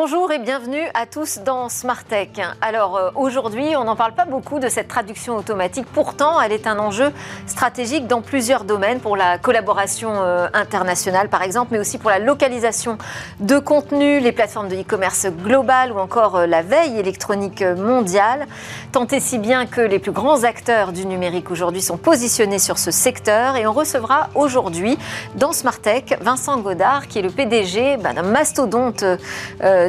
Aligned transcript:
Bonjour 0.00 0.30
et 0.30 0.38
bienvenue 0.38 0.86
à 0.94 1.06
tous 1.06 1.40
dans 1.44 1.68
Smart 1.68 2.04
Tech. 2.04 2.28
Alors 2.60 2.96
euh, 2.96 3.10
aujourd'hui, 3.16 3.74
on 3.76 3.82
n'en 3.82 3.96
parle 3.96 4.12
pas 4.12 4.26
beaucoup 4.26 4.60
de 4.60 4.68
cette 4.68 4.86
traduction 4.86 5.34
automatique. 5.34 5.86
Pourtant, 5.92 6.40
elle 6.40 6.52
est 6.52 6.68
un 6.68 6.78
enjeu 6.78 7.10
stratégique 7.48 8.06
dans 8.06 8.22
plusieurs 8.22 8.62
domaines 8.62 9.00
pour 9.00 9.16
la 9.16 9.38
collaboration 9.38 10.10
euh, 10.22 10.46
internationale 10.54 11.28
par 11.28 11.42
exemple, 11.42 11.70
mais 11.72 11.80
aussi 11.80 11.98
pour 11.98 12.10
la 12.10 12.20
localisation 12.20 12.96
de 13.40 13.58
contenu, 13.58 14.20
les 14.20 14.30
plateformes 14.30 14.68
de 14.68 14.76
e-commerce 14.76 15.26
global 15.26 15.90
ou 15.90 15.98
encore 15.98 16.36
euh, 16.36 16.46
la 16.46 16.62
veille 16.62 16.96
électronique 16.96 17.62
mondiale. 17.62 18.46
Tant 18.92 19.08
et 19.08 19.18
si 19.18 19.38
bien 19.38 19.66
que 19.66 19.80
les 19.80 19.98
plus 19.98 20.12
grands 20.12 20.44
acteurs 20.44 20.92
du 20.92 21.06
numérique 21.06 21.50
aujourd'hui 21.50 21.82
sont 21.82 21.96
positionnés 21.96 22.60
sur 22.60 22.78
ce 22.78 22.92
secteur 22.92 23.56
et 23.56 23.66
on 23.66 23.72
recevra 23.72 24.28
aujourd'hui 24.36 24.96
dans 25.34 25.52
Smart 25.52 25.80
Tech 25.80 26.04
Vincent 26.20 26.60
Godard 26.60 27.08
qui 27.08 27.18
est 27.18 27.22
le 27.22 27.30
PDG 27.30 27.96
bah, 27.96 28.12
d'un 28.12 28.22
mastodonte. 28.22 29.04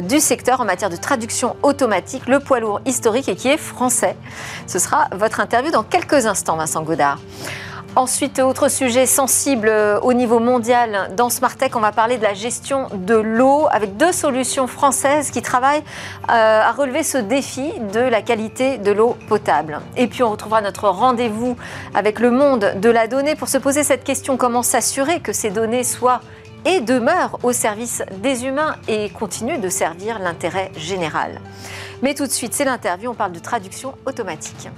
Du 0.00 0.20
secteur 0.20 0.60
en 0.60 0.64
matière 0.64 0.90
de 0.90 0.96
traduction 0.96 1.56
automatique, 1.62 2.26
le 2.26 2.40
poids 2.40 2.60
lourd 2.60 2.80
historique 2.86 3.28
et 3.28 3.36
qui 3.36 3.48
est 3.48 3.56
français. 3.56 4.16
Ce 4.66 4.78
sera 4.78 5.08
votre 5.12 5.40
interview 5.40 5.70
dans 5.70 5.82
quelques 5.82 6.26
instants, 6.26 6.56
Vincent 6.56 6.82
Godard. 6.82 7.18
Ensuite, 7.96 8.38
autre 8.38 8.68
sujet 8.68 9.04
sensible 9.04 9.68
euh, 9.68 9.98
au 9.98 10.12
niveau 10.12 10.38
mondial, 10.38 11.10
dans 11.16 11.28
Smartech, 11.28 11.74
on 11.74 11.80
va 11.80 11.90
parler 11.90 12.18
de 12.18 12.22
la 12.22 12.34
gestion 12.34 12.86
de 12.94 13.16
l'eau 13.16 13.66
avec 13.68 13.96
deux 13.96 14.12
solutions 14.12 14.68
françaises 14.68 15.32
qui 15.32 15.42
travaillent 15.42 15.82
euh, 16.30 16.62
à 16.62 16.70
relever 16.70 17.02
ce 17.02 17.18
défi 17.18 17.72
de 17.92 17.98
la 17.98 18.22
qualité 18.22 18.78
de 18.78 18.92
l'eau 18.92 19.16
potable. 19.28 19.80
Et 19.96 20.06
puis, 20.06 20.22
on 20.22 20.30
retrouvera 20.30 20.62
notre 20.62 20.88
rendez-vous 20.88 21.56
avec 21.92 22.20
le 22.20 22.30
monde 22.30 22.74
de 22.76 22.90
la 22.90 23.08
donnée 23.08 23.34
pour 23.34 23.48
se 23.48 23.58
poser 23.58 23.82
cette 23.82 24.04
question 24.04 24.36
comment 24.36 24.62
s'assurer 24.62 25.18
que 25.18 25.32
ces 25.32 25.50
données 25.50 25.82
soient 25.82 26.20
et 26.64 26.80
demeure 26.80 27.38
au 27.42 27.52
service 27.52 28.02
des 28.22 28.44
humains 28.44 28.76
et 28.88 29.10
continue 29.10 29.58
de 29.58 29.68
servir 29.68 30.18
l'intérêt 30.18 30.70
général. 30.76 31.40
Mais 32.02 32.14
tout 32.14 32.26
de 32.26 32.32
suite, 32.32 32.54
c'est 32.54 32.64
l'interview, 32.64 33.10
on 33.10 33.14
parle 33.14 33.32
de 33.32 33.38
traduction 33.38 33.94
automatique. 34.06 34.68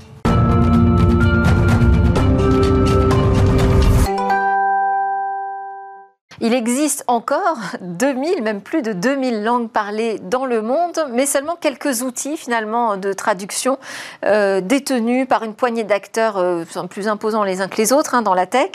Il 6.45 6.55
existe 6.55 7.05
encore 7.07 7.57
2000, 7.81 8.43
même 8.43 8.61
plus 8.61 8.83
de 8.83 8.93
2000 8.93 9.45
langues 9.45 9.71
parlées 9.71 10.19
dans 10.19 10.45
le 10.45 10.61
monde, 10.61 11.07
mais 11.13 11.25
seulement 11.25 11.55
quelques 11.55 12.03
outils 12.03 12.37
finalement 12.37 12.97
de 12.97 13.13
traduction 13.13 13.79
euh, 14.25 14.61
détenus 14.61 15.29
par 15.29 15.45
une 15.45 15.55
poignée 15.55 15.85
d'acteurs 15.85 16.39
euh, 16.39 16.65
plus 16.91 17.07
imposants 17.07 17.45
les 17.45 17.61
uns 17.61 17.69
que 17.69 17.77
les 17.77 17.93
autres 17.93 18.17
hein, 18.17 18.23
dans 18.23 18.35
la 18.35 18.47
tech, 18.47 18.73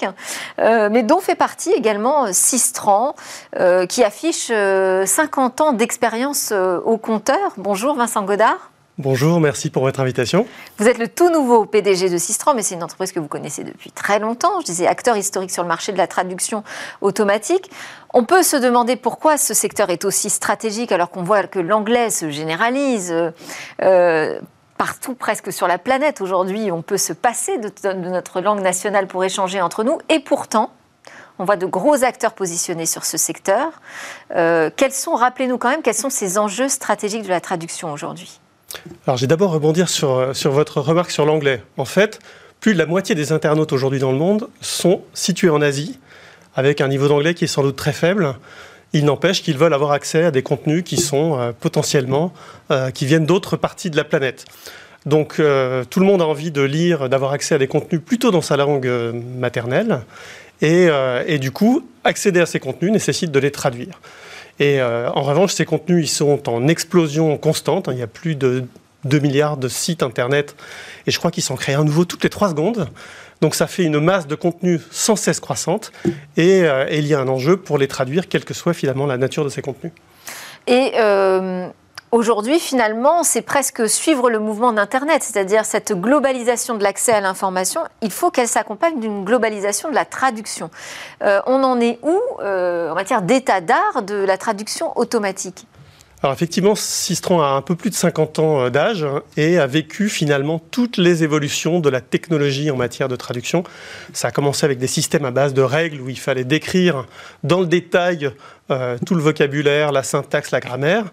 euh, 0.59 0.87
mais 0.89 1.03
dont 1.03 1.19
fait 1.19 1.35
partie 1.35 1.71
également 1.71 2.31
Sistran, 2.31 3.15
qui 3.89 4.03
affiche 4.03 4.47
50 4.47 5.61
ans 5.61 5.73
d'expérience 5.73 6.53
au 6.53 6.97
compteur. 6.97 7.53
Bonjour 7.57 7.95
Vincent 7.95 8.23
Godard. 8.23 8.71
Bonjour, 8.99 9.39
merci 9.39 9.69
pour 9.69 9.83
votre 9.83 9.99
invitation. 9.99 10.47
Vous 10.79 10.87
êtes 10.87 10.97
le 10.97 11.07
tout 11.07 11.29
nouveau 11.29 11.67
PDG 11.67 12.09
de 12.09 12.17
Sistran, 12.17 12.55
mais 12.55 12.63
c'est 12.63 12.73
une 12.73 12.83
entreprise 12.83 13.11
que 13.11 13.19
vous 13.19 13.27
connaissez 13.27 13.63
depuis 13.63 13.91
très 13.91 14.17
longtemps. 14.17 14.59
Je 14.61 14.65
disais 14.65 14.87
acteur 14.87 15.15
historique 15.15 15.51
sur 15.51 15.61
le 15.61 15.67
marché 15.67 15.91
de 15.91 15.99
la 15.99 16.07
traduction 16.07 16.63
automatique. 17.01 17.69
On 18.11 18.23
peut 18.23 18.41
se 18.41 18.57
demander 18.57 18.95
pourquoi 18.95 19.37
ce 19.37 19.53
secteur 19.53 19.91
est 19.91 20.03
aussi 20.03 20.31
stratégique 20.31 20.91
alors 20.91 21.11
qu'on 21.11 21.21
voit 21.21 21.43
que 21.43 21.59
l'anglais 21.59 22.09
se 22.09 22.31
généralise. 22.31 23.13
Euh, 23.83 24.39
partout 24.79 25.13
presque 25.13 25.53
sur 25.53 25.67
la 25.67 25.77
planète 25.77 26.19
aujourd'hui, 26.19 26.71
on 26.71 26.81
peut 26.81 26.97
se 26.97 27.13
passer 27.13 27.59
de, 27.59 27.93
notre 27.93 28.41
langue 28.41 28.61
nationale 28.61 29.05
pour 29.05 29.23
échanger 29.23 29.61
entre 29.61 29.83
nous. 29.83 29.99
Et 30.09 30.19
pourtant, 30.19 30.71
on 31.37 31.45
voit 31.45 31.57
de 31.57 31.67
gros 31.67 32.03
acteurs 32.03 32.33
positionnés 32.33 32.87
sur 32.87 33.05
ce 33.05 33.17
secteur. 33.17 33.79
Euh, 34.35 34.71
quels 34.75 34.91
sont, 34.91 35.13
rappelez-nous 35.13 35.59
quand 35.59 35.69
même, 35.69 35.83
quels 35.83 35.93
sont 35.93 36.09
ces 36.09 36.39
enjeux 36.39 36.67
stratégiques 36.67 37.21
de 37.21 37.29
la 37.29 37.41
traduction 37.41 37.93
aujourd'hui? 37.93 38.39
Alors, 39.05 39.17
j'ai 39.17 39.27
d'abord 39.27 39.51
rebondir 39.51 39.87
sur, 39.87 40.35
sur 40.35 40.51
votre 40.51 40.81
remarque 40.81 41.11
sur 41.11 41.25
l'anglais. 41.25 41.61
En 41.77 41.85
fait, 41.85 42.19
plus 42.59 42.73
de 42.73 42.77
la 42.77 42.85
moitié 42.85 43.15
des 43.15 43.31
internautes 43.31 43.71
aujourd'hui 43.71 43.99
dans 43.99 44.11
le 44.11 44.17
monde 44.17 44.49
sont 44.61 45.01
situés 45.13 45.49
en 45.49 45.61
Asie, 45.61 45.99
avec 46.55 46.81
un 46.81 46.87
niveau 46.87 47.07
d'anglais 47.07 47.33
qui 47.33 47.45
est 47.45 47.47
sans 47.47 47.63
doute 47.63 47.75
très 47.75 47.93
faible. 47.93 48.35
Il 48.93 49.05
n'empêche 49.05 49.43
qu'ils 49.43 49.57
veulent 49.57 49.73
avoir 49.73 49.91
accès 49.91 50.23
à 50.23 50.31
des 50.31 50.41
contenus 50.41 50.83
qui 50.83 50.97
sont 50.97 51.39
euh, 51.39 51.51
potentiellement, 51.57 52.33
euh, 52.71 52.89
qui 52.89 53.05
viennent 53.05 53.25
d'autres 53.25 53.57
parties 53.57 53.89
de 53.89 53.97
la 53.97 54.03
planète. 54.03 54.45
Donc 55.05 55.39
euh, 55.39 55.83
tout 55.85 55.99
le 55.99 56.05
monde 56.05 56.21
a 56.21 56.25
envie 56.25 56.51
de 56.51 56.61
lire, 56.61 57.09
d'avoir 57.09 57.31
accès 57.31 57.55
à 57.55 57.57
des 57.57 57.67
contenus 57.67 58.01
plutôt 58.03 58.31
dans 58.31 58.41
sa 58.41 58.57
langue 58.57 58.89
maternelle. 59.37 60.01
Et, 60.59 61.37
du 61.37 61.51
coup, 61.51 61.87
accéder 62.03 62.39
à 62.39 62.47
ces 62.47 62.59
contenus 62.59 62.91
nécessite 62.91 63.31
de 63.31 63.37
les 63.37 63.51
traduire. 63.51 64.01
Et 64.59 64.81
euh, 64.81 65.09
en 65.11 65.21
revanche, 65.21 65.53
ces 65.53 65.65
contenus, 65.65 66.05
ils 66.05 66.13
sont 66.13 66.49
en 66.49 66.67
explosion 66.67 67.37
constante. 67.37 67.89
Il 67.91 67.97
y 67.97 68.03
a 68.03 68.07
plus 68.07 68.35
de 68.35 68.65
2 69.05 69.19
milliards 69.19 69.57
de 69.57 69.67
sites 69.67 70.03
Internet. 70.03 70.55
Et 71.05 71.11
je 71.11 71.19
crois 71.19 71.31
qu'ils 71.31 71.43
s'en 71.43 71.55
créent 71.55 71.75
un 71.75 71.83
nouveau 71.83 72.05
toutes 72.05 72.23
les 72.23 72.29
3 72.29 72.49
secondes. 72.49 72.89
Donc 73.41 73.53
ça 73.53 73.67
fait 73.67 73.83
une 73.83 73.99
masse 73.99 74.25
de 74.27 74.35
contenu 74.35 74.81
sans 74.91 75.15
cesse 75.15 75.39
croissante. 75.39 75.91
Et, 76.37 76.63
euh, 76.63 76.87
et 76.89 76.99
il 76.99 77.07
y 77.07 77.13
a 77.13 77.19
un 77.19 77.27
enjeu 77.27 77.57
pour 77.57 77.77
les 77.77 77.87
traduire, 77.87 78.27
quelle 78.27 78.45
que 78.45 78.53
soit 78.53 78.73
finalement 78.73 79.05
la 79.05 79.17
nature 79.17 79.43
de 79.43 79.49
ces 79.49 79.61
contenus. 79.61 79.93
Et 80.65 80.93
euh, 80.99 81.69
Aujourd'hui, 82.13 82.57
finalement, 82.59 83.23
c'est 83.23 83.41
presque 83.41 83.89
suivre 83.89 84.29
le 84.29 84.39
mouvement 84.39 84.71
d'Internet, 84.71 85.23
c'est-à-dire 85.23 85.65
cette 85.65 85.91
globalisation 85.91 86.77
de 86.77 86.83
l'accès 86.83 87.11
à 87.11 87.19
l'information. 87.19 87.81
Il 88.01 88.11
faut 88.11 88.31
qu'elle 88.31 88.47
s'accompagne 88.47 89.01
d'une 89.01 89.25
globalisation 89.25 89.89
de 89.89 89.95
la 89.95 90.05
traduction. 90.05 90.71
Euh, 91.21 91.41
on 91.47 91.63
en 91.63 91.81
est 91.81 91.99
où 92.03 92.17
euh, 92.39 92.91
en 92.91 92.95
matière 92.95 93.21
d'état 93.21 93.59
d'art 93.59 94.03
de 94.03 94.15
la 94.15 94.37
traduction 94.37 94.97
automatique? 94.97 95.67
Alors 96.23 96.33
effectivement, 96.33 96.75
Sistran 96.75 97.41
a 97.41 97.47
un 97.47 97.61
peu 97.61 97.75
plus 97.75 97.89
de 97.89 97.95
50 97.95 98.39
ans 98.39 98.61
euh, 98.61 98.69
d'âge 98.69 99.03
hein, 99.03 99.21
et 99.35 99.59
a 99.59 99.67
vécu 99.67 100.07
finalement 100.07 100.59
toutes 100.59 100.95
les 100.95 101.25
évolutions 101.25 101.81
de 101.81 101.89
la 101.89 101.99
technologie 101.99 102.71
en 102.71 102.77
matière 102.77 103.09
de 103.09 103.17
traduction. 103.17 103.65
Ça 104.13 104.29
a 104.29 104.31
commencé 104.31 104.65
avec 104.65 104.77
des 104.77 104.87
systèmes 104.87 105.25
à 105.25 105.31
base 105.31 105.53
de 105.53 105.61
règles 105.61 105.99
où 105.99 106.07
il 106.07 106.17
fallait 106.19 106.45
décrire 106.45 107.05
dans 107.43 107.59
le 107.59 107.67
détail 107.67 108.31
tout 109.05 109.15
le 109.15 109.21
vocabulaire, 109.21 109.93
la 109.93 110.03
syntaxe, 110.03 110.51
la 110.51 110.59
grammaire 110.59 111.05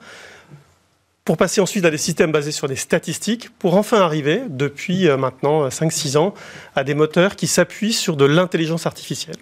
pour 1.25 1.39
passer 1.39 1.63
ensuite 1.63 1.85
à 1.87 1.91
des 1.91 1.99
systèmes 1.99 2.33
basés 2.33 2.53
sur 2.53 2.69
des 2.69 2.77
statistiques, 2.77 3.49
pour 3.59 3.77
enfin 3.77 4.01
arriver, 4.01 4.43
depuis 4.49 5.09
euh, 5.09 5.17
maintenant 5.17 5.69
5-6 5.69 6.17
euh, 6.17 6.21
ans, 6.21 6.35
à 6.77 6.85
des 6.85 6.95
moteurs 6.95 7.35
qui 7.35 7.47
s'appuient 7.47 7.95
sur 7.95 8.17
de 8.17 8.27
l'intelligence 8.27 8.85
artificielle. 8.85 9.37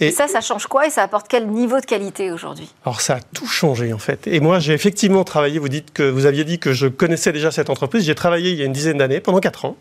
et, 0.00 0.10
ça, 0.10 0.26
ça 0.26 0.40
change 0.40 0.66
quoi 0.66 0.88
et 0.88 0.90
ça 0.90 1.04
apporte 1.04 1.28
quel 1.28 1.46
niveau 1.46 1.78
de 1.78 1.86
qualité 1.86 2.32
aujourd'hui? 2.32 2.68
Alors 2.84 3.00
ça 3.00 3.16
a 3.16 3.20
tout 3.20 3.46
changé 3.46 3.92
en 3.92 3.98
fait. 3.98 4.26
Et 4.26 4.40
moi 4.40 4.58
j'ai 4.58 4.72
effectivement 4.72 5.22
travaillé, 5.22 5.60
vous 5.60 5.68
dites 5.68 5.92
que 5.92 6.02
vous 6.02 6.26
aviez 6.26 6.44
dit 6.44 6.58
que 6.58 6.72
je 6.72 6.88
connaissais 6.88 7.30
déjà 7.30 7.52
cette 7.52 7.70
entreprise, 7.70 8.04
j'ai 8.04 8.16
travaillé 8.16 8.50
il 8.50 8.58
y 8.58 8.62
a 8.62 8.64
une 8.64 8.72
dizaine 8.72 8.98
d'années, 8.98 9.20
pendant 9.20 9.38
4 9.38 9.66
ans, 9.66 9.76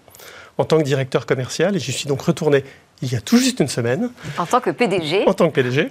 en 0.60 0.66
tant 0.66 0.78
que 0.78 0.84
directeur 0.84 1.26
commercial 1.26 1.76
et 1.76 1.80
je 1.80 1.92
suis 1.92 2.06
donc 2.06 2.22
retourné 2.22 2.64
il 3.02 3.10
y 3.10 3.16
a 3.16 3.22
tout 3.22 3.38
juste 3.38 3.62
une 3.62 3.70
semaine. 3.70 4.10
En 4.38 4.46
tant 4.46 4.60
que 4.60 4.72
PDG 4.72 5.24
En 5.26 5.34
tant 5.34 5.50
que 5.50 5.54
PDG. 5.54 5.90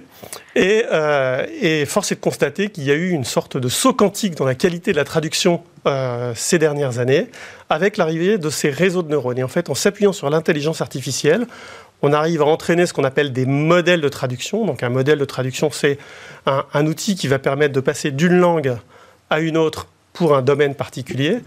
Et, 0.55 0.85
euh, 0.91 1.43
et 1.59 1.87
force 1.87 2.11
est 2.11 2.15
de 2.15 2.19
constater 2.19 2.69
qu'il 2.69 2.83
y 2.83 2.91
a 2.91 2.93
eu 2.93 3.09
une 3.09 3.25
sorte 3.25 3.57
de 3.57 3.67
saut 3.67 3.93
quantique 3.93 4.35
dans 4.35 4.45
la 4.45 4.53
qualité 4.53 4.91
de 4.91 4.97
la 4.97 5.05
traduction 5.05 5.63
euh, 5.87 6.33
ces 6.35 6.59
dernières 6.59 6.99
années, 6.99 7.29
avec 7.69 7.97
l'arrivée 7.97 8.37
de 8.37 8.51
ces 8.51 8.69
réseaux 8.69 9.01
de 9.01 9.09
neurones. 9.09 9.39
Et 9.39 9.43
en 9.43 9.47
fait, 9.47 9.71
en 9.71 9.73
s'appuyant 9.73 10.13
sur 10.13 10.29
l'intelligence 10.29 10.81
artificielle, 10.81 11.47
on 12.03 12.13
arrive 12.13 12.43
à 12.43 12.45
entraîner 12.45 12.85
ce 12.85 12.93
qu'on 12.93 13.03
appelle 13.03 13.33
des 13.33 13.47
modèles 13.47 14.01
de 14.01 14.09
traduction. 14.09 14.65
Donc 14.65 14.83
un 14.83 14.89
modèle 14.89 15.17
de 15.17 15.25
traduction, 15.25 15.71
c'est 15.71 15.97
un, 16.45 16.63
un 16.75 16.85
outil 16.85 17.15
qui 17.15 17.27
va 17.27 17.39
permettre 17.39 17.73
de 17.73 17.79
passer 17.79 18.11
d'une 18.11 18.37
langue 18.37 18.77
à 19.31 19.39
une 19.39 19.57
autre 19.57 19.87
pour 20.13 20.35
un 20.35 20.41
domaine 20.41 20.75
particulier 20.75 21.39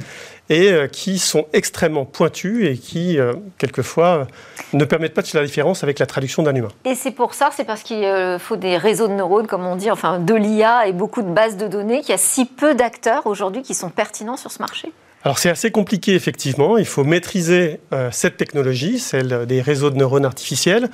et 0.48 0.72
euh, 0.72 0.86
qui 0.86 1.18
sont 1.18 1.46
extrêmement 1.52 2.04
pointus 2.04 2.66
et 2.66 2.76
qui, 2.76 3.18
euh, 3.18 3.34
quelquefois, 3.58 4.06
euh, 4.06 4.24
ne 4.72 4.84
permettent 4.84 5.14
pas 5.14 5.22
de 5.22 5.26
faire 5.26 5.40
la 5.40 5.46
différence 5.46 5.82
avec 5.82 5.98
la 5.98 6.06
traduction 6.06 6.42
d'un 6.42 6.54
humain. 6.54 6.68
Et 6.84 6.94
c'est 6.94 7.10
pour 7.10 7.34
ça, 7.34 7.50
c'est 7.56 7.64
parce 7.64 7.82
qu'il 7.82 8.38
faut 8.38 8.56
des 8.56 8.76
réseaux 8.76 9.08
de 9.08 9.14
neurones, 9.14 9.46
comme 9.46 9.66
on 9.66 9.76
dit, 9.76 9.90
enfin 9.90 10.18
de 10.18 10.34
l'IA 10.34 10.86
et 10.86 10.92
beaucoup 10.92 11.22
de 11.22 11.30
bases 11.30 11.56
de 11.56 11.68
données, 11.68 12.00
qu'il 12.00 12.10
y 12.10 12.14
a 12.14 12.18
si 12.18 12.44
peu 12.44 12.74
d'acteurs 12.74 13.26
aujourd'hui 13.26 13.62
qui 13.62 13.74
sont 13.74 13.90
pertinents 13.90 14.36
sur 14.36 14.50
ce 14.50 14.58
marché 14.58 14.92
alors 15.24 15.38
c'est 15.38 15.50
assez 15.50 15.70
compliqué 15.70 16.16
effectivement, 16.16 16.78
il 16.78 16.84
faut 16.84 17.04
maîtriser 17.04 17.78
cette 18.10 18.36
technologie, 18.36 18.98
celle 18.98 19.46
des 19.46 19.62
réseaux 19.62 19.90
de 19.90 19.96
neurones 19.96 20.24
artificiels, 20.24 20.90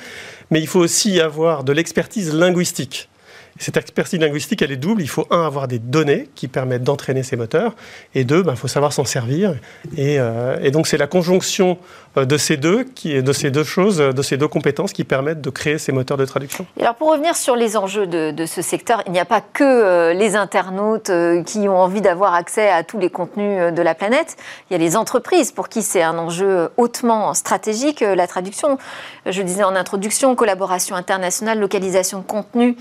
mais 0.50 0.60
il 0.60 0.66
faut 0.66 0.80
aussi 0.80 1.18
avoir 1.18 1.64
de 1.64 1.72
l'expertise 1.72 2.34
linguistique. 2.34 3.08
Cette 3.58 3.76
expertise 3.76 4.20
linguistique, 4.20 4.62
elle 4.62 4.72
est 4.72 4.76
double. 4.76 5.02
Il 5.02 5.08
faut, 5.08 5.26
un, 5.30 5.44
avoir 5.44 5.68
des 5.68 5.78
données 5.78 6.28
qui 6.34 6.48
permettent 6.48 6.84
d'entraîner 6.84 7.22
ces 7.22 7.36
moteurs, 7.36 7.74
et 8.14 8.24
deux, 8.24 8.38
il 8.38 8.44
ben, 8.44 8.56
faut 8.56 8.68
savoir 8.68 8.92
s'en 8.92 9.04
servir. 9.04 9.54
Et, 9.96 10.18
et 10.62 10.70
donc, 10.70 10.86
c'est 10.86 10.96
la 10.96 11.06
conjonction 11.06 11.78
de 12.16 12.36
ces 12.36 12.56
deux, 12.56 12.86
de 13.04 13.32
ces 13.32 13.50
deux 13.50 13.64
choses, 13.64 13.98
de 13.98 14.22
ces 14.22 14.36
deux 14.36 14.48
compétences 14.48 14.92
qui 14.92 15.04
permettent 15.04 15.40
de 15.40 15.50
créer 15.50 15.78
ces 15.78 15.92
moteurs 15.92 16.16
de 16.16 16.24
traduction. 16.24 16.66
alors, 16.80 16.94
pour 16.94 17.10
revenir 17.10 17.36
sur 17.36 17.56
les 17.56 17.76
enjeux 17.76 18.06
de, 18.06 18.46
ce 18.46 18.62
secteur, 18.62 19.02
il 19.06 19.12
n'y 19.12 19.20
a 19.20 19.24
pas 19.24 19.40
que 19.40 20.12
les 20.12 20.36
internautes 20.36 21.10
qui 21.46 21.68
ont 21.68 21.78
envie 21.78 22.00
d'avoir 22.00 22.34
accès 22.34 22.70
à 22.70 22.82
tous 22.82 22.98
les 22.98 23.10
contenus 23.10 23.72
de 23.72 23.82
la 23.82 23.94
planète. 23.94 24.36
Il 24.70 24.72
y 24.72 24.76
a 24.76 24.78
les 24.78 24.96
entreprises 24.96 25.52
pour 25.52 25.68
qui 25.68 25.82
c'est 25.82 26.02
un 26.02 26.18
enjeu 26.18 26.70
hautement 26.76 27.34
stratégique, 27.34 28.00
la 28.00 28.26
traduction. 28.26 28.78
Je 29.26 29.42
disais 29.42 29.64
en 29.64 29.76
introduction, 29.76 30.34
collaboration 30.34 30.96
internationale, 30.96 31.58
localisation 31.58 32.18
de 32.18 32.24
contenu. 32.24 32.76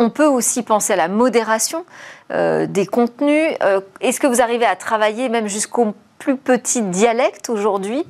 On 0.00 0.08
peut 0.08 0.26
aussi 0.26 0.62
penser 0.62 0.94
à 0.94 0.96
la 0.96 1.08
modération 1.08 1.84
euh, 2.30 2.66
des 2.66 2.86
contenus. 2.86 3.52
Euh, 3.62 3.82
est-ce 4.00 4.18
que 4.18 4.26
vous 4.26 4.40
arrivez 4.40 4.64
à 4.64 4.74
travailler 4.74 5.28
même 5.28 5.46
jusqu'au 5.46 5.94
plus 6.18 6.38
petit 6.38 6.80
dialecte 6.80 7.50
aujourd'hui? 7.50 8.04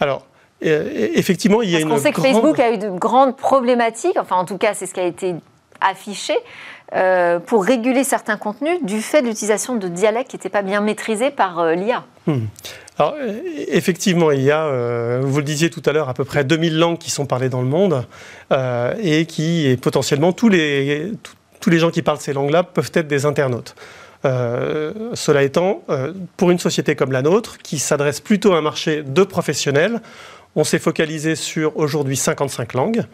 Alors, 0.00 0.22
euh, 0.64 0.88
effectivement, 1.12 1.60
il 1.60 1.68
y 1.68 1.76
a 1.76 1.80
une. 1.80 1.92
On 1.92 1.98
sait 1.98 2.10
que 2.10 2.22
Facebook 2.22 2.58
a 2.58 2.72
eu 2.72 2.78
de 2.78 2.88
grandes 2.88 3.36
problématiques, 3.36 4.16
enfin 4.18 4.36
en 4.36 4.46
tout 4.46 4.56
cas 4.56 4.72
c'est 4.72 4.86
ce 4.86 4.94
qui 4.94 5.00
a 5.00 5.04
été 5.04 5.34
affiché, 5.82 6.34
pour 7.46 7.64
réguler 7.64 8.02
certains 8.02 8.38
contenus 8.38 8.82
du 8.82 9.02
fait 9.02 9.20
de 9.20 9.26
l'utilisation 9.26 9.76
de 9.76 9.88
dialectes 9.88 10.30
qui 10.30 10.36
n'étaient 10.36 10.48
pas 10.48 10.62
bien 10.62 10.80
maîtrisés 10.80 11.30
par 11.30 11.66
l'IA. 11.74 12.02
Hmm. 12.26 12.46
Alors, 12.98 13.14
effectivement, 13.68 14.32
il 14.32 14.42
y 14.42 14.50
a, 14.50 14.64
euh, 14.64 15.20
vous 15.22 15.38
le 15.38 15.44
disiez 15.44 15.70
tout 15.70 15.82
à 15.86 15.92
l'heure, 15.92 16.08
à 16.08 16.14
peu 16.14 16.24
près 16.24 16.42
2000 16.42 16.78
langues 16.78 16.98
qui 16.98 17.10
sont 17.10 17.26
parlées 17.26 17.48
dans 17.48 17.62
le 17.62 17.68
monde 17.68 18.04
euh, 18.52 18.92
et 19.00 19.24
qui, 19.24 19.78
potentiellement, 19.80 20.32
tous 20.32 20.48
les, 20.48 21.12
gens 21.64 21.90
qui 21.90 22.02
parlent 22.02 22.18
ces 22.18 22.32
langues-là 22.32 22.64
peuvent 22.64 22.90
être 22.94 23.06
des 23.06 23.24
internautes. 23.24 23.76
Euh, 24.24 24.92
cela 25.14 25.44
étant, 25.44 25.84
pour 26.36 26.50
une 26.50 26.58
société 26.58 26.96
comme 26.96 27.12
la 27.12 27.22
nôtre, 27.22 27.58
qui 27.58 27.78
s'adresse 27.78 28.20
plutôt 28.20 28.52
à 28.52 28.58
un 28.58 28.62
marché 28.62 29.04
de 29.04 29.22
professionnels, 29.22 30.00
on 30.56 30.64
s'est 30.64 30.80
focalisé 30.80 31.36
sur 31.36 31.76
aujourd'hui 31.76 32.16
55 32.16 32.74
langues 32.74 33.04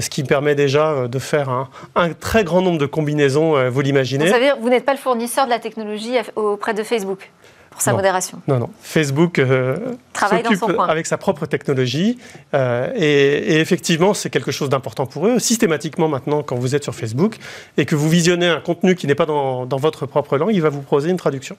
ce 0.00 0.08
qui 0.08 0.24
permet 0.24 0.54
déjà 0.54 1.06
de 1.06 1.18
faire 1.18 1.50
un, 1.50 1.68
un 1.96 2.14
très 2.14 2.44
grand 2.44 2.62
nombre 2.62 2.78
de 2.78 2.86
combinaisons, 2.86 3.68
vous 3.68 3.80
l'imaginez. 3.82 4.24
Vous 4.24 4.62
vous 4.62 4.68
n'êtes 4.70 4.86
pas 4.86 4.94
le 4.94 4.98
fournisseur 4.98 5.44
de 5.44 5.50
la 5.50 5.58
technologie 5.58 6.14
auprès 6.34 6.72
de 6.72 6.82
Facebook 6.82 7.30
pour 7.72 7.82
sa 7.82 7.92
modération. 7.92 8.40
Non, 8.46 8.58
non. 8.58 8.70
Facebook 8.80 9.38
euh, 9.38 9.76
travaille 10.12 10.44
avec 10.88 11.06
sa 11.06 11.18
propre 11.18 11.46
technologie 11.46 12.18
euh, 12.54 12.92
et, 12.94 13.60
effectivement, 13.60 14.14
c'est 14.14 14.30
quelque 14.30 14.52
chose 14.52 14.68
d'important 14.68 15.06
pour 15.06 15.26
eux. 15.26 15.38
Systématiquement, 15.38 16.08
maintenant, 16.08 16.42
quand 16.42 16.56
vous 16.56 16.74
êtes 16.74 16.84
sur 16.84 16.94
Facebook 16.94 17.36
et 17.76 17.86
que 17.86 17.96
vous 17.96 18.08
visionnez 18.08 18.48
un 18.48 18.60
contenu 18.60 18.94
qui 18.94 19.06
n'est 19.06 19.14
pas 19.14 19.26
dans, 19.26 19.66
votre 19.66 20.06
propre 20.06 20.38
langue, 20.38 20.54
il 20.54 20.62
va 20.62 20.68
vous 20.68 20.82
proposer 20.82 21.10
une 21.10 21.16
traduction 21.16 21.56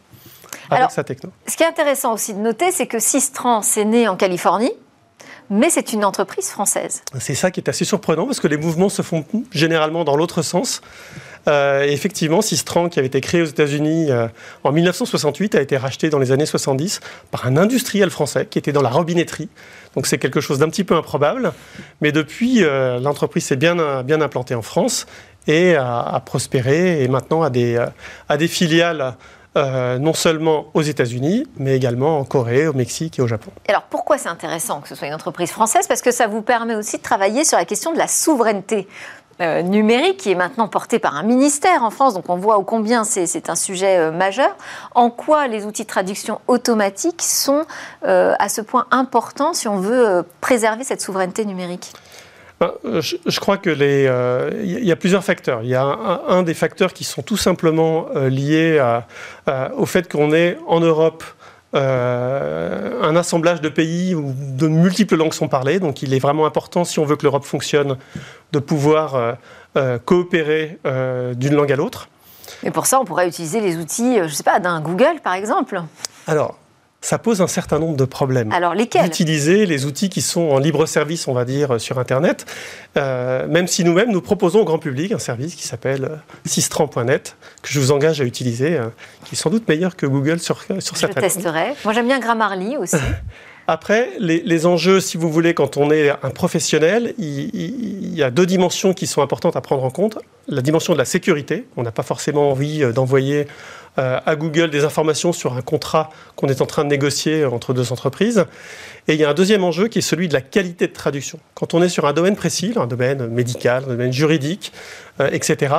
avec 0.70 0.92
sa 0.92 1.04
techno. 1.04 1.30
Ce 1.48 1.58
qui 1.58 1.64
est 1.64 1.68
intéressant 1.68 2.14
aussi 2.14 2.34
de 2.34 2.40
noter, 2.40 2.72
c'est 2.72 2.88
que 2.88 3.00
Sistran, 3.00 3.62
c'est 3.62 3.86
né 3.86 4.08
en 4.08 4.16
Californie 4.16 4.72
mais 5.50 5.70
c'est 5.70 5.94
une 5.94 6.06
entreprise 6.06 6.50
française. 6.50 7.04
C'est 7.20 7.36
ça 7.36 7.52
qui 7.52 7.60
est 7.60 7.70
assez 7.70 7.86
surprenant 7.86 8.26
parce 8.26 8.40
que 8.40 8.48
les 8.48 8.58
mouvements 8.58 8.90
se 8.90 9.02
font 9.02 9.26
généralement 9.52 10.04
dans 10.04 10.16
l'autre 10.16 10.42
sens. 10.42 10.82
Euh, 11.48 11.84
effectivement, 11.84 12.42
Sistran, 12.42 12.90
qui 12.90 13.00
avait 13.00 13.08
été 13.08 13.22
créé 13.22 13.42
aux 13.42 13.46
États-Unis 13.46 14.12
euh, 14.12 14.28
en 14.64 14.72
1968, 14.72 15.56
a 15.56 15.62
été 15.62 15.78
racheté 15.78 16.10
dans 16.10 16.20
les 16.20 16.32
années 16.32 16.46
70 16.46 17.02
par 17.32 17.46
un 17.46 17.58
industriel 17.58 18.10
français 18.10 18.48
qui 18.50 18.60
était 18.60 18.72
dans 18.72 18.82
la 18.82 18.90
robinetterie. 18.90 19.50
Donc 19.96 20.08
c'est 20.08 20.18
quelque 20.18 20.42
chose 20.42 20.60
d'un 20.60 20.70
petit 20.70 20.84
peu 20.84 20.96
improbable. 20.96 21.54
Mais 22.02 22.12
depuis, 22.12 22.64
euh, 22.64 23.00
l'entreprise 23.00 23.46
s'est 23.46 23.56
bien, 23.58 23.78
implantée 23.78 24.56
en 24.56 24.62
France 24.62 25.06
et 25.48 25.76
a, 25.76 26.22
prospéré 26.26 27.04
et 27.04 27.08
maintenant 27.10 27.42
a 27.42 27.50
des, 27.50 27.84
a 28.30 28.38
des 28.38 28.48
filiales. 28.48 29.16
non 29.56 30.14
seulement 30.14 30.72
aux 30.74 30.82
États-Unis, 30.82 31.46
mais 31.58 31.76
également 31.76 32.18
en 32.18 32.24
Corée, 32.24 32.66
au 32.66 32.74
Mexique 32.74 33.20
et 33.20 33.22
au 33.22 33.28
Japon. 33.28 33.52
Alors 33.68 33.84
pourquoi 33.84 34.18
c'est 34.18 34.30
intéressant 34.30 34.82
que 34.82 34.88
ce 34.88 34.96
soit 34.96 35.08
une 35.08 35.14
entreprise 35.14 35.52
française? 35.52 35.86
Parce 35.86 36.02
que 36.02 36.12
ça 36.12 36.26
vous 36.28 36.42
permet 36.42 36.76
aussi 36.76 36.98
de 36.98 37.04
travailler 37.04 37.44
sur 37.44 37.58
la 37.58 37.66
question 37.66 37.94
de 37.94 37.98
la 38.00 38.08
souveraineté 38.08 38.88
euh, 39.42 39.64
numérique 39.64 40.18
qui 40.18 40.32
est 40.32 40.36
maintenant 40.36 40.68
porté 40.68 41.00
par 41.00 41.16
un 41.16 41.24
ministère 41.24 41.84
en 41.84 41.90
France, 41.90 42.14
donc 42.14 42.30
on 42.30 42.36
voit 42.36 42.58
au 42.58 42.64
combien 42.64 43.04
c'est 43.04 43.50
un 43.50 43.56
sujet 43.56 43.98
euh, 43.98 44.12
majeur. 44.12 44.56
En 44.94 45.10
quoi 45.10 45.48
les 45.48 45.66
outils 45.66 45.84
de 45.84 45.88
traduction 45.88 46.40
automatique 46.48 47.22
sont 47.24 47.66
euh, 48.06 48.36
à 48.38 48.48
ce 48.48 48.62
point 48.62 48.86
importants 48.92 49.54
si 49.54 49.68
on 49.68 49.78
veut 49.80 50.24
préserver 50.40 50.84
cette 50.84 51.02
souveraineté 51.02 51.46
numérique? 51.46 51.94
Ben, 52.60 52.74
je, 52.84 53.40
crois 53.40 53.58
que 53.58 53.72
il 53.72 54.86
y 54.86 54.92
a 54.92 54.96
plusieurs 54.96 55.24
facteurs. 55.24 55.64
Il 55.64 55.70
y 55.70 55.76
a 55.76 55.84
un, 55.84 56.44
des 56.44 56.54
facteurs 56.54 56.94
qui 56.94 57.04
sont 57.04 57.24
tout 57.24 57.36
simplement 57.36 58.06
liés 58.16 58.80
au 59.76 59.86
fait 59.88 60.10
qu'on 60.10 60.32
est 60.32 60.58
en 60.68 60.80
Europe 60.80 61.24
euh, 61.76 63.02
un 63.02 63.16
assemblage 63.16 63.62
de 63.62 63.70
pays 63.70 64.14
où 64.14 64.34
de 64.38 64.68
multiples 64.68 65.16
langues 65.16 65.34
sont 65.34 65.48
parlées. 65.48 65.80
Donc 65.80 66.02
il 66.02 66.14
est 66.14 66.20
vraiment 66.20 66.46
important, 66.46 66.84
si 66.84 67.00
on 67.00 67.06
veut 67.06 67.16
que 67.16 67.24
l'Europe 67.24 67.46
fonctionne, 67.46 67.98
de 68.52 68.60
pouvoir 68.60 69.16
euh, 69.16 69.34
euh, 69.78 69.98
coopérer 69.98 70.80
d'une 71.36 71.56
langue 71.56 71.72
à 71.72 71.76
l'autre. 71.76 72.10
Et 72.64 72.72
pour 72.72 72.86
ça, 72.86 73.00
on 73.00 73.06
pourrait 73.06 73.28
utiliser 73.28 73.60
les 73.60 73.78
outils, 73.78 74.18
je 74.18 74.24
ne 74.24 74.28
sais 74.28 74.44
pas, 74.44 74.60
d'un 74.60 74.82
Google 74.82 75.20
par 75.24 75.34
exemple 75.34 75.82
Alors, 76.28 76.58
ça 77.04 77.20
pose 77.20 77.42
un 77.42 77.48
certain 77.48 77.80
nombre 77.80 77.98
de 77.98 78.06
problèmes. 78.06 78.52
Alors 78.54 78.74
lesquels? 78.74 79.06
Utiliser 79.06 79.66
les 79.66 79.86
outils 79.86 80.10
qui 80.10 80.22
sont 80.22 80.50
en 80.50 80.58
libre 80.58 80.86
service, 80.86 81.28
on 81.28 81.34
va 81.34 81.44
dire, 81.44 81.80
sur 81.80 82.00
Internet, 82.00 82.46
euh, 82.98 83.46
même 83.48 83.68
si 83.68 83.84
nous-mêmes, 83.84 84.10
nous 84.10 84.22
proposons 84.22 84.62
au 84.62 84.64
grand 84.64 84.80
public 84.80 85.12
un 85.12 85.20
service 85.20 85.56
qui 85.56 85.68
s'appelle 85.68 86.06
euh, 86.06 86.16
sistran.net, 86.46 87.36
que 87.62 87.70
je 87.70 87.80
vous 87.82 87.92
engage 87.92 88.22
à 88.22 88.24
utiliser, 88.24 88.78
euh, 88.78 88.86
qui 89.26 89.36
est 89.36 89.38
sans 89.38 89.50
doute 89.50 89.68
meilleur 89.68 89.98
que 89.98 90.06
Google 90.06 90.40
sur, 90.40 90.62
sur 90.80 90.96
Je 90.96 91.08
testerai. 91.08 91.74
Moi 91.84 91.94
j'aime 91.94 92.08
bien 92.08 92.20
Grammarly 92.20 92.78
aussi. 92.78 92.96
Après, 93.68 94.10
les, 94.20 94.66
enjeux, 94.66 95.00
si 95.00 95.16
vous 95.16 95.32
voulez, 95.32 95.54
quand 95.54 95.78
on 95.78 95.90
est 95.90 96.10
un 96.10 96.30
professionnel, 96.32 97.14
il, 97.18 98.14
y 98.14 98.22
a 98.22 98.30
deux 98.30 98.46
dimensions 98.46 98.94
qui 98.94 99.08
sont 99.08 99.22
importantes 99.22 99.56
à 99.56 99.62
prendre 99.62 99.86
en 99.86 99.90
compte. 99.90 100.20
La 100.50 100.62
dimension 100.62 100.92
de 100.92 100.98
la 100.98 101.06
sécurité. 101.06 101.66
On 101.78 101.84
n'a 101.84 101.94
pas 101.94 102.04
forcément 102.04 102.52
envie 102.52 102.82
d'envoyer 102.92 103.42
euh, 103.42 103.46
à 103.98 104.36
Google 104.36 104.70
des 104.70 104.86
informations 104.86 105.34
sur 105.34 105.54
un 105.54 105.62
contrat 105.62 106.10
qu'on 106.36 106.48
est 106.48 106.62
en 106.62 106.66
train 106.66 106.84
de 106.84 106.90
négocier 106.90 107.46
entre 107.46 107.74
deux 107.74 107.92
entreprises. 107.92 108.46
Et 109.08 109.14
il 109.14 109.20
y 109.20 109.26
a 109.26 109.30
un 109.30 109.34
deuxième 109.34 109.64
enjeu 109.64 109.88
qui 109.88 110.00
est 110.00 110.04
celui 110.04 110.28
de 110.28 110.34
la 110.34 110.42
qualité 110.42 110.88
de 110.88 110.94
traduction. 110.94 111.40
Quand 111.54 111.74
on 111.74 111.84
est 111.84 111.90
sur 111.90 112.06
un 112.06 112.14
domaine 112.14 112.36
précis, 112.36 112.74
un 112.76 112.88
domaine 112.88 113.28
médical, 113.28 113.84
un 113.86 113.90
domaine 113.90 114.14
juridique, 114.14 114.72
euh, 115.20 115.30
etc., 115.32 115.76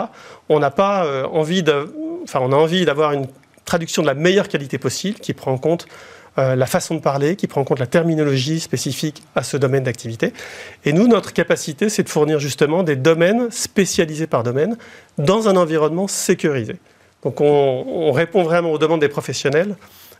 on 0.48 0.58
n'a 0.58 0.70
pas 0.70 1.06
euh, 1.06 1.24
envie 1.26 1.62
de, 1.62 1.92
enfin, 2.22 2.40
on 2.42 2.52
a 2.52 2.56
envie 2.56 2.84
d'avoir 2.84 3.12
une 3.12 3.26
traduction 3.64 4.02
de 4.02 4.06
la 4.06 4.14
meilleure 4.14 4.48
qualité 4.48 4.78
possible 4.78 5.18
qui 5.18 5.32
prend 5.32 5.52
en 5.52 5.58
compte 5.58 5.86
la 6.36 6.66
façon 6.66 6.96
de 6.96 7.00
parler, 7.00 7.36
qui 7.36 7.46
prend 7.46 7.60
en 7.60 7.64
compte 7.64 7.78
la 7.78 7.86
terminologie 7.86 8.58
spécifique 8.58 9.22
à 9.36 9.44
ce 9.44 9.56
domaine 9.56 9.84
d'activité. 9.84 10.32
Et 10.84 10.92
nous, 10.92 11.06
notre 11.06 11.32
capacité, 11.32 11.88
c'est 11.88 12.02
de 12.02 12.08
fournir 12.08 12.40
justement 12.40 12.82
des 12.82 12.96
domaines 12.96 13.52
spécialisés 13.52 14.26
par 14.26 14.42
domaine 14.42 14.76
dans 15.16 15.48
un 15.48 15.54
environnement 15.54 16.08
sécurisé. 16.08 16.74
Donc 17.24 17.40
on, 17.40 18.12
répond 18.12 18.42
vraiment 18.42 18.70
aux 18.70 18.78
demandes 18.78 19.00
des 19.00 19.08
professionnels 19.08 19.76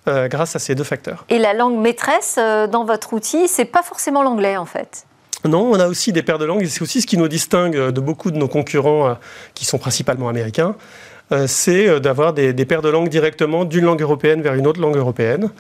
euh, 0.09 0.27
grâce 0.29 0.57
à 0.57 0.59
ces 0.59 0.75
deux 0.75 0.85
facteurs. 0.85 1.25
Et 1.29 1.39
la 1.39 1.53
langue 1.53 1.79
maîtresse 1.79 2.37
euh, 2.39 2.67
dans 2.67 2.85
votre 2.85 3.13
outil, 3.13 3.47
c'est 3.47 3.67
pas 3.67 3.83
forcément 3.83 4.23
l'anglais 4.23 4.57
en 4.57 4.67
fait 4.67 5.07
non, 5.47 5.71
on 5.71 5.79
a 5.79 5.89
aussi 5.89 6.11
des 6.11 6.23
paires 6.23 6.39
de 6.39 6.47
langues 6.47 6.63
et 6.63 6.67
c'est 6.69 6.81
aussi 6.81 7.03
ce 7.03 7.07
qui 7.07 7.19
nous 7.19 7.29
distingue 7.29 7.77
de 7.77 8.01
beaucoup 8.01 8.31
de 8.31 8.39
nos 8.39 8.49
concurrents 8.49 9.09
euh, 9.09 9.15
qui 9.53 9.67
sont 9.67 9.77
principalement 9.77 10.31
américains. 10.31 10.75
c'est 11.47 12.01
d'avoir 12.01 12.33
des, 12.33 12.55
des 12.55 12.65
paires 12.65 12.81
de 12.81 12.89
langues 12.89 13.11
directement 13.11 13.67
d'une 13.67 13.85
langue 13.85 14.01
européenne 14.01 14.41
vers 14.41 14.55
une 14.55 14.67
autre 14.67 14.81
langue 14.81 14.97
européenne. 14.97 15.51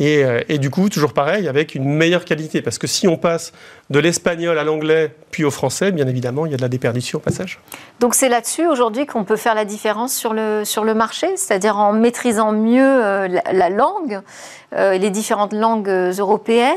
Euh, 0.00 0.40
et, 0.48 0.58
du 0.58 0.70
coup, 0.70 0.88
toujours 0.88 1.12
pareil, 1.12 1.48
avec 1.48 1.74
une 1.74 1.84
meilleure 1.84 2.24
qualité. 2.24 2.62
Parce 2.62 2.78
que 2.78 2.86
si 2.86 3.06
on 3.06 3.16
passe 3.16 3.52
de 3.90 3.98
l'espagnol 3.98 4.58
à 4.58 4.64
l'anglais, 4.64 5.14
puis 5.30 5.44
au 5.44 5.50
français, 5.50 5.92
bien 5.92 6.06
évidemment, 6.06 6.46
il 6.46 6.52
y 6.52 6.54
a 6.54 6.56
de 6.56 6.62
la 6.62 6.68
déperdition 6.68 7.18
au 7.18 7.20
passage. 7.20 7.60
Donc 7.98 8.14
c'est 8.14 8.28
là-dessus 8.28 8.66
aujourd'hui 8.66 9.06
qu'on 9.06 9.24
peut 9.24 9.36
faire 9.36 9.54
la 9.54 9.64
différence 9.64 10.14
sur 10.14 10.32
le, 10.32 10.64
sur 10.64 10.84
le 10.84 10.94
marché, 10.94 11.28
c'est-à-dire 11.36 11.76
en 11.76 11.92
maîtrisant 11.92 12.52
mieux 12.52 13.04
euh, 13.04 13.28
la, 13.28 13.68
langue, 13.68 14.20
les 14.72 15.10
différentes 15.10 15.52
langues 15.52 15.88
européennes, 15.88 16.74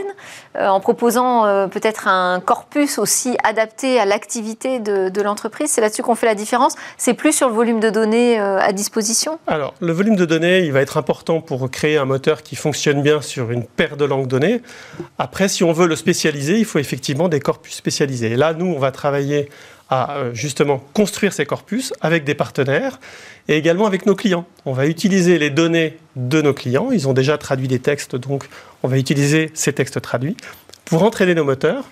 en 0.59 0.79
proposant 0.79 1.67
peut-être 1.69 2.07
un 2.07 2.39
corpus 2.39 2.97
aussi 2.97 3.38
adapté 3.43 4.00
à 4.00 4.05
l'activité 4.05 4.79
de, 4.79 5.09
de 5.09 5.21
l'entreprise. 5.21 5.69
C'est 5.69 5.81
là-dessus 5.81 6.01
qu'on 6.01 6.15
fait 6.15 6.25
la 6.25 6.35
différence. 6.35 6.75
C'est 6.97 7.13
plus 7.13 7.33
sur 7.33 7.50
le 7.50 7.53
volume 7.53 7.79
de 7.79 7.89
données 7.89 8.39
à 8.39 8.71
disposition 8.71 9.39
Alors, 9.47 9.73
le 9.79 9.91
volume 9.93 10.15
de 10.15 10.25
données, 10.25 10.59
il 10.59 10.71
va 10.71 10.81
être 10.81 10.97
important 10.97 11.41
pour 11.41 11.69
créer 11.69 11.97
un 11.97 12.05
moteur 12.05 12.43
qui 12.43 12.55
fonctionne 12.55 13.01
bien 13.01 13.21
sur 13.21 13.51
une 13.51 13.65
paire 13.65 13.97
de 13.97 14.05
langues 14.05 14.27
données. 14.27 14.62
Après, 15.17 15.47
si 15.47 15.63
on 15.63 15.71
veut 15.71 15.88
le 15.88 15.95
spécialiser, 15.95 16.57
il 16.57 16.65
faut 16.65 16.79
effectivement 16.79 17.29
des 17.29 17.39
corpus 17.39 17.75
spécialisés. 17.75 18.31
Et 18.31 18.35
là, 18.35 18.53
nous, 18.53 18.65
on 18.65 18.79
va 18.79 18.91
travailler 18.91 19.50
à 19.93 20.15
euh, 20.15 20.33
justement 20.33 20.81
construire 20.93 21.33
ces 21.33 21.45
corpus 21.45 21.93
avec 22.01 22.23
des 22.23 22.33
partenaires 22.33 23.00
et 23.47 23.57
également 23.57 23.85
avec 23.85 24.05
nos 24.05 24.15
clients. 24.15 24.45
On 24.65 24.73
va 24.73 24.88
utiliser 24.88 25.38
les 25.38 25.51
données 25.51 25.97
de 26.15 26.41
nos 26.41 26.53
clients. 26.53 26.89
Ils 26.91 27.07
ont 27.07 27.13
déjà 27.13 27.38
traduit 27.38 27.67
des 27.67 27.79
textes, 27.79 28.15
donc 28.15 28.50
on 28.81 28.88
va 28.88 28.97
utiliser 28.97 29.51
ces 29.53 29.71
textes 29.71 30.01
traduits 30.01 30.35
pour 30.85 31.03
entraîner 31.03 31.35
nos 31.35 31.43
moteurs 31.43 31.85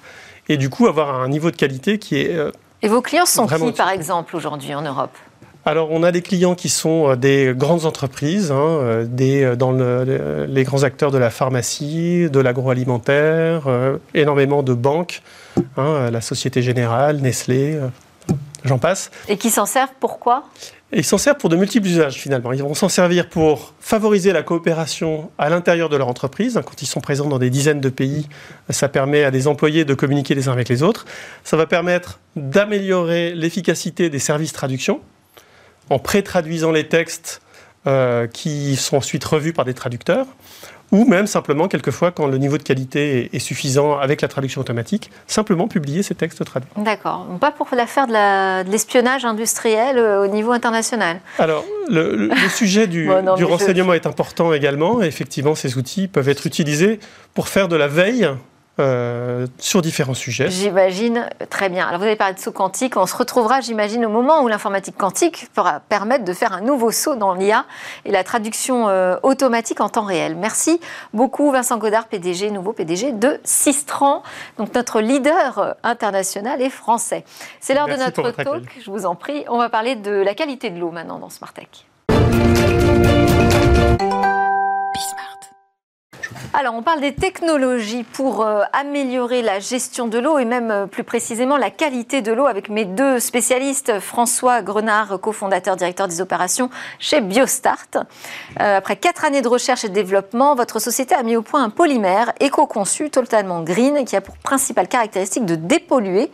et 0.49 0.57
du 0.57 0.69
coup 0.69 0.87
avoir 0.87 1.21
un 1.21 1.29
niveau 1.29 1.51
de 1.51 1.55
qualité 1.55 1.99
qui 1.99 2.17
est 2.17 2.33
euh, 2.33 2.51
Et 2.81 2.87
vos 2.87 3.01
clients 3.01 3.27
sont 3.27 3.45
qui, 3.45 3.71
par 3.71 3.89
exemple, 3.89 4.35
aujourd'hui 4.35 4.73
en 4.73 4.81
Europe? 4.81 5.15
Alors, 5.63 5.91
on 5.91 6.01
a 6.01 6.11
des 6.11 6.23
clients 6.23 6.55
qui 6.55 6.69
sont 6.69 7.11
euh, 7.11 7.15
des 7.15 7.53
grandes 7.55 7.85
entreprises, 7.85 8.51
hein, 8.51 8.55
euh, 8.57 9.05
des, 9.07 9.43
euh, 9.43 9.55
dans 9.55 9.71
les 9.71 10.63
grands 10.63 10.83
acteurs 10.83 11.11
de 11.11 11.19
la 11.19 11.29
pharmacie, 11.29 12.29
de 12.31 12.39
l'agroalimentaire, 12.39 13.69
énormément 14.13 14.63
de 14.63 14.73
banques, 14.73 15.21
hein, 15.77 16.09
la 16.11 16.21
Société 16.21 16.61
Générale, 16.61 17.17
Nestlé, 17.17 17.79
j'en 18.63 18.79
passe. 18.79 19.11
Et 19.27 19.37
qui 19.37 19.49
s'en 19.49 19.65
servent 19.65 19.93
pourquoi 19.99 20.45
ils 20.93 21.05
s'en 21.05 21.17
servent 21.17 21.37
pour 21.37 21.47
de 21.47 21.55
multiples 21.55 21.87
usages 21.87 22.15
finalement. 22.15 22.51
Ils 22.51 22.63
vont 22.63 22.73
s'en 22.73 22.89
servir 22.89 23.29
pour 23.29 23.73
favoriser 23.79 24.33
la 24.33 24.43
coopération 24.43 25.31
à 25.37 25.49
l'intérieur 25.49 25.87
de 25.87 25.95
leur 25.95 26.09
entreprise. 26.09 26.59
Quand 26.65 26.81
ils 26.81 26.85
sont 26.85 26.99
présents 26.99 27.29
dans 27.29 27.39
des 27.39 27.49
dizaines 27.49 27.79
de 27.79 27.87
pays, 27.87 28.27
ça 28.69 28.89
permet 28.89 29.23
à 29.23 29.31
des 29.31 29.47
employés 29.47 29.85
de 29.85 29.93
communiquer 29.93 30.35
les 30.35 30.49
uns 30.49 30.51
avec 30.51 30.67
les 30.67 30.83
autres. 30.83 31.05
Ça 31.45 31.55
va 31.55 31.65
permettre 31.65 32.19
d'améliorer 32.35 33.33
l'efficacité 33.33 34.09
des 34.09 34.19
services 34.19 34.51
traduction 34.51 34.99
en 35.91 35.99
pré-traduisant 35.99 36.71
les 36.71 36.87
textes 36.87 37.41
euh, 37.85 38.27
qui 38.27 38.75
sont 38.77 38.97
ensuite 38.97 39.23
revus 39.25 39.53
par 39.53 39.65
des 39.65 39.73
traducteurs, 39.73 40.25
ou 40.91 41.05
même 41.05 41.25
simplement, 41.25 41.67
quelquefois, 41.67 42.11
quand 42.11 42.27
le 42.27 42.37
niveau 42.37 42.57
de 42.57 42.63
qualité 42.63 43.29
est, 43.33 43.39
suffisant 43.39 43.97
avec 43.97 44.21
la 44.21 44.27
traduction 44.27 44.59
automatique, 44.59 45.09
simplement 45.25 45.67
publier 45.67 46.03
ces 46.03 46.15
textes 46.15 46.43
traduits. 46.43 46.69
D'accord. 46.77 47.25
Pas 47.39 47.51
pour 47.51 47.69
faire 47.69 48.07
de 48.07 48.69
l'espionnage 48.69 49.23
industriel 49.25 49.97
euh, 49.97 50.23
au 50.23 50.27
niveau 50.27 50.51
international. 50.51 51.21
Alors, 51.39 51.63
le, 51.89 52.29
sujet 52.49 52.87
du, 52.87 53.09
du 53.37 53.45
renseignement 53.45 53.93
est 53.93 54.05
important 54.05 54.53
également. 54.53 55.01
effectivement, 55.01 55.55
ces 55.55 55.77
outils 55.77 56.07
peuvent 56.07 56.29
être 56.29 56.45
utilisés 56.45 56.99
pour 57.33 57.47
faire 57.47 57.67
de 57.67 57.75
la 57.75 57.87
veille 57.87 58.29
euh, 58.79 59.47
sur 59.57 59.81
différents 59.81 60.13
sujets. 60.13 60.49
J'imagine, 60.49 61.27
très 61.49 61.67
bien. 61.67 61.85
Alors 61.87 61.99
vous 61.99 62.05
avez 62.05 62.15
parlé 62.15 62.35
de 62.35 62.39
saut 62.39 62.53
quantique, 62.53 62.95
on 62.95 63.05
se 63.05 63.15
retrouvera, 63.15 63.59
j'imagine, 63.59 64.05
au 64.05 64.09
moment 64.09 64.41
où 64.43 64.47
l'informatique 64.47 64.97
quantique 64.97 65.49
pourra 65.53 65.81
permettre 65.81 66.23
de 66.23 66.31
faire 66.31 66.53
un 66.53 66.61
nouveau 66.61 66.89
saut 66.91 67.15
dans 67.15 67.33
l'IA 67.33 67.65
et 68.05 68.11
la 68.11 68.23
traduction 68.23 68.87
euh, 68.87 69.17
automatique 69.23 69.81
en 69.81 69.89
temps 69.89 70.05
réel. 70.05 70.35
Merci 70.35 70.79
beaucoup 71.13 71.51
Vincent 71.51 71.77
Godard, 71.77 72.07
PDG, 72.07 72.49
nouveau 72.49 72.71
PDG 72.71 73.11
de 73.11 73.41
Sistran, 73.43 74.23
donc 74.57 74.73
notre 74.73 75.01
leader 75.01 75.75
international 75.83 76.61
et 76.61 76.69
français. 76.69 77.25
C'est 77.59 77.73
l'heure 77.73 77.87
de 77.87 77.95
notre 77.95 78.31
talk, 78.31 78.63
je 78.79 78.89
vous 78.89 79.05
en 79.05 79.15
prie. 79.15 79.43
On 79.49 79.57
va 79.57 79.69
parler 79.69 79.95
de 79.95 80.11
la 80.11 80.33
qualité 80.33 80.69
de 80.69 80.79
l'eau 80.79 80.91
maintenant 80.91 81.19
dans 81.19 81.29
Smart 81.29 81.53
Tech. 81.53 81.67
Alors, 86.53 86.75
on 86.75 86.81
parle 86.81 86.99
des 86.99 87.13
technologies 87.13 88.03
pour 88.03 88.41
euh, 88.41 88.63
améliorer 88.73 89.41
la 89.41 89.61
gestion 89.61 90.07
de 90.07 90.19
l'eau 90.19 90.37
et 90.37 90.43
même 90.43 90.69
euh, 90.69 90.85
plus 90.85 91.05
précisément 91.05 91.55
la 91.55 91.69
qualité 91.69 92.21
de 92.21 92.33
l'eau 92.33 92.45
avec 92.45 92.67
mes 92.67 92.83
deux 92.83 93.21
spécialistes, 93.21 94.01
François 94.01 94.61
Grenard, 94.61 95.21
cofondateur, 95.21 95.77
directeur 95.77 96.09
des 96.09 96.19
opérations 96.19 96.69
chez 96.99 97.21
Biostart. 97.21 97.87
Euh, 98.59 98.77
après 98.77 98.97
quatre 98.97 99.23
années 99.23 99.41
de 99.41 99.47
recherche 99.47 99.85
et 99.85 99.89
de 99.89 99.93
développement, 99.93 100.53
votre 100.53 100.79
société 100.79 101.15
a 101.15 101.23
mis 101.23 101.37
au 101.37 101.41
point 101.41 101.63
un 101.63 101.69
polymère 101.69 102.33
éco-conçu, 102.41 103.09
totalement 103.09 103.61
green, 103.61 104.03
qui 104.03 104.17
a 104.17 104.21
pour 104.21 104.35
principale 104.35 104.89
caractéristique 104.89 105.45
de 105.45 105.55
dépolluer 105.55 106.31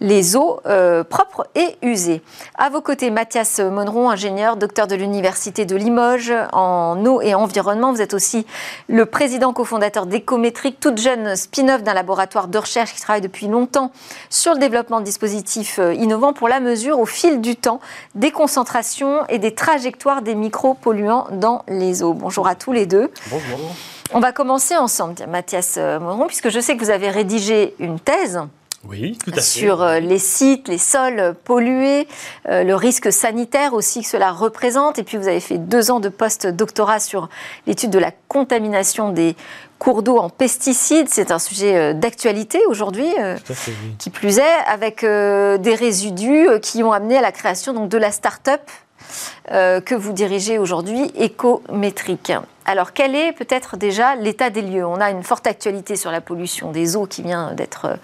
les 0.00 0.34
eaux 0.34 0.60
propres 1.08 1.46
et 1.54 1.76
usées. 1.82 2.22
À 2.58 2.68
vos 2.68 2.80
côtés, 2.80 3.10
Mathias 3.10 3.60
Monron, 3.60 4.10
ingénieur, 4.10 4.56
docteur 4.56 4.88
de 4.88 4.96
l'Université 4.96 5.64
de 5.64 5.76
Limoges 5.76 6.34
en 6.52 7.04
eau 7.06 7.20
et 7.20 7.34
environnement. 7.34 7.92
Vous 7.92 8.02
êtes 8.02 8.14
aussi 8.14 8.44
le 8.88 9.06
président 9.06 9.51
cofondateur 9.52 10.06
d'Ecométrique, 10.06 10.78
toute 10.80 10.98
jeune 10.98 11.36
spin-off 11.36 11.82
d'un 11.82 11.94
laboratoire 11.94 12.48
de 12.48 12.58
recherche 12.58 12.92
qui 12.94 13.00
travaille 13.00 13.20
depuis 13.20 13.46
longtemps 13.46 13.92
sur 14.30 14.54
le 14.54 14.58
développement 14.58 15.00
de 15.00 15.04
dispositifs 15.04 15.78
euh, 15.78 15.94
innovants 15.94 16.32
pour 16.32 16.48
la 16.48 16.60
mesure 16.60 16.98
au 16.98 17.06
fil 17.06 17.40
du 17.40 17.56
temps 17.56 17.80
des 18.14 18.30
concentrations 18.30 19.26
et 19.28 19.38
des 19.38 19.54
trajectoires 19.54 20.22
des 20.22 20.34
micropolluants 20.34 21.26
dans 21.32 21.64
les 21.68 22.02
eaux. 22.02 22.14
Bonjour 22.14 22.46
à 22.46 22.54
tous 22.54 22.72
les 22.72 22.86
deux. 22.86 23.10
Bonjour. 23.30 23.58
On 24.14 24.20
va 24.20 24.32
commencer 24.32 24.76
ensemble, 24.76 25.14
Mathias 25.28 25.76
euh, 25.78 25.98
Moron, 25.98 26.26
puisque 26.26 26.50
je 26.50 26.60
sais 26.60 26.76
que 26.76 26.84
vous 26.84 26.90
avez 26.90 27.08
rédigé 27.08 27.74
une 27.78 27.98
thèse 27.98 28.40
oui, 28.84 29.16
tout 29.24 29.30
à 29.30 29.34
fait. 29.34 29.40
Sur 29.42 29.82
euh, 29.82 30.00
les 30.00 30.18
sites, 30.18 30.66
les 30.66 30.78
sols 30.78 31.34
pollués, 31.44 32.08
euh, 32.48 32.64
le 32.64 32.74
risque 32.74 33.12
sanitaire 33.12 33.74
aussi 33.74 34.02
que 34.02 34.08
cela 34.08 34.32
représente. 34.32 34.98
Et 34.98 35.04
puis 35.04 35.18
vous 35.18 35.28
avez 35.28 35.40
fait 35.40 35.58
deux 35.58 35.90
ans 35.90 36.00
de 36.00 36.08
post-doctorat 36.08 36.98
sur 36.98 37.28
l'étude 37.66 37.90
de 37.90 38.00
la 38.00 38.10
contamination 38.28 39.10
des 39.10 39.36
cours 39.78 40.02
d'eau 40.02 40.18
en 40.18 40.30
pesticides. 40.30 41.08
C'est 41.08 41.30
un 41.30 41.38
sujet 41.38 41.76
euh, 41.76 41.92
d'actualité 41.92 42.58
aujourd'hui, 42.66 43.08
qui 43.98 44.10
plus 44.10 44.38
est, 44.38 44.58
avec 44.66 45.02
des 45.02 45.74
résidus 45.74 46.48
qui 46.60 46.82
ont 46.82 46.92
amené 46.92 47.18
à 47.18 47.20
la 47.20 47.32
création 47.32 47.72
donc, 47.72 47.88
de 47.88 47.98
la 47.98 48.10
start-up 48.10 48.62
euh, 49.50 49.80
que 49.80 49.94
vous 49.94 50.12
dirigez 50.12 50.58
aujourd'hui, 50.58 51.10
Écométrique. 51.16 52.32
Alors, 52.64 52.92
quel 52.92 53.14
est 53.14 53.32
peut-être 53.32 53.76
déjà 53.76 54.14
l'état 54.14 54.50
des 54.50 54.62
lieux? 54.62 54.86
On 54.86 55.00
a 55.00 55.10
une 55.10 55.22
forte 55.22 55.46
actualité 55.46 55.96
sur 55.96 56.10
la 56.10 56.20
pollution 56.20 56.70
des 56.70 56.96
eaux 56.96 57.06
qui 57.06 57.22
vient 57.22 57.52
d'être 57.52 57.98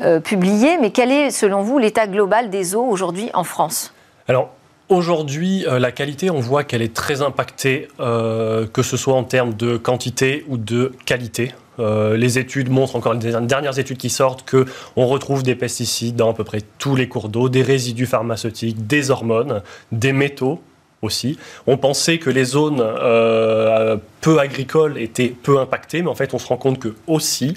euh, 0.00 0.20
publiée, 0.20 0.78
mais 0.78 0.90
quel 0.90 1.10
est, 1.10 1.30
selon 1.30 1.62
vous, 1.62 1.78
l'état 1.78 2.06
global 2.06 2.50
des 2.50 2.74
eaux 2.74 2.86
aujourd'hui 2.86 3.30
en 3.34 3.44
France? 3.44 3.92
Alors, 4.28 4.50
Aujourd'hui, 4.88 5.64
euh, 5.68 5.78
la 5.78 5.92
qualité, 5.92 6.30
on 6.30 6.40
voit 6.40 6.64
qu'elle 6.64 6.82
est 6.82 6.92
très 6.92 7.22
impactée, 7.22 7.86
que 7.98 8.82
ce 8.82 8.96
soit 8.96 9.14
en 9.14 9.22
termes 9.22 9.54
de 9.54 9.76
quantité 9.76 10.44
ou 10.48 10.56
de 10.56 10.92
qualité. 11.06 11.54
Les 11.80 12.38
études 12.38 12.70
montrent 12.70 12.96
encore 12.96 13.14
les 13.14 13.32
dernières 13.40 13.78
études 13.78 13.98
qui 13.98 14.10
sortent 14.10 14.44
que 14.44 14.66
on 14.96 15.06
retrouve 15.06 15.42
des 15.42 15.54
pesticides 15.54 16.16
dans 16.16 16.30
à 16.30 16.34
peu 16.34 16.44
près 16.44 16.60
tous 16.78 16.96
les 16.96 17.08
cours 17.08 17.28
d'eau, 17.28 17.48
des 17.48 17.62
résidus 17.62 18.06
pharmaceutiques, 18.06 18.86
des 18.86 19.10
hormones, 19.10 19.62
des 19.92 20.12
métaux 20.12 20.60
aussi. 21.02 21.38
On 21.66 21.76
pensait 21.76 22.18
que 22.18 22.30
les 22.30 22.44
zones 22.44 22.80
euh, 22.80 23.96
peu 24.20 24.38
agricoles 24.38 24.98
étaient 24.98 25.28
peu 25.28 25.58
impactées, 25.58 26.02
mais 26.02 26.08
en 26.08 26.14
fait, 26.14 26.34
on 26.34 26.38
se 26.38 26.46
rend 26.46 26.56
compte 26.56 26.78
que 26.78 26.94
aussi. 27.06 27.56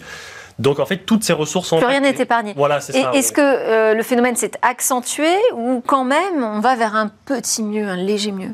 Donc 0.59 0.79
en 0.79 0.85
fait, 0.85 0.97
toutes 0.97 1.23
ces 1.23 1.33
ressources. 1.33 1.75
Plus 1.75 1.85
rien 1.85 1.99
n'est 1.99 2.11
épargné. 2.11 2.53
Voilà, 2.55 2.79
c'est 2.79 2.93
ça. 2.93 3.11
Est-ce 3.13 3.31
que 3.31 3.41
euh, 3.41 3.95
le 3.95 4.03
phénomène 4.03 4.35
s'est 4.35 4.51
accentué 4.61 5.33
ou 5.55 5.81
quand 5.85 6.03
même 6.03 6.43
on 6.43 6.59
va 6.59 6.75
vers 6.75 6.95
un 6.95 7.11
petit 7.25 7.63
mieux, 7.63 7.87
un 7.87 7.95
léger 7.95 8.31
mieux? 8.31 8.51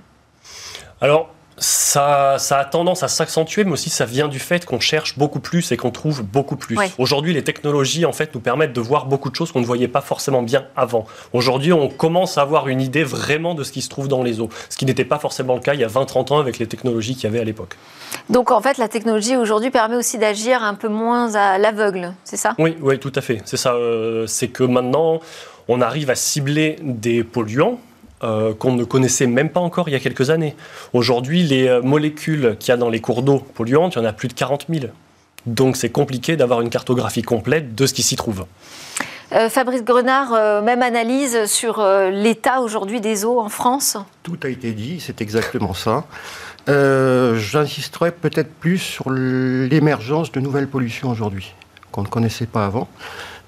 Alors, 1.02 1.34
ça, 1.60 2.36
a 2.36 2.66
tendance 2.66 3.04
à 3.04 3.08
s'accentuer, 3.08 3.64
mais 3.64 3.72
aussi 3.72 3.90
ça 3.90 4.06
vient 4.06 4.28
du 4.28 4.40
fait 4.40 4.66
qu'on 4.66 4.80
cherche 4.80 5.18
beaucoup 5.18 5.40
plus 5.40 5.72
et 5.72 5.78
qu'on 5.78 5.92
trouve 5.92 6.24
beaucoup 6.24 6.56
plus. 6.56 6.78
Aujourd'hui, 6.98 7.34
les 7.34 7.44
technologies 7.44 8.06
en 8.06 8.14
fait 8.14 8.34
nous 8.34 8.42
permettent 8.42 8.74
de 8.74 8.82
voir 8.82 9.06
beaucoup 9.06 9.30
de 9.30 9.36
choses 9.36 9.52
qu'on 9.52 9.62
ne 9.62 9.66
voyait 9.66 9.88
pas 9.88 10.02
forcément 10.02 10.42
bien 10.42 10.66
avant. 10.76 11.06
Aujourd'hui, 11.34 11.74
on 11.74 11.90
commence 11.90 12.38
à 12.38 12.42
avoir 12.42 12.68
une 12.68 12.82
idée 12.82 13.04
vraiment 13.04 13.56
de 13.56 13.64
ce 13.64 13.72
qui 13.72 13.82
se 13.82 13.90
trouve 13.90 14.08
dans 14.08 14.24
les 14.24 14.40
eaux, 14.40 14.50
ce 14.70 14.78
qui 14.78 14.86
n'était 14.86 15.06
pas 15.06 15.20
forcément 15.20 15.56
le 15.56 15.62
cas 15.62 15.74
il 15.74 15.80
y 15.80 15.84
a 15.84 15.88
20-30 15.88 16.34
ans 16.34 16.40
avec 16.40 16.60
les 16.60 16.68
technologies 16.68 17.16
qu'il 17.16 17.26
y 17.26 17.28
avait 17.28 17.40
à 17.40 17.44
l'époque. 17.44 17.78
Donc 18.30 18.52
en 18.52 18.62
fait, 18.62 18.78
la 18.78 18.88
technologie 18.88 19.36
aujourd'hui 19.36 19.72
permet 19.72 19.96
aussi 19.96 20.18
d'agir 20.18 20.64
un 20.64 20.74
peu 20.74 20.88
moins 20.88 21.36
à 21.36 21.58
l'aveugle, 21.58 22.14
c'est 22.24 22.38
ça? 22.38 22.56
Oui, 22.58 22.76
oui, 22.82 23.00
tout 23.00 23.12
à 23.16 23.22
fait. 23.22 23.42
C'est 23.46 23.58
ça. 23.58 23.74
Euh, 23.74 24.28
c'est 24.28 24.48
que 24.48 24.64
maintenant, 24.64 25.20
on 25.68 25.82
arrive 25.82 26.10
à 26.10 26.16
cibler 26.16 26.78
des 26.82 27.24
polluants 27.24 27.80
euh, 28.22 28.54
qu'on 28.54 28.74
ne 28.74 28.84
connaissait 28.84 29.28
même 29.28 29.50
pas 29.50 29.62
encore 29.62 29.88
il 29.88 29.94
y 29.94 29.96
a 29.96 30.00
quelques 30.00 30.30
années. 30.30 30.54
Aujourd'hui, 30.92 31.44
les 31.44 31.70
euh, 31.70 31.82
molécules 31.82 32.58
qu'il 32.60 32.70
y 32.70 32.72
a 32.74 32.78
dans 32.78 32.90
les 32.90 33.00
cours 33.00 33.24
d'eau 33.24 33.40
polluantes, 33.40 33.96
il 33.96 34.00
y 34.00 34.02
en 34.02 34.06
a 34.06 34.12
plus 34.12 34.28
de 34.28 34.34
40 34.34 34.66
000. 34.68 34.88
Donc 35.46 35.78
c'est 35.78 35.90
compliqué 35.90 36.36
d'avoir 36.36 36.60
une 36.60 36.70
cartographie 36.70 37.22
complète 37.22 37.76
de 37.76 37.86
ce 37.86 37.94
qui 37.94 38.04
s'y 38.04 38.18
trouve. 38.18 38.46
Euh, 39.32 39.48
Fabrice 39.48 39.86
Grenard, 39.86 40.64
même 40.64 40.82
analyse 40.82 41.46
sur 41.46 41.82
l'état 42.12 42.60
aujourd'hui 42.60 43.00
des 43.00 43.24
eaux 43.24 43.40
en 43.40 43.48
France? 43.48 43.96
Tout 44.24 44.38
a 44.44 44.50
été 44.50 44.74
dit, 44.74 45.00
c'est 45.00 45.22
exactement 45.22 45.74
ça. 45.74 46.04
J'insisterai 46.68 48.12
peut-être 48.12 48.54
plus 48.54 48.80
sur 48.80 49.12
l'émergence 49.12 50.32
de 50.32 50.42
nouvelles 50.42 50.68
pollutions 50.68 51.10
aujourd'hui, 51.10 51.54
qu'on 51.92 52.02
ne 52.02 52.08
connaissait 52.08 52.48
pas 52.48 52.66
avant. 52.66 52.90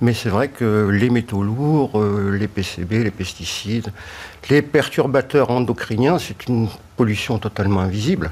Mais 0.01 0.16
c'est 0.16 0.30
vrai 0.30 0.48
que 0.48 0.90
les 0.92 1.12
métaux 1.12 1.44
lourds, 1.44 2.00
euh, 2.00 2.36
les 2.36 2.48
PCB, 2.48 3.04
les 3.04 3.12
pesticides, 3.12 3.94
les 4.50 4.62
perturbateurs 4.62 5.51
endocriniens, 5.51 6.17
c'est 6.19 6.48
une 6.48 6.67
pollution 6.98 7.38
totalement 7.38 7.79
invisible, 7.79 8.31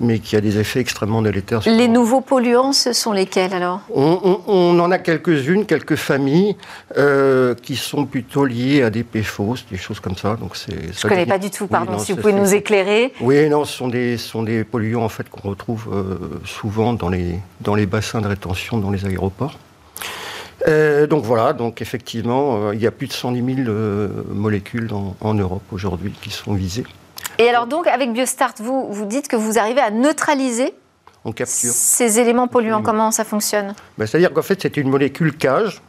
mais 0.00 0.18
qui 0.18 0.34
a 0.36 0.40
des 0.40 0.58
effets 0.58 0.80
extrêmement 0.80 1.22
délétères. 1.22 1.60
les 1.66 1.88
nouveaux 1.88 2.20
polluants, 2.20 2.72
ce 2.72 2.92
sont 2.92 3.12
lesquels 3.12 3.52
alors? 3.52 3.80
On, 3.94 4.78
en 4.78 4.90
a 4.90 4.98
quelques-unes, 4.98 5.66
quelques 5.66 5.96
familles 5.96 6.56
euh, 6.96 7.54
qui 7.54 7.76
sont 7.76 8.06
plutôt 8.06 8.44
liées 8.44 8.82
à 8.82 8.90
des 8.90 9.04
PFOS, 9.04 9.66
des 9.70 9.76
choses 9.76 10.00
comme 10.00 10.16
ça. 10.16 10.36
Donc 10.36 10.56
Je 10.56 10.74
ne 10.74 11.08
connais 11.08 11.26
pas 11.26 11.38
du 11.38 11.50
tout, 11.50 11.66
pardon, 11.66 11.98
si 11.98 12.12
vous 12.12 12.20
pouvez 12.20 12.32
nous 12.32 12.54
éclairer. 12.54 13.12
Oui, 13.20 13.48
non, 13.48 13.64
ce 13.64 13.76
sont 13.76 13.88
des, 13.88 14.16
sont 14.16 14.42
des 14.42 14.64
polluants 14.64 15.04
en 15.04 15.08
fait, 15.08 15.28
qu'on 15.28 15.48
retrouve 15.48 15.88
euh, 15.92 16.40
souvent 16.44 16.92
dans 16.94 17.08
les, 17.08 17.38
dans 17.60 17.74
les 17.74 17.86
bassins 17.86 18.20
de 18.20 18.26
rétention 18.26 18.78
dans 18.78 18.90
les 18.90 19.04
aéroports. 19.04 19.58
Euh, 20.68 21.06
donc 21.06 21.24
voilà, 21.24 21.52
donc 21.52 21.80
effectivement, 21.80 22.68
euh, 22.68 22.74
il 22.74 22.80
y 22.80 22.86
a 22.86 22.90
plus 22.90 23.06
de 23.06 23.12
110 23.12 23.54
000 23.64 23.68
euh, 23.68 24.08
molécules 24.30 24.90
en, 25.20 25.34
Europe 25.34 25.62
aujourd'hui 25.72 26.12
qui 26.20 26.30
sont 26.30 26.54
visées. 26.54 26.84
Et 27.38 27.48
alors 27.48 27.66
donc, 27.66 27.86
avec 27.86 28.12
Biostart, 28.12 28.54
vous, 28.58 28.92
vous 28.92 29.06
dites 29.06 29.28
que 29.28 29.36
vous 29.36 29.58
arrivez 29.58 29.80
à 29.80 29.90
neutraliser 29.90 30.74
On 31.24 31.32
capture. 31.32 31.70
ces 31.72 32.18
éléments 32.18 32.48
polluants. 32.48 32.82
Comment 32.82 33.10
ça 33.10 33.24
fonctionne? 33.24 33.74
Ben, 33.96 34.06
C'est-à-dire 34.06 34.32
qu'en 34.32 34.42
fait, 34.42 34.60
c'est 34.60 34.76
une 34.76 34.90
molécule 34.90 35.36
cage, 35.36 35.80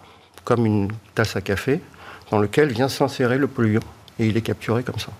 comme 0.46 0.66
une 0.66 0.92
tasse 1.16 1.36
à 1.36 1.42
café, 1.42 1.82
dans 2.30 2.40
lequel 2.40 2.70
vient 2.72 2.88
s'insérer 2.88 3.38
le 3.38 3.48
polluant 3.48 3.82
et 4.20 4.28
il 4.28 4.38
est 4.38 4.42
capturé 4.42 4.84
comme 4.84 5.00
ça. 5.00 5.12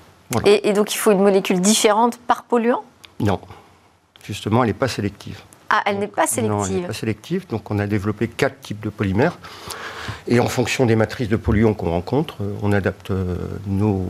Et, 0.46 0.72
donc 0.74 0.94
il 0.94 0.98
faut 0.98 1.12
une 1.12 1.22
molécule 1.22 1.60
différente 1.60 2.18
par 2.18 2.44
polluant? 2.44 2.84
Non. 3.20 3.40
Justement, 4.24 4.64
elle 4.64 4.70
n'est 4.70 4.74
pas 4.74 4.88
sélective. 4.88 5.40
Ah, 5.74 5.82
elle 5.86 6.00
n'est 6.00 6.08
pas 6.08 6.28
sélective. 6.28 6.52
Non, 6.52 6.66
elle 6.66 6.82
n'est 6.82 6.88
pas 6.88 6.94
sélective. 6.94 7.48
Donc 7.48 7.72
on 7.72 7.80
a 7.80 7.88
développé 7.88 8.28
quatre 8.28 8.60
types 8.60 8.82
de 8.82 8.90
polymères. 8.90 9.38
Et 10.28 10.40
en 10.40 10.48
fonction 10.48 10.86
des 10.86 10.96
matrices 10.96 11.30
de 11.30 11.38
polluants 11.38 11.74
qu'on 11.74 11.92
rencontre, 11.92 12.38
euh, 12.42 12.54
on 12.62 12.74
adapte 12.74 13.12
euh, 13.12 13.36
nos, 13.68 14.06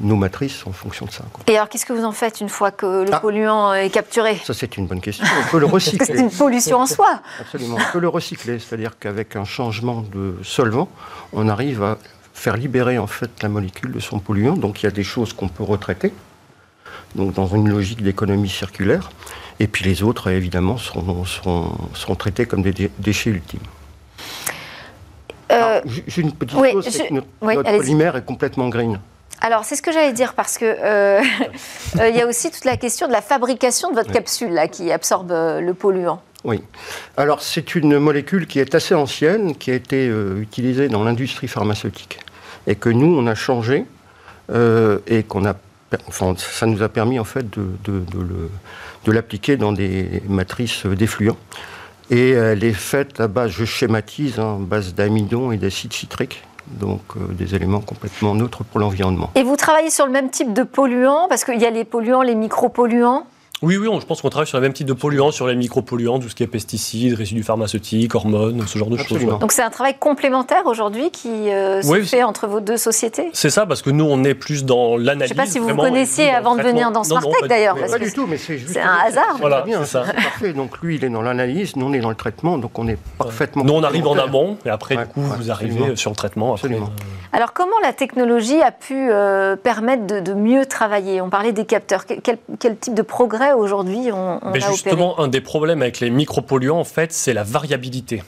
nos 0.00 0.16
matrices 0.16 0.66
en 0.66 0.72
fonction 0.72 1.06
de 1.06 1.10
ça. 1.10 1.24
Et 1.46 1.56
alors, 1.56 1.68
qu'est-ce 1.68 1.86
que 1.86 1.92
vous 1.92 2.04
en 2.04 2.12
faites 2.12 2.40
une 2.40 2.48
fois 2.48 2.70
que 2.70 3.04
le 3.04 3.14
ah. 3.14 3.20
polluant 3.20 3.72
est 3.72 3.90
capturé? 3.90 4.36
Ça, 4.44 4.54
c'est 4.54 4.76
une 4.76 4.86
bonne 4.86 5.00
question. 5.00 5.24
On 5.46 5.50
peut 5.50 5.58
le 5.58 5.66
recycler. 5.66 6.04
c'est 6.04 6.18
une 6.20 6.30
pollution 6.30 6.78
en 6.78 6.86
soi. 6.86 7.20
Absolument. 7.40 7.76
On 7.80 7.92
peut 7.92 7.98
le 7.98 8.08
recycler, 8.08 8.58
c'est-à-dire 8.58 8.98
qu'avec 8.98 9.36
un 9.36 9.44
changement 9.44 10.02
de 10.12 10.36
solvant, 10.42 10.88
on 11.32 11.48
arrive 11.48 11.82
à 11.82 11.98
faire 12.34 12.56
libérer 12.56 12.98
en 12.98 13.06
fait 13.06 13.30
la 13.42 13.48
molécule 13.48 13.92
de 13.92 14.00
son 14.00 14.18
polluant. 14.18 14.56
Donc, 14.56 14.82
il 14.82 14.86
y 14.86 14.88
a 14.88 14.92
des 14.92 15.04
choses 15.04 15.32
qu'on 15.32 15.48
peut 15.48 15.64
retraiter, 15.64 16.12
donc 17.14 17.32
dans 17.32 17.46
une 17.46 17.68
logique 17.68 18.02
d'économie 18.02 18.50
circulaire. 18.50 19.10
Et 19.58 19.66
puis 19.66 19.84
les 19.84 20.02
autres, 20.02 20.30
évidemment, 20.30 20.76
seront, 20.76 21.24
seront, 21.24 21.72
seront 21.94 22.14
traités 22.14 22.46
comme 22.46 22.62
des 22.62 22.90
déchets 22.98 23.30
ultimes. 23.30 23.60
Euh, 25.52 25.80
J'ai 26.06 26.22
une 26.22 26.32
petite 26.32 26.58
chose, 26.58 26.88
c'est 26.88 27.08
que 27.08 27.14
notre, 27.14 27.76
polymère 27.76 28.16
est 28.16 28.24
complètement 28.24 28.68
green. 28.68 28.98
Alors, 29.40 29.64
c'est 29.64 29.76
ce 29.76 29.82
que 29.82 29.92
j'allais 29.92 30.12
dire 30.12 30.34
parce 30.34 30.58
que 30.58 30.64
euh, 30.64 31.20
euh, 32.00 32.08
il 32.08 32.16
y 32.16 32.20
a 32.20 32.26
aussi 32.26 32.50
toute 32.50 32.64
la 32.64 32.76
question 32.76 33.06
de 33.06 33.12
la 33.12 33.22
fabrication 33.22 33.90
de 33.90 33.94
votre 33.94 34.12
capsule 34.12 34.52
là, 34.52 34.66
qui 34.66 34.90
absorbe 34.90 35.30
le 35.30 35.72
polluant. 35.72 36.20
Oui. 36.44 36.62
Alors, 37.16 37.42
c'est 37.42 37.74
une 37.74 37.98
molécule 37.98 38.46
qui 38.46 38.60
est 38.60 38.74
assez 38.74 38.94
ancienne, 38.94 39.56
qui 39.56 39.70
a 39.70 39.74
été 39.74 40.06
utilisée 40.06 40.88
dans 40.88 41.04
l'industrie 41.04 41.48
pharmaceutique 41.48 42.20
et 42.66 42.74
que 42.74 42.88
nous, 42.88 43.16
on 43.16 43.26
a 43.26 43.34
changé 43.34 43.84
et 44.52 45.22
qu'on 45.24 45.44
a. 45.44 45.54
Enfin, 46.08 46.34
ça 46.36 46.66
nous 46.66 46.82
a 46.82 46.88
permis 46.88 47.18
en 47.18 47.24
fait 47.24 47.48
de, 47.48 47.68
de, 47.84 48.00
de 48.00 48.50
l'appliquer 49.12 49.56
dans 49.56 49.72
des 49.72 50.22
matrices 50.28 50.86
d'effluents. 50.86 51.36
Et 52.10 52.30
elle 52.30 52.62
est 52.62 52.72
faite 52.72 53.20
à 53.20 53.26
base, 53.26 53.50
je 53.50 53.64
schématise, 53.64 54.38
hein, 54.38 54.58
à 54.60 54.64
base 54.64 54.94
d'amidon 54.94 55.50
et 55.50 55.56
d'acide 55.56 55.92
citrique. 55.92 56.42
Donc 56.68 57.00
euh, 57.16 57.32
des 57.32 57.54
éléments 57.54 57.80
complètement 57.80 58.34
neutres 58.34 58.64
pour 58.64 58.80
l'environnement. 58.80 59.30
Et 59.34 59.42
vous 59.42 59.56
travaillez 59.56 59.90
sur 59.90 60.06
le 60.06 60.12
même 60.12 60.30
type 60.30 60.52
de 60.52 60.64
polluants 60.64 61.28
Parce 61.28 61.44
qu'il 61.44 61.60
y 61.60 61.64
a 61.64 61.70
les 61.70 61.84
polluants, 61.84 62.22
les 62.22 62.34
micropolluants 62.34 63.26
oui, 63.62 63.78
oui, 63.78 63.88
je 63.98 64.04
pense 64.04 64.20
qu'on 64.20 64.28
travaille 64.28 64.46
sur 64.46 64.58
le 64.58 64.62
même 64.62 64.74
type 64.74 64.86
de 64.86 64.92
polluants, 64.92 65.30
sur 65.30 65.46
les 65.46 65.56
micropolluants, 65.56 66.18
tout 66.18 66.28
ce 66.28 66.34
qui 66.34 66.42
est 66.42 66.46
pesticides, 66.46 67.14
résidus 67.14 67.42
pharmaceutiques, 67.42 68.14
hormones, 68.14 68.66
ce 68.66 68.78
genre 68.78 68.90
de 68.90 68.98
choses. 68.98 69.24
Donc 69.40 69.52
c'est 69.52 69.62
un 69.62 69.70
travail 69.70 69.94
complémentaire 69.98 70.66
aujourd'hui 70.66 71.10
qui 71.10 71.50
euh, 71.50 71.80
se 71.80 72.02
fait 72.02 72.22
entre 72.22 72.46
vos 72.46 72.60
deux 72.60 72.76
sociétés? 72.76 73.30
C'est 73.32 73.48
ça, 73.48 73.64
parce 73.64 73.80
que 73.80 73.88
nous, 73.88 74.04
on 74.04 74.24
est 74.24 74.34
plus 74.34 74.66
dans 74.66 74.98
l'analyse. 74.98 75.20
Je 75.20 75.24
ne 75.24 75.28
sais 75.28 75.34
pas 75.34 75.46
si 75.46 75.58
vous 75.58 75.68
vous 75.68 75.76
connaissiez 75.76 76.30
avant 76.30 76.54
de 76.54 76.62
venir 76.62 76.90
dans 76.90 77.02
Smartech 77.02 77.48
d'ailleurs. 77.48 77.76
Pas, 77.76 77.98
du 77.98 78.12
tout, 78.12 78.26
mais 78.26 78.36
c'est 78.36 78.58
juste. 78.58 78.74
C'est 78.74 78.80
un 78.80 78.98
hasard. 79.06 79.36
Voilà, 79.40 79.64
c'est 79.66 79.84
ça. 79.86 80.00
parfait. 80.02 80.52
Donc 80.52 80.78
lui, 80.82 80.96
il 80.96 81.04
est 81.04 81.08
dans 81.08 81.22
l'analyse, 81.22 81.76
nous, 81.76 81.86
on 81.86 81.92
est 81.94 82.00
dans 82.00 82.10
le 82.10 82.14
traitement, 82.14 82.58
donc 82.58 82.78
on 82.78 82.86
est 82.88 82.98
parfaitement. 83.16 83.64
Nous, 83.64 83.72
on 83.72 83.82
arrive 83.82 84.06
en 84.06 84.18
amont, 84.18 84.58
et 84.66 84.68
après, 84.68 84.96
du 84.96 85.06
coup, 85.06 85.22
vous 85.22 85.50
arrivez 85.50 85.96
sur 85.96 86.10
le 86.10 86.16
traitement. 86.16 86.52
Absolument. 86.52 86.90
Alors 87.32 87.52
comment 87.52 87.78
la 87.82 87.92
technologie 87.92 88.62
a 88.62 88.70
pu 88.70 88.94
euh, 88.94 89.56
permettre 89.56 90.06
de, 90.06 90.32
mieux 90.32 90.64
travailler? 90.66 91.20
On 91.20 91.28
parlait 91.28 91.52
des 91.52 91.64
capteurs. 91.64 92.04
Quel 92.06 92.76
type 92.78 92.94
de 92.94 93.02
progrès 93.02 93.45
aujourd'hui 93.54 94.10
on 94.12 94.40
mais 94.52 94.60
justement, 94.60 95.20
un 95.20 95.28
des 95.28 95.40
problèmes 95.40 95.82
avec 95.82 96.00
les 96.00 96.10
micropolluants, 96.10 96.78
en 96.78 96.84
fait, 96.84 97.12
c'est 97.12 97.32
la 97.32 97.42
variabilité. 97.42 98.22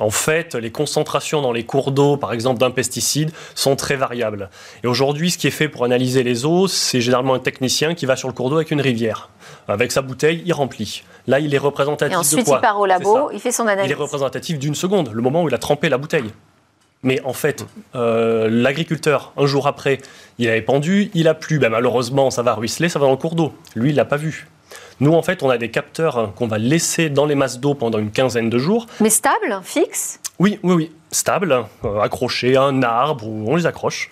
En 0.00 0.10
fait, 0.10 0.54
les 0.54 0.70
concentrations 0.70 1.42
dans 1.42 1.52
les 1.52 1.64
cours 1.64 1.90
d'eau, 1.90 2.16
par 2.16 2.32
exemple, 2.32 2.60
d'un 2.60 2.70
pesticide, 2.70 3.32
sont 3.54 3.74
très 3.74 3.96
variables. 3.96 4.48
Et 4.84 4.86
aujourd'hui, 4.86 5.30
ce 5.30 5.38
qui 5.38 5.48
est 5.48 5.52
fait 5.52 5.68
pour 5.68 5.84
analyser 5.84 6.22
les 6.22 6.44
eaux, 6.44 6.68
c'est 6.68 7.00
généralement 7.00 7.34
un 7.34 7.40
technicien 7.40 7.94
qui 7.94 8.06
va 8.06 8.16
sur 8.16 8.28
le 8.28 8.34
cours 8.34 8.50
d'eau 8.50 8.56
avec 8.56 8.70
une 8.70 8.80
rivière. 8.80 9.30
Avec 9.66 9.90
sa 9.92 10.02
bouteille, 10.02 10.42
il 10.46 10.52
remplit. 10.52 11.02
Là, 11.26 11.40
il 11.40 11.52
est 11.54 11.58
représentatif 11.58 12.14
Et 12.14 12.16
ensuite, 12.16 12.40
de 12.40 12.44
quoi 12.44 12.58
il 12.58 12.60
part 12.60 12.78
au 12.78 12.86
labo, 12.86 13.30
il 13.32 13.40
fait 13.40 13.52
son 13.52 13.66
analyse. 13.66 13.90
Il 13.90 13.92
est 13.92 14.00
représentatif 14.00 14.58
d'une 14.58 14.74
seconde, 14.74 15.10
le 15.12 15.22
moment 15.22 15.42
où 15.42 15.48
il 15.48 15.54
a 15.54 15.58
trempé 15.58 15.88
la 15.88 15.98
bouteille. 15.98 16.30
Mais 17.02 17.20
en 17.24 17.32
fait, 17.32 17.64
euh, 17.94 18.48
l'agriculteur, 18.50 19.32
un 19.36 19.46
jour 19.46 19.66
après, 19.66 19.98
il 20.38 20.48
avait 20.48 20.62
pendu, 20.62 21.10
il 21.14 21.28
a 21.28 21.34
plu. 21.34 21.58
Ben, 21.58 21.68
malheureusement, 21.68 22.30
ça 22.30 22.42
va 22.42 22.54
ruisseler, 22.54 22.88
ça 22.88 22.98
va 22.98 23.06
dans 23.06 23.12
le 23.12 23.16
cours 23.16 23.36
d'eau. 23.36 23.52
Lui, 23.76 23.90
il 23.90 23.96
l'a 23.96 24.04
pas 24.04 24.16
vu. 24.16 24.48
Nous, 25.00 25.12
en 25.12 25.22
fait, 25.22 25.44
on 25.44 25.50
a 25.50 25.58
des 25.58 25.70
capteurs 25.70 26.34
qu'on 26.34 26.48
va 26.48 26.58
laisser 26.58 27.08
dans 27.08 27.24
les 27.24 27.36
masses 27.36 27.60
d'eau 27.60 27.74
pendant 27.74 27.98
une 27.98 28.10
quinzaine 28.10 28.50
de 28.50 28.58
jours. 28.58 28.86
Mais 29.00 29.10
stable, 29.10 29.60
fixe 29.62 30.18
Oui, 30.40 30.58
oui, 30.64 30.74
oui. 30.74 30.92
Stable, 31.12 31.64
euh, 31.84 32.00
accrochés 32.00 32.56
à 32.56 32.64
un 32.64 32.82
arbre 32.82 33.26
où 33.28 33.50
on 33.50 33.54
les 33.54 33.66
accroche. 33.66 34.10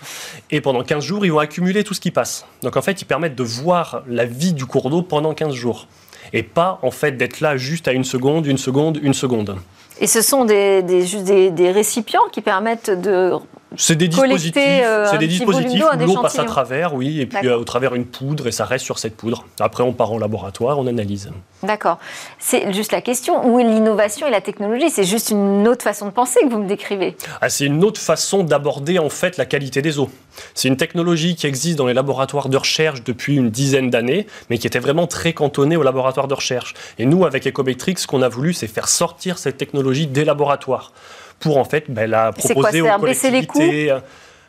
Et 0.51 0.61
pendant 0.61 0.83
15 0.85 1.05
jours, 1.05 1.27
ils 1.27 1.33
vont 1.33 1.41
accumuler 1.41 1.83
tout 1.83 1.93
ce 1.93 2.01
qui 2.01 2.13
passe. 2.13 2.47
Donc 2.63 2.77
en 2.77 2.83
fait, 2.83 3.03
ils 3.03 3.05
permettent 3.05 3.35
de 3.35 3.43
voir 3.43 4.03
la 4.07 4.25
vie 4.25 4.53
du 4.53 4.65
cours 4.65 4.89
d'eau 4.91 5.03
pendant 5.03 5.35
15 5.35 5.53
jours. 5.53 5.89
Et 6.33 6.43
pas 6.43 6.79
en 6.83 6.91
fait 6.91 7.13
d'être 7.13 7.41
là 7.41 7.57
juste 7.57 7.89
à 7.89 7.93
une 7.93 8.05
seconde, 8.05 8.47
une 8.47 8.59
seconde, 8.59 8.99
une 9.03 9.15
seconde. 9.15 9.57
Et 10.01 10.07
ce 10.07 10.21
sont 10.21 10.45
des, 10.45 10.83
des, 10.83 11.51
des 11.51 11.71
récipients 11.71 12.29
qui 12.31 12.43
permettent 12.43 12.91
de 12.91 13.33
c'est 13.77 13.97
des 13.97 14.09
dispositifs, 14.09 14.55
euh, 14.57 15.07
c'est 15.11 15.19
des 15.19 15.27
dispositifs 15.27 15.83
où 15.83 16.07
l'eau 16.07 16.23
passe 16.23 16.39
à 16.39 16.45
travers, 16.45 16.95
oui, 16.95 17.21
et 17.21 17.27
puis 17.27 17.47
euh, 17.47 17.59
au 17.59 17.65
travers 17.65 17.95
une 17.95 18.07
poudre, 18.07 18.47
et 18.47 18.53
ça 18.53 18.65
reste 18.65 18.85
sur 18.85 18.99
cette 18.99 19.17
poudre. 19.17 19.45
Après, 19.61 19.83
on 19.83 19.93
part 19.93 20.13
en 20.13 20.19
laboratoire, 20.19 20.79
on 20.79 20.87
analyse. 20.87 21.31
D'accord. 21.63 21.99
C'est 22.39 22.73
juste 22.73 22.93
la 22.93 23.01
question, 23.01 23.47
où 23.47 23.59
est 23.59 23.65
l'innovation 23.65 24.27
et 24.27 24.31
la 24.31 24.41
technologie? 24.41 24.91
C'est 24.91 25.05
juste 25.05 25.31
une 25.31 25.67
autre 25.69 25.83
façon 25.83 26.07
de 26.07 26.11
penser 26.11 26.41
que 26.41 26.51
vous 26.51 26.59
me 26.59 26.69
décrivez. 26.69 27.17
Ah, 27.41 27.49
c'est 27.49 27.67
une 27.67 27.85
autre 27.85 28.01
façon 28.01 28.43
d'aborder 28.43 28.99
en 28.99 29.09
fait 29.09 29.37
la 29.37 29.47
qualité 29.47 29.83
des 29.83 29.99
eaux. 29.99 30.11
C'est 30.55 30.69
une 30.69 30.77
technologie 30.77 31.35
qui 31.35 31.47
existe 31.47 31.79
dans 31.79 31.87
les 31.87 31.95
laboratoires 31.95 32.49
de 32.49 32.57
recherche 32.57 33.03
depuis 33.03 33.37
une 33.37 33.51
dizaine 33.51 33.91
d'années, 33.91 34.27
mais 34.51 34.59
qui 34.59 34.67
était 34.67 34.79
vraiment 34.79 35.07
très 35.07 35.33
cantonnée 35.33 35.77
aux 35.77 35.83
laboratoires 35.83 36.29
de 36.29 36.35
recherche. 36.35 36.75
Et 36.99 37.07
nous, 37.07 37.25
avec 37.25 37.47
Ecometrics, 37.47 37.99
ce 37.99 38.07
qu'on 38.07 38.23
a 38.23 38.29
voulu, 38.29 38.53
c'est 38.53 38.67
faire 38.67 38.89
sortir 38.89 39.39
cette 39.39 39.57
technologie 39.57 40.07
des 40.07 40.25
laboratoires 40.25 40.93
pour 41.41 41.59
en 41.59 41.65
fait 41.65 41.85
ben, 41.89 42.09
la 42.11 42.33
proposer 42.33 42.81
quoi, 42.81 42.97
aux 42.97 43.01
collectivités. 43.01 43.09
Baisser 43.09 43.31
les 43.31 43.47
coûts 43.47 43.61
euh, 43.61 44.01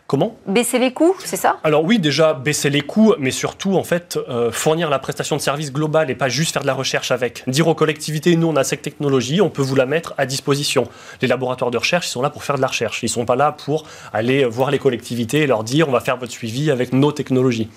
Comment? 0.07 0.37
Baisser 0.47 0.79
les 0.79 0.93
coûts, 0.93 1.15
c'est 1.19 1.35
ça? 1.35 1.57
Alors 1.65 1.83
oui, 1.83 1.99
déjà 1.99 2.33
baisser 2.33 2.69
les 2.69 2.79
coûts, 2.79 3.13
mais 3.19 3.31
surtout 3.31 3.75
en 3.75 3.83
fait 3.83 4.17
euh, 4.29 4.53
fournir 4.53 4.89
la 4.89 4.99
prestation 4.99 5.35
de 5.35 5.41
service 5.41 5.73
globale 5.73 6.09
et 6.09 6.15
pas 6.15 6.29
juste 6.29 6.53
faire 6.53 6.61
de 6.61 6.67
la 6.67 6.73
recherche 6.73 7.11
avec. 7.11 7.43
Dire 7.47 7.67
aux 7.67 7.75
collectivités, 7.75 8.37
nous 8.37 8.47
on 8.47 8.55
a 8.55 8.63
cette 8.63 8.81
technologie, 8.81 9.41
on 9.41 9.49
peut 9.49 9.61
vous 9.61 9.75
la 9.75 9.85
mettre 9.85 10.13
à 10.17 10.25
disposition. 10.25 10.87
Les 11.21 11.27
laboratoires 11.27 11.71
de 11.71 11.77
recherche, 11.77 12.07
ils 12.07 12.11
sont 12.11 12.21
là 12.21 12.29
pour 12.29 12.45
faire 12.45 12.55
de 12.55 12.61
la 12.61 12.67
recherche. 12.67 13.03
Ils 13.03 13.09
sont 13.09 13.25
pas 13.25 13.35
là 13.35 13.51
pour 13.51 13.83
aller 14.13 14.45
voir 14.45 14.71
les 14.71 14.79
collectivités 14.79 15.39
et 15.39 15.47
leur 15.47 15.65
dire 15.65 15.89
on 15.89 15.91
va 15.91 15.99
faire 15.99 16.15
votre 16.15 16.31
suivi 16.31 16.71
avec 16.71 16.93
nos 16.93 17.11
technologies. 17.11 17.69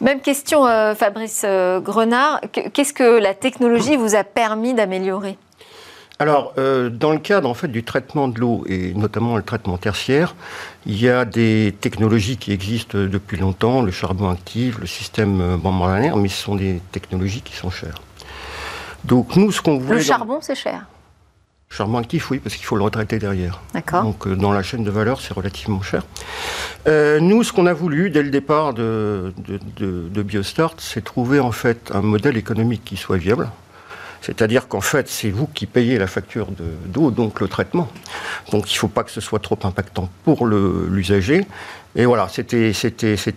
Même 0.00 0.20
question, 0.20 0.66
euh, 0.66 0.96
Fabrice 0.96 1.44
Grenard. 1.44 2.40
Qu'est-ce 2.74 2.92
que 2.92 3.20
la 3.20 3.34
technologie 3.34 3.94
vous 3.94 4.16
a 4.16 4.24
permis 4.24 4.74
d'améliorer? 4.74 5.38
Alors, 6.18 6.54
euh, 6.56 6.88
dans 6.88 7.12
le 7.12 7.18
cadre 7.18 7.48
en 7.48 7.52
fait 7.52 7.68
du 7.68 7.84
traitement 7.84 8.28
de 8.28 8.40
l'eau 8.40 8.64
et 8.66 8.94
notamment 8.94 9.36
le 9.36 9.42
traitement 9.42 9.76
tertiaire, 9.76 10.34
il 10.86 10.98
y 10.98 11.10
a 11.10 11.26
des 11.26 11.74
technologies 11.78 12.38
qui 12.38 12.52
existent 12.52 12.96
depuis 12.96 13.36
longtemps, 13.36 13.82
le 13.82 13.90
charbon 13.90 14.30
actif, 14.30 14.78
le 14.78 14.86
système 14.86 15.40
euh, 15.42 15.56
membranaire, 15.58 16.16
mais 16.16 16.28
ce 16.28 16.42
sont 16.42 16.54
des 16.54 16.80
technologies 16.90 17.42
qui 17.42 17.54
sont 17.54 17.68
chères. 17.68 18.00
Donc 19.04 19.36
nous, 19.36 19.52
ce 19.52 19.60
qu'on 19.60 19.78
voulait... 19.78 19.98
Le 19.98 20.04
charbon, 20.04 20.38
c'est 20.40 20.54
cher 20.54 20.86
Charbon 21.68 21.98
actif, 21.98 22.30
oui, 22.30 22.38
parce 22.38 22.54
qu'il 22.54 22.64
faut 22.64 22.76
le 22.76 22.84
retraiter 22.84 23.18
derrière. 23.18 23.60
D'accord. 23.74 24.04
Donc 24.04 24.26
euh, 24.26 24.36
dans 24.36 24.52
la 24.52 24.62
chaîne 24.62 24.84
de 24.84 24.90
valeur, 24.90 25.20
c'est 25.20 25.34
relativement 25.34 25.82
cher. 25.82 26.04
nous, 26.86 27.42
ce 27.42 27.52
qu'on 27.52 27.66
a 27.66 27.74
voulu 27.74 28.08
dès 28.08 28.22
le 28.22 28.30
départ 28.30 28.72
de, 28.72 29.34
de, 29.46 30.08
de 30.08 30.22
Biostart, 30.22 30.74
c'est 30.78 31.04
trouver 31.04 31.40
en 31.40 31.52
fait 31.52 31.90
un 31.92 32.00
modèle 32.00 32.38
économique 32.38 32.84
qui 32.86 32.96
soit 32.96 33.18
viable, 33.18 33.50
c'est-à-dire 34.26 34.66
qu'en 34.66 34.80
fait, 34.80 35.08
c'est 35.08 35.30
vous 35.30 35.46
qui 35.46 35.66
payez 35.66 35.98
la 35.98 36.08
facture 36.08 36.48
d'eau, 36.86 37.12
donc 37.12 37.38
le 37.38 37.46
traitement. 37.46 37.88
Donc 38.50 38.72
il 38.72 38.74
ne 38.74 38.78
faut 38.78 38.88
pas 38.88 39.04
que 39.04 39.12
ce 39.12 39.20
soit 39.20 39.38
trop 39.38 39.56
impactant 39.62 40.10
pour 40.24 40.46
l'usager. 40.46 41.46
Et 41.94 42.06
voilà, 42.06 42.28
c'était 42.28 42.72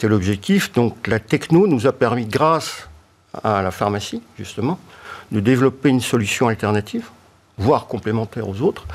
l'objectif. 0.07 0.73
Donc 0.73 1.05
la 1.05 1.19
techno 1.19 1.67
nous 1.67 1.85
a 1.85 1.91
permis, 1.91 2.25
grâce 2.25 2.89
à 3.43 3.61
la 3.61 3.69
pharmacie, 3.69 4.23
justement, 4.39 4.79
de 5.31 5.39
développer 5.39 5.89
une 5.89 6.01
solution 6.01 6.47
alternative, 6.47 7.05
voire 7.59 7.85
complémentaire 7.85 8.49
aux 8.49 8.61
autres, 8.61 8.87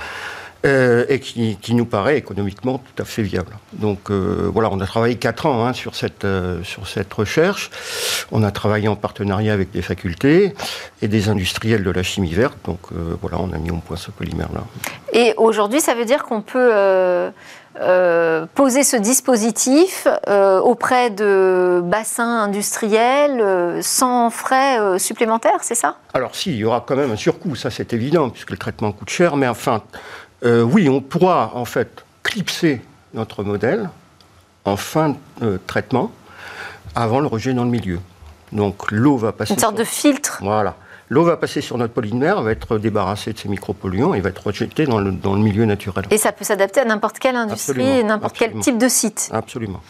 euh, 0.64 1.04
et 1.10 1.20
qui, 1.20 1.74
nous 1.74 1.84
paraît 1.84 2.16
économiquement 2.16 2.78
tout 2.78 3.02
à 3.02 3.04
fait 3.04 3.20
viable. 3.20 3.58
Donc 3.74 4.10
euh, 4.10 4.48
voilà, 4.50 4.70
on 4.72 4.80
a 4.80 4.86
travaillé 4.86 5.16
quatre 5.16 5.44
ans 5.44 5.66
hein, 5.66 5.74
sur, 5.74 5.94
cette, 5.94 6.24
euh, 6.24 6.62
sur 6.62 6.88
cette 6.88 7.12
recherche. 7.12 7.70
On 8.32 8.42
a 8.42 8.50
travaillé 8.50 8.88
en 8.88 8.96
partenariat 8.96 9.52
avec 9.52 9.72
des 9.72 9.82
facultés 9.82 10.54
et 11.02 11.08
des 11.08 11.28
industriels 11.28 11.84
de 11.84 11.90
la 11.90 12.02
chimie 12.02 12.32
verte. 12.32 12.56
Donc 12.64 12.78
voilà, 13.20 13.38
on 13.40 13.52
a 13.52 13.58
mis 13.58 13.70
au 13.70 13.76
point 13.76 13.98
ce 13.98 14.10
polymère-là. 14.10 14.62
Et 15.12 15.34
aujourd'hui, 15.36 15.82
ça 15.82 15.94
veut 15.94 16.06
dire 16.06 16.24
qu'on 16.24 16.40
peut 16.40 16.72
poser 18.54 18.84
ce 18.84 18.96
dispositif 18.96 20.08
auprès 20.26 21.10
de 21.10 21.82
bassins 21.84 22.42
industriels 22.44 23.82
sans 23.82 24.30
frais 24.30 24.98
supplémentaires, 24.98 25.58
c'est 25.62 25.74
ça? 25.74 25.98
Alors 26.14 26.34
si, 26.34 26.52
il 26.52 26.56
y 26.56 26.64
aura 26.64 26.84
quand 26.86 26.96
même 26.96 27.10
un 27.10 27.16
surcoût, 27.16 27.56
ça 27.56 27.70
c'est 27.70 27.92
évident, 27.92 28.30
puisque 28.30 28.52
le 28.52 28.56
traitement 28.56 28.92
coûte 28.92 29.10
cher, 29.10 29.36
mais 29.36 29.48
enfin, 29.48 29.82
euh, 30.44 30.62
oui, 30.62 30.88
on 30.88 31.00
pourra 31.00 31.52
en 31.54 31.64
fait 31.64 32.04
clipser 32.22 32.82
notre 33.12 33.44
modèle 33.44 33.88
en 34.64 34.76
fin 34.76 35.16
de 35.40 35.60
traitement 35.66 36.10
avant 36.94 37.20
le 37.20 37.26
rejet 37.26 37.54
dans 37.54 37.64
le 37.64 37.70
milieu. 37.70 38.00
Donc 38.52 38.90
l'eau 38.90 39.16
va 39.16 39.32
passer. 39.32 39.54
Une 39.54 39.60
sorte 39.60 39.76
de 39.78 39.84
filtre. 39.84 40.38
Voilà. 40.42 40.76
L'eau 41.10 41.24
va 41.24 41.36
passer 41.36 41.60
sur 41.60 41.76
notre 41.76 41.92
polymère, 41.92 42.42
va 42.42 42.52
être 42.52 42.78
débarrassée 42.78 43.32
de 43.32 43.38
ces 43.38 43.48
micropolluants 43.48 44.14
et 44.14 44.20
va 44.20 44.30
être 44.30 44.46
rejetée 44.46 44.86
dans 44.86 45.00
le, 45.00 45.12
dans 45.12 45.34
le 45.34 45.40
milieu 45.40 45.66
naturel. 45.66 46.06
Et 46.10 46.18
ça 46.18 46.32
peut 46.32 46.44
s'adapter 46.44 46.80
à 46.80 46.84
n'importe 46.84 47.18
quelle 47.18 47.36
industrie, 47.36 48.02
n'importe 48.04 48.36
quel 48.38 48.54
type 48.60 48.78
de 48.78 48.88
site. 48.88 49.30
Absolument. 49.32 49.80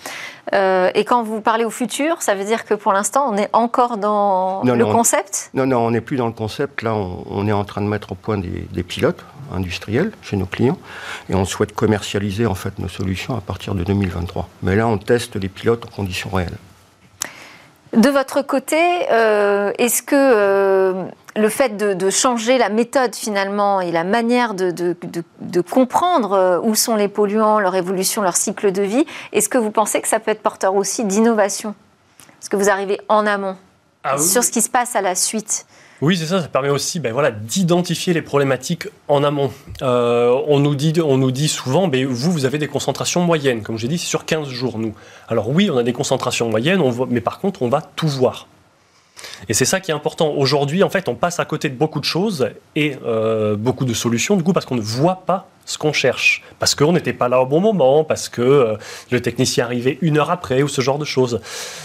Euh, 0.53 0.91
et 0.95 1.05
quand 1.05 1.23
vous 1.23 1.41
parlez 1.41 1.65
au 1.65 1.71
futur, 1.71 2.21
ça 2.21 2.35
veut 2.35 2.45
dire 2.45 2.65
que 2.65 2.75
pour 2.75 2.93
l'instant, 2.93 3.31
on 3.33 3.37
est 3.37 3.49
encore 3.53 3.97
dans 3.97 4.63
le 4.65 4.85
concept? 4.85 5.51
Non, 5.55 5.67
non, 5.67 5.79
on 5.79 5.91
n'est 5.93 6.01
plus 6.01 6.17
dans 6.17 6.27
le 6.27 6.33
concept. 6.33 6.83
Là, 6.83 6.95
on, 6.95 7.25
on, 7.31 7.47
est 7.47 7.53
en 7.53 7.65
train 7.65 7.81
de 7.81 7.87
mettre 7.87 8.13
au 8.13 8.15
point 8.15 8.37
des, 8.37 8.67
des, 8.73 8.83
pilotes 8.83 9.25
industriels 9.53 10.13
chez 10.23 10.37
nos 10.37 10.47
clients. 10.47 10.79
Et 11.31 11.35
on 11.35 11.45
souhaite 11.45 11.75
commercialiser 11.75 12.47
en 12.47 12.55
fait 12.55 12.79
nos 12.79 12.89
solutions 12.89 13.37
à 13.37 13.41
partir 13.41 13.75
de 13.75 13.85
2023. 13.85 14.49
Mais 14.63 14.77
là, 14.77 14.87
on 14.87 14.99
teste 14.99 15.37
les 15.37 15.49
pilotes 15.49 15.85
en 15.87 15.91
conditions 15.95 16.31
réelles. 16.31 16.59
De 17.97 18.09
votre 18.09 18.43
côté, 18.43 18.77
euh, 19.11 19.73
est-ce 19.79 20.03
que 20.03 20.17
euh, 20.17 21.05
le 21.37 21.49
fait 21.49 21.77
de, 21.77 21.95
de, 21.95 22.11
changer 22.11 22.59
la 22.59 22.69
méthode 22.69 23.15
finalement 23.15 23.81
et 23.81 23.93
la 23.93 24.03
manière 24.03 24.55
de, 24.55 24.71
de, 24.73 24.97
de, 25.41 25.61
comprendre 25.61 26.33
euh, 26.33 26.61
où 26.61 26.75
sont 26.75 26.97
les 26.97 27.09
polluants, 27.09 27.61
leur 27.61 27.77
évolution, 27.77 28.23
leur 28.23 28.37
cycle 28.37 28.73
de 28.73 28.83
vie, 28.83 29.07
est-ce 29.33 29.49
que 29.49 29.59
vous 29.59 29.71
pensez 29.71 30.01
que 30.01 30.09
ça 30.09 30.19
peut 30.19 30.33
être 30.33 30.43
porteur 30.43 30.75
aussi 30.75 31.05
d'innovation? 31.05 31.75
Est-ce 32.41 32.51
que 32.51 32.57
vous 32.57 32.69
arrivez 32.69 33.01
en 33.09 33.27
amont 33.27 33.57
ah 34.03 34.17
oui. 34.19 34.25
sur 34.27 34.43
ce 34.43 34.51
qui 34.51 34.61
se 34.61 34.71
passe 34.71 34.97
à 34.97 35.01
la 35.01 35.15
suite? 35.15 35.67
Oui, 36.05 36.17
c'est 36.17 36.27
ça. 36.27 36.43
Ça 36.43 36.49
permet 36.49 36.69
aussi 36.69 37.01
ben, 37.01 37.13
voilà, 37.13 37.31
d'identifier 37.31 38.13
les 38.13 38.23
problématiques 38.23 38.89
en 39.09 39.25
amont. 39.25 39.51
Euh, 39.83 40.39
on, 40.47 40.59
nous 40.61 40.75
dit, 40.75 41.49
souvent, 41.49 41.89
ben, 41.89 42.07
vous, 42.07 42.31
vous 42.31 42.45
avez 42.45 42.59
des 42.59 42.69
concentrations 42.69 43.23
moyennes. 43.23 43.63
Comme 43.63 43.79
j'ai 43.79 43.89
dit, 43.89 43.99
c'est 43.99 44.07
sur 44.07 44.25
15 44.25 44.49
jours, 44.49 44.79
nous. 44.79 44.95
Alors 45.29 45.49
oui, 45.49 45.71
on 45.71 45.79
a 45.79 45.83
des 45.83 45.93
concentrations 45.93 46.49
moyennes, 46.51 46.83
mais 47.09 47.21
par 47.21 47.39
contre, 47.39 47.63
on 47.63 47.69
va 47.69 47.81
tout 47.81 48.09
voir. 48.09 48.47
Et 49.49 49.55
c'est 49.55 49.65
ça 49.65 49.81
qui 49.81 49.91
est 49.91 49.95
important. 49.95 50.33
Aujourd'hui, 50.33 50.83
en 50.83 50.91
fait, 50.91 51.09
on 51.09 51.15
passe 51.15 51.41
à 51.41 51.45
côté 51.45 51.69
de 51.69 51.75
beaucoup 51.75 52.01
de 52.01 52.05
choses 52.05 52.49
et 52.77 52.97
euh, 53.05 53.57
beaucoup 53.57 53.85
de 53.85 53.95
solutions, 53.95 54.37
du 54.37 54.43
coup, 54.43 54.53
parce 54.53 54.67
qu'on 54.67 54.77
ne 54.77 54.81
voit 54.81 55.23
pas 55.27 55.49
ce 55.67 55.79
qu'on 55.79 55.93
cherche. 55.93 56.43
Parce 56.59 56.75
qu'on 56.75 56.93
n'était 56.93 57.13
pas 57.13 57.29
là 57.29 57.41
au 57.41 57.47
bon 57.47 57.61
moment, 57.61 58.05
parce 58.05 58.29
que 58.29 58.43
euh, 58.43 58.77
le 59.11 59.21
technicien 59.21 59.65
arrivait 59.65 59.99
une 60.03 60.19
heure 60.19 60.31
après, 60.31 60.63
ou 60.63 60.69
ce 60.69 60.81
genre 60.81 60.99
de 60.99 61.05
choses. 61.05 61.41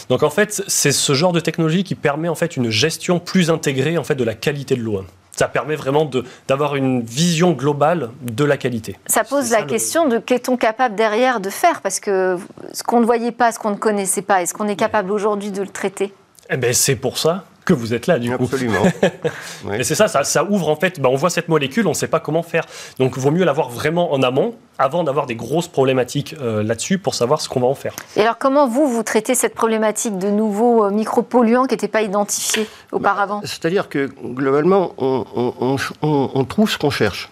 Donc, 0.10 0.24
en 0.24 0.30
fait, 0.30 0.64
c'est 0.68 0.92
ce 0.92 1.14
genre 1.14 1.32
de 1.32 1.40
technologie 1.40 1.84
qui 1.84 1.96
permet, 1.96 2.30
en 2.30 2.36
fait, 2.36 2.58
une 2.58 2.70
gestion 2.70 3.20
plus 3.20 3.50
intégrée, 3.50 3.98
en 3.98 4.04
fait, 4.04 4.16
de 4.16 4.24
la 4.24 4.34
qualité 4.34 4.76
de 4.76 4.82
l'eau. 4.82 5.04
Ça 5.32 5.48
permet 5.48 5.78
vraiment 5.78 6.10
d'avoir 6.50 6.76
une 6.76 7.02
vision 7.02 7.54
globale 7.54 8.10
de 8.22 8.44
la 8.44 8.58
qualité. 8.58 8.98
Ça 9.08 9.24
pose 9.24 9.52
la 9.52 9.64
question 9.64 10.06
de 10.06 10.18
qu'est-on 10.18 10.58
capable 10.58 10.96
derrière 10.96 11.40
de 11.40 11.50
faire? 11.50 11.82
Parce 11.82 12.02
que 12.02 12.38
ce 12.74 12.84
qu'on 12.84 13.00
ne 13.00 13.06
voyait 13.06 13.32
pas, 13.32 13.54
ce 13.54 13.60
qu'on 13.60 13.70
ne 13.70 13.78
connaissait 13.78 14.22
pas, 14.22 14.42
est-ce 14.42 14.54
qu'on 14.54 14.68
est 14.68 14.76
capable 14.76 15.14
aujourd'hui 15.14 15.52
de 15.52 15.62
le 15.62 15.70
traiter? 15.70 16.14
Eh 16.50 16.58
ben, 16.58 16.74
c'est 16.74 16.96
pour 16.96 17.18
ça 17.18 17.46
que 17.66 17.74
vous 17.74 17.94
êtes 17.94 18.08
là, 18.08 18.18
du 18.18 18.36
coup. 18.36 18.46
Absolument. 18.46 18.82
Et 19.74 19.84
c'est 19.84 19.94
ça, 19.94 20.08
ça, 20.08 20.24
ça, 20.24 20.44
ouvre 20.44 20.70
en 20.70 20.76
fait, 20.76 21.00
ben, 21.00 21.10
on 21.10 21.16
voit 21.16 21.30
cette 21.30 21.50
molécule, 21.50 21.86
on 21.86 21.92
ne 21.92 21.96
sait 21.96 22.08
pas 22.08 22.20
comment 22.20 22.42
faire. 22.42 22.66
Donc 22.98 23.14
il 23.16 23.22
vaut 23.22 23.30
mieux 23.30 23.46
l'avoir 23.46 23.70
vraiment 23.70 24.12
en 24.12 24.24
amont, 24.24 24.56
avant 24.80 25.04
d'avoir 25.04 25.28
des 25.28 25.36
grosses 25.36 25.68
problématiques 25.68 26.36
euh, 26.42 26.64
là-dessus, 26.64 26.98
pour 26.98 27.14
savoir 27.14 27.42
ce 27.42 27.48
qu'on 27.48 27.60
va 27.60 27.68
en 27.68 27.76
faire. 27.76 27.94
Et 28.16 28.22
alors 28.22 28.40
comment 28.40 28.68
vous, 28.68 28.88
vous 28.88 29.04
traitez 29.04 29.36
cette 29.36 29.54
problématique 29.54 30.18
de 30.18 30.30
nouveaux 30.30 30.86
euh, 30.86 30.90
micropolluants 30.90 31.66
qui 31.66 31.76
n'étaient 31.76 31.88
pas 31.88 32.02
identifiés 32.02 32.68
auparavant? 32.92 33.42
Bah, 33.42 33.48
C'est-à-dire 33.48 33.88
que 33.88 34.10
globalement, 34.24 34.94
on, 34.98 35.26
on, 35.36 35.78
on, 36.02 36.32
on 36.34 36.46
trouve 36.46 36.72
ce 36.72 36.80
qu'on 36.80 36.90
cherche. 36.90 37.30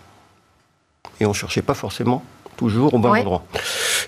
Et 1.19 1.25
on 1.25 1.29
ne 1.29 1.33
cherchait 1.33 1.63
pas 1.63 1.73
forcément 1.73 2.21
toujours 2.57 2.93
au 2.93 2.97
bon 2.97 3.13
endroit. 3.15 3.43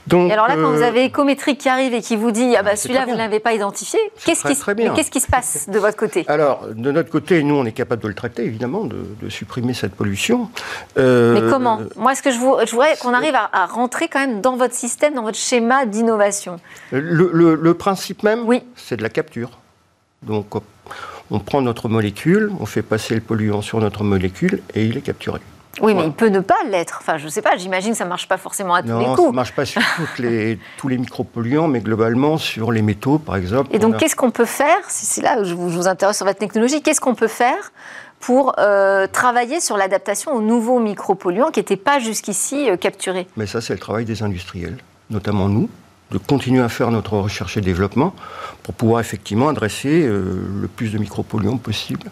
Donc, 0.07 0.29
et 0.29 0.33
alors 0.33 0.47
là, 0.47 0.55
quand 0.55 0.71
euh... 0.71 0.75
vous 0.75 0.81
avez 0.81 1.05
Ecométrique 1.05 1.59
qui 1.59 1.69
arrive 1.69 1.93
et 1.93 2.01
qui 2.01 2.15
vous 2.15 2.31
dit 2.31 2.55
ah 2.57 2.63
bah 2.63 2.75
celui-là 2.75 3.05
vous 3.05 3.13
ne 3.13 3.17
l'avez 3.17 3.39
pas 3.39 3.53
identifié, 3.53 3.99
qu'est-ce 4.25 4.41
qui, 4.41 4.55
qu 4.55 5.09
qui, 5.09 5.19
se 5.19 5.27
passe 5.27 5.69
de 5.69 5.79
votre 5.79 5.95
côté? 5.95 6.25
Alors 6.27 6.67
de 6.67 6.91
notre 6.91 7.09
côté, 7.09 7.43
nous 7.43 7.55
on 7.55 7.65
est 7.65 7.71
capable 7.71 8.03
de 8.03 8.07
le 8.07 8.13
traiter 8.13 8.43
évidemment, 8.43 8.83
de, 8.83 8.97
de 9.21 9.29
supprimer 9.29 9.73
cette 9.73 9.95
pollution. 9.95 10.49
Euh, 10.97 11.39
Mais 11.39 11.49
comment? 11.49 11.79
Moi, 11.95 12.15
ce 12.15 12.21
que 12.21 12.31
je, 12.31 12.37
vous, 12.37 12.55
je 12.65 12.71
voudrais 12.71 12.97
qu'on 12.97 13.13
arrive 13.13 13.35
à, 13.35 13.49
à, 13.53 13.65
rentrer 13.65 14.07
quand 14.07 14.19
même 14.19 14.41
dans 14.41 14.55
votre 14.55 14.73
système, 14.73 15.13
dans 15.13 15.23
votre 15.23 15.37
schéma 15.37 15.85
d'innovation. 15.85 16.57
Le, 16.91 17.29
le, 17.31 17.55
le, 17.55 17.73
principe 17.73 18.23
même, 18.23 18.47
oui. 18.47 18.63
c'est 18.75 18.97
de 18.97 19.03
la 19.03 19.09
capture. 19.09 19.59
Donc 20.23 20.55
on 21.31 21.39
prend 21.39 21.61
notre 21.61 21.87
molécule, 21.89 22.51
on 22.59 22.65
fait 22.65 22.81
passer 22.81 23.15
le 23.15 23.21
polluant 23.21 23.61
sur 23.61 23.79
notre 23.79 24.03
molécule 24.03 24.61
et 24.73 24.85
il 24.85 24.97
est 24.97 25.01
capturé. 25.01 25.39
Oui, 25.81 25.93
mais 25.93 26.05
il 26.05 26.11
peut 26.11 26.29
ne 26.29 26.39
pas 26.39 26.55
l'être. 26.69 26.99
Enfin, 27.01 27.17
je 27.17 27.25
ne 27.25 27.29
sais 27.29 27.41
pas, 27.41 27.57
j'imagine 27.57 27.91
que 27.91 27.97
ça 27.97 28.03
ne 28.03 28.09
marche 28.09 28.27
pas 28.27 28.37
forcément 28.37 28.73
à 28.73 28.81
tous 28.81 28.89
non, 28.89 28.99
les 28.99 29.05
coups. 29.05 29.21
ça 29.21 29.27
ne 29.27 29.35
marche 29.35 29.53
pas 29.53 29.65
sur 29.65 29.81
les, 30.17 30.59
tous 30.77 30.87
les 30.87 30.97
micropolluants, 30.97 31.67
mais 31.67 31.79
globalement 31.79 32.37
sur 32.37 32.71
les 32.71 32.81
métaux, 32.81 33.19
par 33.19 33.35
exemple. 33.35 33.69
Et 33.73 33.79
donc, 33.79 33.95
a... 33.95 33.97
qu'est-ce 33.97 34.15
qu'on 34.15 34.31
peut 34.31 34.45
faire 34.45 34.77
C'est 34.87 35.21
là 35.21 35.39
où 35.39 35.43
je 35.43 35.53
vous, 35.53 35.69
je 35.69 35.75
vous 35.75 35.87
intéresse 35.87 36.17
sur 36.17 36.25
votre 36.25 36.39
technologie. 36.39 36.81
Qu'est-ce 36.81 37.01
qu'on 37.01 37.15
peut 37.15 37.27
faire 37.27 37.71
pour 38.19 38.55
euh, 38.59 39.07
travailler 39.07 39.59
sur 39.59 39.77
l'adaptation 39.77 40.33
aux 40.33 40.41
nouveaux 40.41 40.79
micropolluants 40.79 41.51
qui 41.51 41.59
n'étaient 41.59 41.77
pas 41.77 41.99
jusqu'ici 41.99 42.69
euh, 42.69 42.77
capturés? 42.77 43.27
Mais 43.37 43.47
ça, 43.47 43.61
c'est 43.61 43.73
le 43.73 43.79
travail 43.79 44.05
des 44.05 44.23
industriels, 44.23 44.77
notamment 45.09 45.47
nous, 45.47 45.69
de 46.11 46.17
continuer 46.17 46.61
à 46.61 46.69
faire 46.69 46.91
notre 46.91 47.17
recherche 47.17 47.57
et 47.57 47.61
développement 47.61 48.13
pour 48.63 48.73
pouvoir 48.73 48.99
effectivement 48.99 49.49
adresser 49.49 50.03
euh, 50.03 50.41
le 50.61 50.67
plus 50.67 50.91
de 50.91 50.97
micropolluants 50.97 51.57
possible. 51.57 52.09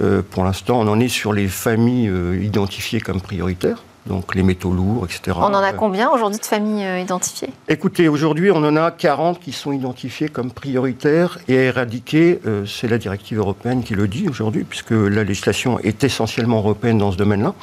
Euh, 0.00 0.22
pour 0.28 0.44
l'instant, 0.44 0.80
on 0.80 0.88
en 0.88 0.98
est 0.98 1.08
sur 1.08 1.32
les 1.32 1.46
familles 1.46 2.08
euh, 2.08 2.38
identifiées 2.42 3.00
comme 3.00 3.20
prioritaires, 3.20 3.82
donc 4.06 4.34
les 4.34 4.42
métaux 4.42 4.72
lourds, 4.72 5.04
etc. 5.04 5.36
On 5.40 5.44
en 5.44 5.54
a 5.54 5.72
combien 5.72 6.10
aujourd'hui 6.10 6.40
de 6.40 6.44
familles 6.44 7.02
identifiées? 7.02 7.50
Écoutez, 7.68 8.08
aujourd'hui, 8.08 8.50
on 8.50 8.64
en 8.64 8.76
a 8.76 8.90
40 8.90 9.38
qui 9.40 9.52
sont 9.52 9.72
identifiées 9.72 10.28
comme 10.28 10.50
prioritaires 10.50 11.38
et 11.46 11.56
à 11.58 11.62
éradiquer. 11.62 12.40
C'est 12.66 12.88
la 12.88 12.98
directive 12.98 13.38
européenne 13.38 13.82
qui 13.82 13.94
le 13.94 14.06
dit 14.06 14.28
aujourd'hui, 14.28 14.62
puisque 14.62 14.92
la 14.92 15.24
législation 15.24 15.80
est 15.80 16.04
essentiellement 16.04 16.58
européenne 16.58 16.98
dans 16.98 17.10
ce 17.10 17.16
domaine-là. 17.16 17.54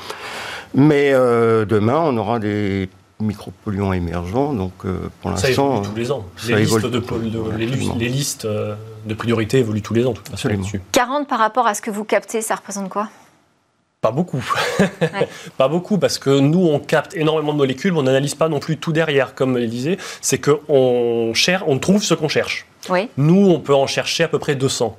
Mais 0.75 1.13
demain, 1.13 2.01
on 2.03 2.17
aura 2.17 2.39
des 2.39 2.89
micropolluants 3.19 3.93
émergents. 3.93 4.53
Donc, 4.53 4.73
euh, 4.85 5.09
pour 5.21 5.31
l'instant. 5.31 5.47
Ça 5.47 5.51
évolue 5.51 5.87
tous 5.87 5.95
les 5.95 6.11
ans. 6.11 6.25
Les 6.47 6.55
listes, 6.55 6.81
de, 6.81 6.99
de, 6.99 7.57
les, 7.57 7.65
les 7.65 8.09
listes, 8.09 8.45
de, 8.45 9.13
priorité 9.13 9.59
évoluent 9.59 9.81
tous 9.81 9.93
les 9.93 10.05
ans, 10.05 10.11
de 10.11 10.17
toute 10.17 10.29
façon. 10.29 10.49
40 10.91 11.27
par 11.27 11.39
rapport 11.39 11.67
à 11.67 11.73
ce 11.73 11.81
que 11.81 11.91
vous 11.91 12.03
captez, 12.03 12.41
ça 12.41 12.55
représente 12.55 12.89
quoi? 12.89 13.09
Pas 14.03 14.11
beaucoup. 14.11 14.43
Ouais. 14.79 15.09
pas 15.57 15.69
beaucoup, 15.69 15.97
parce 15.97 16.19
que 16.19 16.39
nous, 16.39 16.67
on 16.67 16.79
capte 16.79 17.15
énormément 17.15 17.53
de 17.53 17.57
molécules, 17.57 17.93
mais 17.93 17.99
on 17.99 18.03
n'analyse 18.03 18.35
pas 18.35 18.49
non 18.49 18.59
plus 18.59 18.75
tout 18.75 18.91
derrière, 18.91 19.33
comme 19.33 19.55
elle 19.55 19.69
disait. 19.69 19.97
C'est 20.19 20.39
qu'on 20.39 21.31
cherche, 21.33 21.63
on 21.67 21.79
trouve 21.79 22.03
ce 22.03 22.13
qu'on 22.13 22.27
cherche. 22.27 22.65
Oui. 22.89 23.09
Nous, 23.15 23.49
on 23.49 23.61
peut 23.61 23.73
en 23.73 23.87
chercher 23.87 24.25
à 24.25 24.27
peu 24.27 24.39
près 24.39 24.55
200 24.55 24.97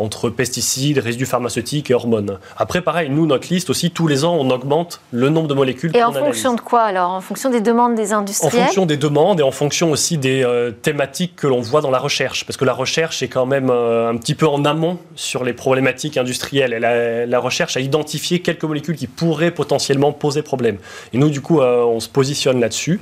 entre 0.00 0.30
pesticides, 0.30 0.98
résidus 0.98 1.26
pharmaceutiques 1.26 1.90
et 1.90 1.94
hormones. 1.94 2.38
Après, 2.56 2.80
pareil, 2.80 3.10
nous, 3.10 3.26
notre 3.26 3.48
liste 3.52 3.70
aussi, 3.70 3.90
tous 3.90 4.06
les 4.06 4.24
ans, 4.24 4.36
on 4.38 4.50
augmente 4.50 5.00
le 5.12 5.28
nombre 5.28 5.48
de 5.48 5.54
molécules. 5.54 5.96
Et 5.96 6.02
en 6.02 6.12
fonction 6.12 6.54
de 6.54 6.60
quoi 6.60 6.82
alors? 6.82 7.10
En 7.10 7.20
fonction 7.20 7.50
des 7.50 7.60
demandes 7.60 7.94
des 7.94 8.12
industriels? 8.12 8.62
En 8.62 8.64
fonction 8.66 8.86
des 8.86 8.96
demandes 8.96 9.40
et 9.40 9.42
en 9.42 9.50
fonction 9.50 9.90
aussi 9.90 10.18
des 10.18 10.42
euh, 10.44 10.70
thématiques 10.70 11.36
que 11.36 11.46
l'on 11.46 11.60
voit 11.60 11.80
dans 11.80 11.90
la 11.90 11.98
recherche. 11.98 12.44
Parce 12.44 12.56
que 12.56 12.64
la 12.64 12.72
recherche 12.72 13.22
est 13.22 13.28
quand 13.28 13.46
même 13.46 13.70
euh, 13.70 14.10
un 14.10 14.16
petit 14.16 14.34
peu 14.34 14.46
en 14.46 14.64
amont 14.64 14.98
sur 15.14 15.44
les 15.44 15.52
problématiques 15.52 16.16
industrielles. 16.16 16.72
Et 16.72 16.80
la, 16.80 17.26
la, 17.26 17.38
recherche 17.40 17.76
a 17.76 17.80
identifié 17.80 18.40
quelques 18.40 18.64
molécules 18.64 18.96
qui 18.96 19.06
pourraient 19.06 19.50
potentiellement 19.50 20.12
poser 20.12 20.42
problème. 20.42 20.76
Et 21.12 21.18
nous, 21.18 21.30
du 21.30 21.40
coup, 21.40 21.60
euh, 21.60 21.84
on 21.84 22.00
se 22.00 22.08
positionne 22.08 22.60
là-dessus 22.60 23.00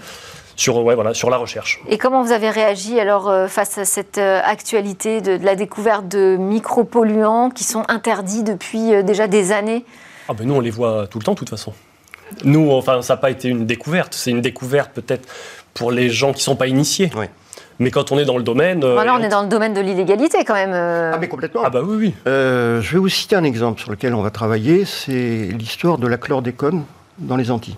sur, 0.58 0.76
ouais, 0.84 0.96
voilà, 0.96 1.14
sur 1.14 1.30
la 1.30 1.36
recherche. 1.36 1.80
Et 1.88 1.98
comment 1.98 2.22
vous 2.22 2.32
avez 2.32 2.50
réagi 2.50 2.98
alors 2.98 3.28
euh, 3.28 3.46
face 3.46 3.78
à 3.78 3.84
cette 3.84 4.18
euh, 4.18 4.40
actualité 4.44 5.20
de, 5.20 5.36
de, 5.36 5.44
la 5.44 5.54
découverte 5.54 6.08
de 6.08 6.36
micropolluants 6.36 7.50
qui 7.50 7.62
sont 7.62 7.84
interdits 7.88 8.42
depuis 8.42 8.92
euh, 8.92 9.02
déjà 9.04 9.28
des 9.28 9.52
années? 9.52 9.84
Ah 10.28 10.34
ben 10.34 10.46
Nous, 10.46 10.54
on 10.54 10.60
les 10.60 10.70
voit 10.70 11.06
tout 11.06 11.20
le 11.20 11.24
temps, 11.24 11.34
de 11.34 11.38
toute 11.38 11.48
façon. 11.48 11.72
Nous, 12.42 12.72
enfin, 12.72 13.02
ça 13.02 13.14
n'a 13.14 13.18
pas 13.18 13.30
été 13.30 13.48
une 13.48 13.66
découverte. 13.66 14.14
C'est 14.14 14.32
une 14.32 14.40
découverte 14.40 14.90
peut-être 14.92 15.28
pour 15.74 15.92
les 15.92 16.10
gens 16.10 16.32
qui 16.32 16.40
ne 16.40 16.42
sont 16.42 16.56
pas 16.56 16.66
initiés. 16.66 17.08
Ouais. 17.16 17.30
Mais 17.78 17.92
quand 17.92 18.10
on 18.10 18.18
est 18.18 18.24
dans 18.24 18.36
le 18.36 18.42
domaine. 18.42 18.80
Voilà, 18.80 19.14
on 19.14 19.22
est 19.22 19.28
dans 19.28 19.42
le 19.42 19.48
domaine 19.48 19.74
de 19.74 19.80
l'illégalité 19.80 20.38
quand 20.44 20.54
même. 20.54 20.74
Ah, 20.74 21.16
mais 21.20 21.28
complètement. 21.28 21.62
Ah, 21.64 21.70
bah 21.70 21.82
oui, 21.84 21.96
oui. 21.96 22.14
Euh, 22.26 22.80
je 22.82 22.94
vais 22.94 22.98
vous 22.98 23.08
citer 23.08 23.36
un 23.36 23.44
exemple 23.44 23.80
sur 23.80 23.92
lequel 23.92 24.12
on 24.12 24.22
va 24.22 24.30
travailler 24.30 24.84
c'est 24.84 25.48
l'histoire 25.56 25.98
de 25.98 26.08
la 26.08 26.16
chlordécone 26.16 26.82
dans 27.18 27.36
les 27.36 27.52
Antilles. 27.52 27.76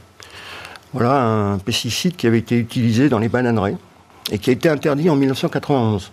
Voilà 0.93 1.23
un 1.23 1.59
pesticide 1.59 2.17
qui 2.17 2.27
avait 2.27 2.39
été 2.39 2.59
utilisé 2.59 3.09
dans 3.09 3.19
les 3.19 3.29
bananeraies 3.29 3.77
et 4.31 4.39
qui 4.39 4.51
a 4.51 4.53
été 4.53 4.69
interdit 4.69 5.09
en 5.09 5.17
1991 5.17 6.11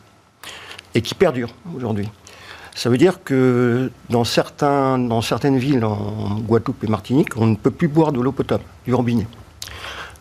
et 0.94 1.02
qui 1.02 1.16
perdure 1.16 1.50
aujourd'hui. 1.76 2.10
Ça 2.76 2.90
veut 2.90 2.98
dire 2.98 3.24
que 3.24 3.92
dans, 4.12 4.24
certains, 4.24 5.00
dans 5.00 5.22
certaines 5.22 5.58
villes, 5.58 5.84
en 5.84 6.40
Guadeloupe 6.42 6.84
et 6.84 6.88
Martinique, 6.88 7.36
on 7.36 7.48
ne 7.48 7.56
peut 7.56 7.72
plus 7.72 7.88
boire 7.88 8.12
de 8.12 8.22
l'eau 8.22 8.32
potable, 8.32 8.64
du 8.86 8.94
robinet. 8.94 9.26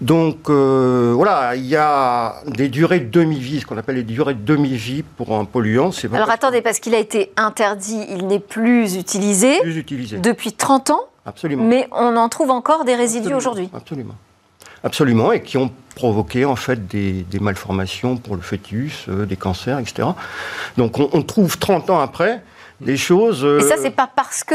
Donc 0.00 0.50
euh, 0.50 1.12
voilà, 1.14 1.56
il 1.56 1.66
y 1.66 1.76
a 1.76 2.36
des 2.46 2.68
durées 2.68 3.00
de 3.00 3.10
demi-vie, 3.10 3.60
ce 3.60 3.66
qu'on 3.66 3.78
appelle 3.78 3.96
les 3.96 4.02
durées 4.02 4.34
de 4.34 4.44
demi-vie 4.44 5.02
pour 5.02 5.38
un 5.38 5.44
polluant. 5.44 5.90
Alors 6.12 6.30
attendez, 6.30 6.60
parce 6.60 6.80
qu'il 6.80 6.94
a 6.94 6.98
été 6.98 7.32
interdit, 7.36 8.06
il 8.10 8.26
n'est 8.26 8.40
plus 8.40 8.96
utilisé, 8.96 9.58
plus 9.60 9.76
utilisé 9.76 10.18
depuis 10.18 10.52
30 10.52 10.90
ans 10.90 11.00
Absolument. 11.24 11.64
Mais 11.64 11.88
on 11.92 12.16
en 12.16 12.28
trouve 12.28 12.50
encore 12.50 12.84
des 12.84 12.94
résidus 12.94 13.34
aujourd'hui 13.34 13.68
Absolument. 13.74 14.14
Absolument, 14.84 15.32
et 15.32 15.42
qui 15.42 15.56
ont 15.56 15.70
provoqué 15.94 16.44
en 16.44 16.56
fait 16.56 16.86
des, 16.86 17.24
malformations 17.40 18.16
pour 18.16 18.36
le 18.36 18.42
fœtus, 18.42 19.06
euh, 19.08 19.24
des 19.26 19.36
cancers, 19.36 19.78
etc. 19.78 20.08
Donc 20.76 20.98
on, 20.98 21.22
trouve 21.22 21.58
30 21.58 21.90
ans 21.90 22.00
après 22.00 22.42
des 22.80 22.96
choses... 22.96 23.44
et 23.44 23.62
ça, 23.62 23.76
c'est 23.78 23.90
pas 23.90 24.08
parce 24.14 24.44
que 24.44 24.54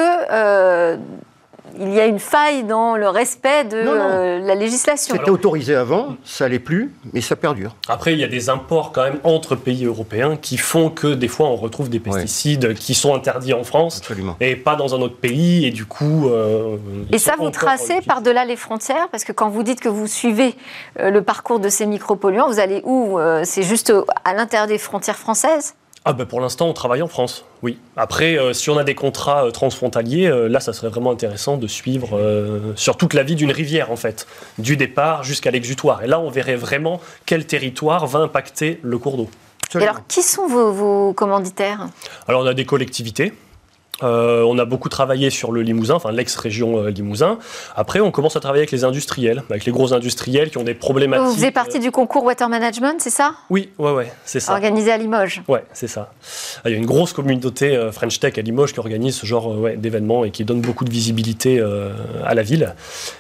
il 1.80 1.94
y 1.94 2.00
a 2.00 2.06
une 2.06 2.20
faille 2.20 2.64
dans 2.64 2.96
le 2.96 3.10
respect 3.10 3.66
de 3.66 3.78
euh, 3.78 4.40
la 4.40 4.56
législation. 4.56 5.16
C'était 5.16 5.32
autorisé 5.32 5.76
avant, 5.76 6.16
ça 6.24 6.48
l'est 6.48 6.60
plus, 6.60 6.94
mais 7.14 7.22
ça 7.22 7.36
perdure. 7.36 7.76
Après, 7.88 8.14
il 8.14 8.20
y 8.20 8.24
a 8.24 8.28
des 8.28 8.50
imports 8.50 8.92
quand 8.92 9.04
même 9.04 9.20
entre 9.24 9.56
pays 9.56 9.86
européens 9.86 10.38
qui 10.38 10.58
font 10.58 10.90
que 10.90 11.14
des 11.14 11.28
fois 11.28 11.48
on 11.48 11.56
retrouve 11.56 11.90
des 11.90 12.00
pesticides 12.00 12.74
qui 12.74 12.94
sont 12.94 13.16
interdits 13.16 13.54
en 13.54 13.64
France 13.64 14.02
et 14.40 14.56
pas 14.56 14.76
dans 14.76 14.96
un 14.96 15.02
autre 15.02 15.18
pays, 15.18 15.66
et 15.66 15.72
du 15.72 15.86
coup. 15.86 16.30
Euh, 16.30 16.78
et 17.12 17.18
ça, 17.18 17.36
vous 17.38 17.50
tracez 17.50 18.02
par-delà 18.02 18.46
les 18.46 18.56
frontières, 18.56 19.08
parce 19.10 19.24
que 19.24 19.32
quand 19.32 19.50
vous 19.50 19.64
dites 19.64 19.80
que 19.80 19.90
vous 19.90 20.08
suivez 20.08 20.56
euh, 21.00 21.10
le 21.10 21.22
parcours 21.22 21.60
de 21.60 21.70
ces 21.70 21.86
micropolluants, 21.86 22.48
vous 22.48 22.60
allez 22.60 22.82
où 22.86 23.20
C'est 23.44 23.64
juste 23.64 23.94
à 24.26 24.34
l'intérieur 24.34 24.68
des 24.68 24.78
frontières 24.78 25.18
françaises? 25.18 25.76
Ah 26.04 26.14
ben 26.14 26.26
pour 26.26 26.42
l'instant, 26.42 26.68
on 26.68 26.74
travaille 26.74 27.04
en 27.04 27.08
France, 27.08 27.46
oui. 27.62 27.78
Après, 27.96 28.38
euh, 28.38 28.54
si 28.54 28.72
on 28.72 28.78
a 28.78 28.84
des 28.84 28.96
contrats 28.96 29.46
euh, 29.46 29.52
transfrontaliers, 29.52 30.26
euh, 30.26 30.48
là, 30.48 30.60
ça 30.60 30.74
serait 30.74 30.90
vraiment 30.90 31.12
intéressant 31.12 31.58
de 31.58 31.68
suivre 31.68 32.20
sur 32.76 32.98
toute 32.98 33.14
la 33.14 33.22
vie 33.22 33.36
d'une 33.36 33.52
rivière, 33.52 33.92
en 33.92 33.96
fait, 33.96 34.26
du 34.58 34.78
départ 34.78 35.24
jusqu'à 35.24 35.52
l'exutoire. 35.52 36.04
Et 36.04 36.08
là, 36.08 36.20
on 36.20 36.32
verrait 36.32 36.56
vraiment 36.56 37.00
quel 37.28 37.46
territoire 37.46 38.08
va 38.08 38.20
impacter 38.20 38.80
le 38.82 38.98
cours 38.98 39.18
d'eau. 39.18 39.30
Et 39.76 39.84
alors, 39.84 40.06
qui 40.08 40.24
sont 40.24 40.48
vos 40.48 41.14
commanditaires? 41.14 41.88
Alors, 42.28 42.42
on 42.42 42.48
a 42.48 42.54
des 42.54 42.66
collectivités. 42.66 43.34
Euh, 44.04 44.44
on 44.44 44.58
a 44.58 44.66
beaucoup 44.66 44.90
travaillé 44.90 45.30
sur 45.30 45.52
le 45.52 45.62
Limousin, 45.62 45.96
enfin 45.96 46.12
l'ex-région 46.12 46.84
euh, 46.84 46.90
Limousin. 46.90 47.38
Après, 47.76 48.00
on 48.00 48.12
commence 48.12 48.36
à 48.36 48.40
travailler 48.40 48.62
avec 48.62 48.72
les 48.72 48.84
industriels, 48.84 49.44
avec 49.50 49.66
les 49.66 49.72
gros 49.72 49.94
industriels 49.94 50.50
qui 50.50 50.58
ont 50.58 50.64
des 50.64 50.74
problématiques. 50.74 51.26
Vous 51.26 51.34
faisiez 51.34 51.52
partie 51.52 51.80
du 51.80 51.92
concours 51.92 52.24
Water 52.24 52.50
Management, 52.50 52.96
c'est 53.00 53.10
ça? 53.10 53.36
Oui, 53.50 53.70
ouais, 53.78 53.92
ouais, 53.92 54.12
c'est 54.26 54.40
ça. 54.40 54.54
Organisé 54.54 54.92
à 54.92 54.98
Limoges. 54.98 55.42
Ouais, 55.48 55.64
c'est 55.74 55.88
ça. 55.88 56.12
Ah, 56.64 56.70
il 56.70 56.72
y 56.72 56.76
a 56.76 56.78
une 56.78 56.86
grosse 56.86 57.14
communauté 57.14 57.76
euh, 57.76 57.92
French 57.92 58.20
Tech 58.20 58.38
à 58.38 58.42
Limoges 58.42 58.74
qui 58.74 58.80
organise 58.80 59.16
ce 59.16 59.26
genre 59.26 59.56
d'événements 59.76 60.26
et 60.26 60.32
qui 60.32 60.46
donne 60.46 60.62
beaucoup 60.62 60.86
de 60.86 60.92
visibilité 60.92 61.62
à 62.26 62.34
la 62.34 62.42
ville. 62.42 62.74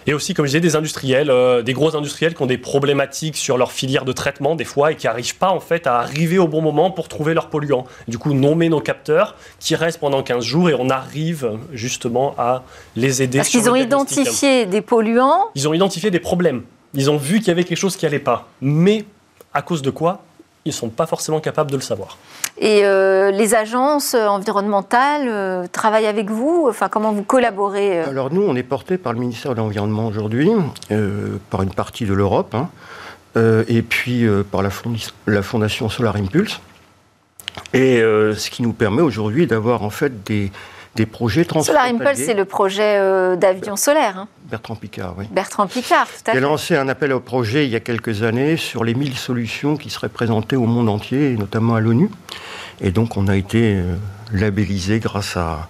Et 0.07 0.13
aussi, 0.13 0.33
comme 0.33 0.45
je 0.45 0.51
disais, 0.51 0.59
des 0.59 0.75
industriels, 0.75 1.31
des 1.63 1.73
gros 1.73 1.95
industriels 1.95 2.33
qui 2.33 2.41
ont 2.41 2.47
des 2.47 2.57
problématiques 2.57 3.37
sur 3.37 3.57
leur 3.57 3.71
filière 3.71 4.05
de 4.05 4.11
traitement 4.11 4.55
des 4.55 4.65
fois 4.65 4.91
et 4.91 4.95
qui 4.95 5.07
n'arrivent 5.07 5.37
pas 5.37 5.49
en 5.49 5.59
fait 5.59 5.87
à 5.87 5.99
arriver 5.99 6.39
au 6.39 6.47
bon 6.47 6.61
moment 6.61 6.91
pour 6.91 7.07
trouver 7.07 7.33
leurs 7.33 7.49
polluants. 7.49 7.85
Du 8.07 8.17
coup, 8.17 8.33
nommer 8.33 8.69
nos 8.69 8.81
capteurs 8.81 9.35
qui 9.59 9.75
restent 9.75 9.99
pendant 9.99 10.23
15 10.23 10.43
jours 10.43 10.70
et 10.71 10.75
on 10.77 10.89
arrive 10.89 11.59
justement 11.73 12.33
à 12.37 12.63
les 12.95 13.21
aider. 13.21 13.37
Parce 13.37 13.49
qu'ils 13.49 13.69
ont 13.69 13.75
identifié 13.75 14.65
des 14.65 14.81
polluants. 14.81 15.49
Ils 15.55 15.67
ont 15.67 15.73
identifié 15.73 16.09
des 16.09 16.19
problèmes. 16.19 16.63
Ils 16.93 17.09
ont 17.09 17.17
vu 17.17 17.39
qu'il 17.39 17.49
y 17.49 17.51
avait 17.51 17.63
quelque 17.63 17.77
chose 17.77 17.95
qui 17.95 18.05
n'allait 18.05 18.19
pas. 18.19 18.47
Mais 18.61 19.05
à 19.53 19.61
cause 19.61 19.81
de 19.81 19.91
quoi 19.91 20.23
ils 20.63 20.69
ne 20.69 20.73
sont 20.73 20.89
pas 20.89 21.07
forcément 21.07 21.39
capables 21.39 21.71
de 21.71 21.75
le 21.75 21.81
savoir. 21.81 22.19
Et 22.59 22.85
euh, 22.85 23.31
les 23.31 23.55
agences 23.55 24.13
environnementales 24.13 25.27
euh, 25.27 25.65
travaillent 25.71 26.05
avec 26.05 26.29
vous? 26.29 26.67
Enfin, 26.69 26.87
comment 26.87 27.11
vous 27.11 27.23
collaborez 27.23 28.01
euh? 28.01 28.09
Alors 28.09 28.31
nous, 28.31 28.43
on 28.43 28.55
est 28.55 28.63
porté 28.63 28.99
par 28.99 29.13
le 29.13 29.19
ministère 29.19 29.55
de 29.55 29.57
l'Environnement 29.57 30.05
aujourd'hui, 30.05 30.51
par 31.49 31.63
une 31.63 31.73
partie 31.73 32.05
de 32.05 32.13
l'Europe, 32.13 32.53
hein, 32.53 32.69
et 33.67 33.81
puis 33.81 34.27
par 34.51 34.61
la, 34.61 34.69
la 35.25 35.41
Fondation 35.41 35.89
Solar 35.89 36.15
Impulse. 36.15 36.61
Et 37.73 37.99
ce 37.99 38.49
qui 38.49 38.63
nous 38.63 38.73
permet 38.73 39.01
aujourd'hui 39.01 39.47
d'avoir 39.47 39.83
en 39.83 39.89
fait 39.89 40.23
des, 40.23 40.51
des 40.95 41.05
projets 41.05 41.45
Solar 41.45 41.85
Impulse, 41.85 42.17
c'est 42.17 42.33
le 42.33 42.45
projet 42.45 42.97
euh, 42.97 43.35
d'avion 43.35 43.75
solaire. 43.75 44.17
Hein. 44.17 44.27
Bertrand 44.49 44.75
Picard, 44.75 45.15
oui. 45.17 45.25
Bertrand 45.31 45.67
Picard, 45.67 46.07
tout 46.07 46.13
à 46.27 46.31
fait. 46.31 46.37
Il 46.37 46.43
a 46.43 46.47
lancé 46.47 46.75
un 46.75 46.89
appel 46.89 47.13
au 47.13 47.21
projet 47.21 47.65
il 47.65 47.71
y 47.71 47.75
a 47.77 47.79
quelques 47.79 48.23
années 48.23 48.57
sur 48.57 48.83
les 48.83 48.93
1000 48.93 49.17
solutions 49.17 49.77
qui 49.77 49.89
seraient 49.89 50.09
présentées 50.09 50.57
au 50.57 50.65
monde 50.65 50.89
entier, 50.89 51.31
et 51.31 51.37
notamment 51.37 51.75
à 51.75 51.79
l'ONU. 51.79 52.09
Et 52.81 52.91
donc, 52.91 53.15
on 53.15 53.27
a 53.27 53.37
été 53.37 53.75
euh, 53.75 53.95
labellisé 54.33 54.99
grâce 54.99 55.37
à, 55.37 55.69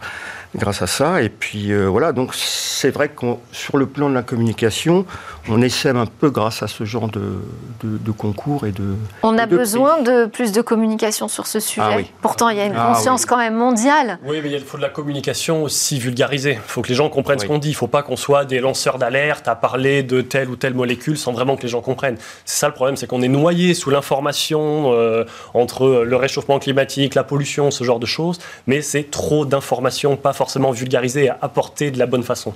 grâce 0.55 0.81
à 0.81 0.87
ça. 0.87 1.21
Et 1.21 1.29
puis 1.29 1.71
euh, 1.71 1.87
voilà, 1.87 2.11
donc 2.11 2.33
c'est 2.33 2.91
vrai 2.91 3.09
que 3.09 3.25
sur 3.51 3.77
le 3.77 3.85
plan 3.85 4.09
de 4.09 4.15
la 4.15 4.23
communication, 4.23 5.05
on 5.49 5.61
essaie 5.61 5.89
un 5.89 6.05
peu 6.05 6.29
grâce 6.29 6.61
à 6.61 6.67
ce 6.67 6.83
genre 6.85 7.09
de, 7.09 7.39
de, 7.83 8.11
concours 8.11 8.65
et 8.65 8.71
de. 8.71 8.95
On 9.23 9.37
a 9.37 9.45
besoin 9.45 10.01
de 10.01 10.25
plus 10.25 10.51
de 10.51 10.61
communication 10.61 11.27
sur 11.27 11.47
ce 11.47 11.59
sujet. 11.59 11.81
Ah 11.81 11.97
Pourtant, 12.21 12.49
il 12.49 12.57
y 12.57 12.59
a 12.59 12.65
une 12.65 12.75
ah 12.75 12.93
conscience 12.93 13.25
quand 13.25 13.37
même 13.37 13.55
mondiale. 13.55 14.19
Oui, 14.23 14.39
mais 14.43 14.51
il 14.51 14.59
faut 14.59 14.77
de 14.77 14.81
la 14.81 14.89
communication 14.89 15.63
aussi 15.63 15.99
vulgarisée. 15.99 16.53
Il 16.53 16.69
faut 16.69 16.81
que 16.81 16.89
les 16.89 16.95
gens 16.95 17.09
comprennent 17.09 17.39
ce 17.39 17.45
qu'on 17.45 17.57
dit. 17.57 17.69
Il 17.69 17.73
ne 17.73 17.77
faut 17.77 17.87
pas 17.87 18.03
qu'on 18.03 18.17
soit 18.17 18.45
des 18.45 18.59
lanceurs 18.59 18.97
d'alerte 18.97 19.47
à 19.47 19.55
parler 19.55 20.03
de 20.03 20.21
telle 20.21 20.49
ou 20.49 20.55
telle 20.55 20.73
molécule 20.73 21.17
sans 21.17 21.31
vraiment 21.31 21.55
que 21.55 21.63
les 21.63 21.69
gens 21.69 21.81
comprennent. 21.81 22.17
C'est 22.45 22.59
ça 22.59 22.67
le 22.67 22.73
problème, 22.73 22.95
c'est 22.95 23.07
qu'on 23.07 23.21
est 23.21 23.27
noyé 23.27 23.73
sous 23.73 23.89
l'information 23.89 24.93
euh, 24.93 25.25
entre 25.53 26.03
le 26.05 26.15
réchauffement 26.15 26.59
climatique, 26.59 27.15
la 27.15 27.23
pollution, 27.23 27.71
ce 27.71 27.83
genre 27.83 27.99
de 27.99 28.05
choses. 28.05 28.39
Mais 28.67 28.81
c'est 28.81 29.09
trop 29.09 29.45
d'informations, 29.45 30.17
pas 30.17 30.33
forcément 30.33 30.71
vulgarisées 30.71 31.25
et 31.25 31.31
apportées 31.41 31.91
de 31.91 31.99
la 31.99 32.05
bonne 32.05 32.23
façon. 32.23 32.53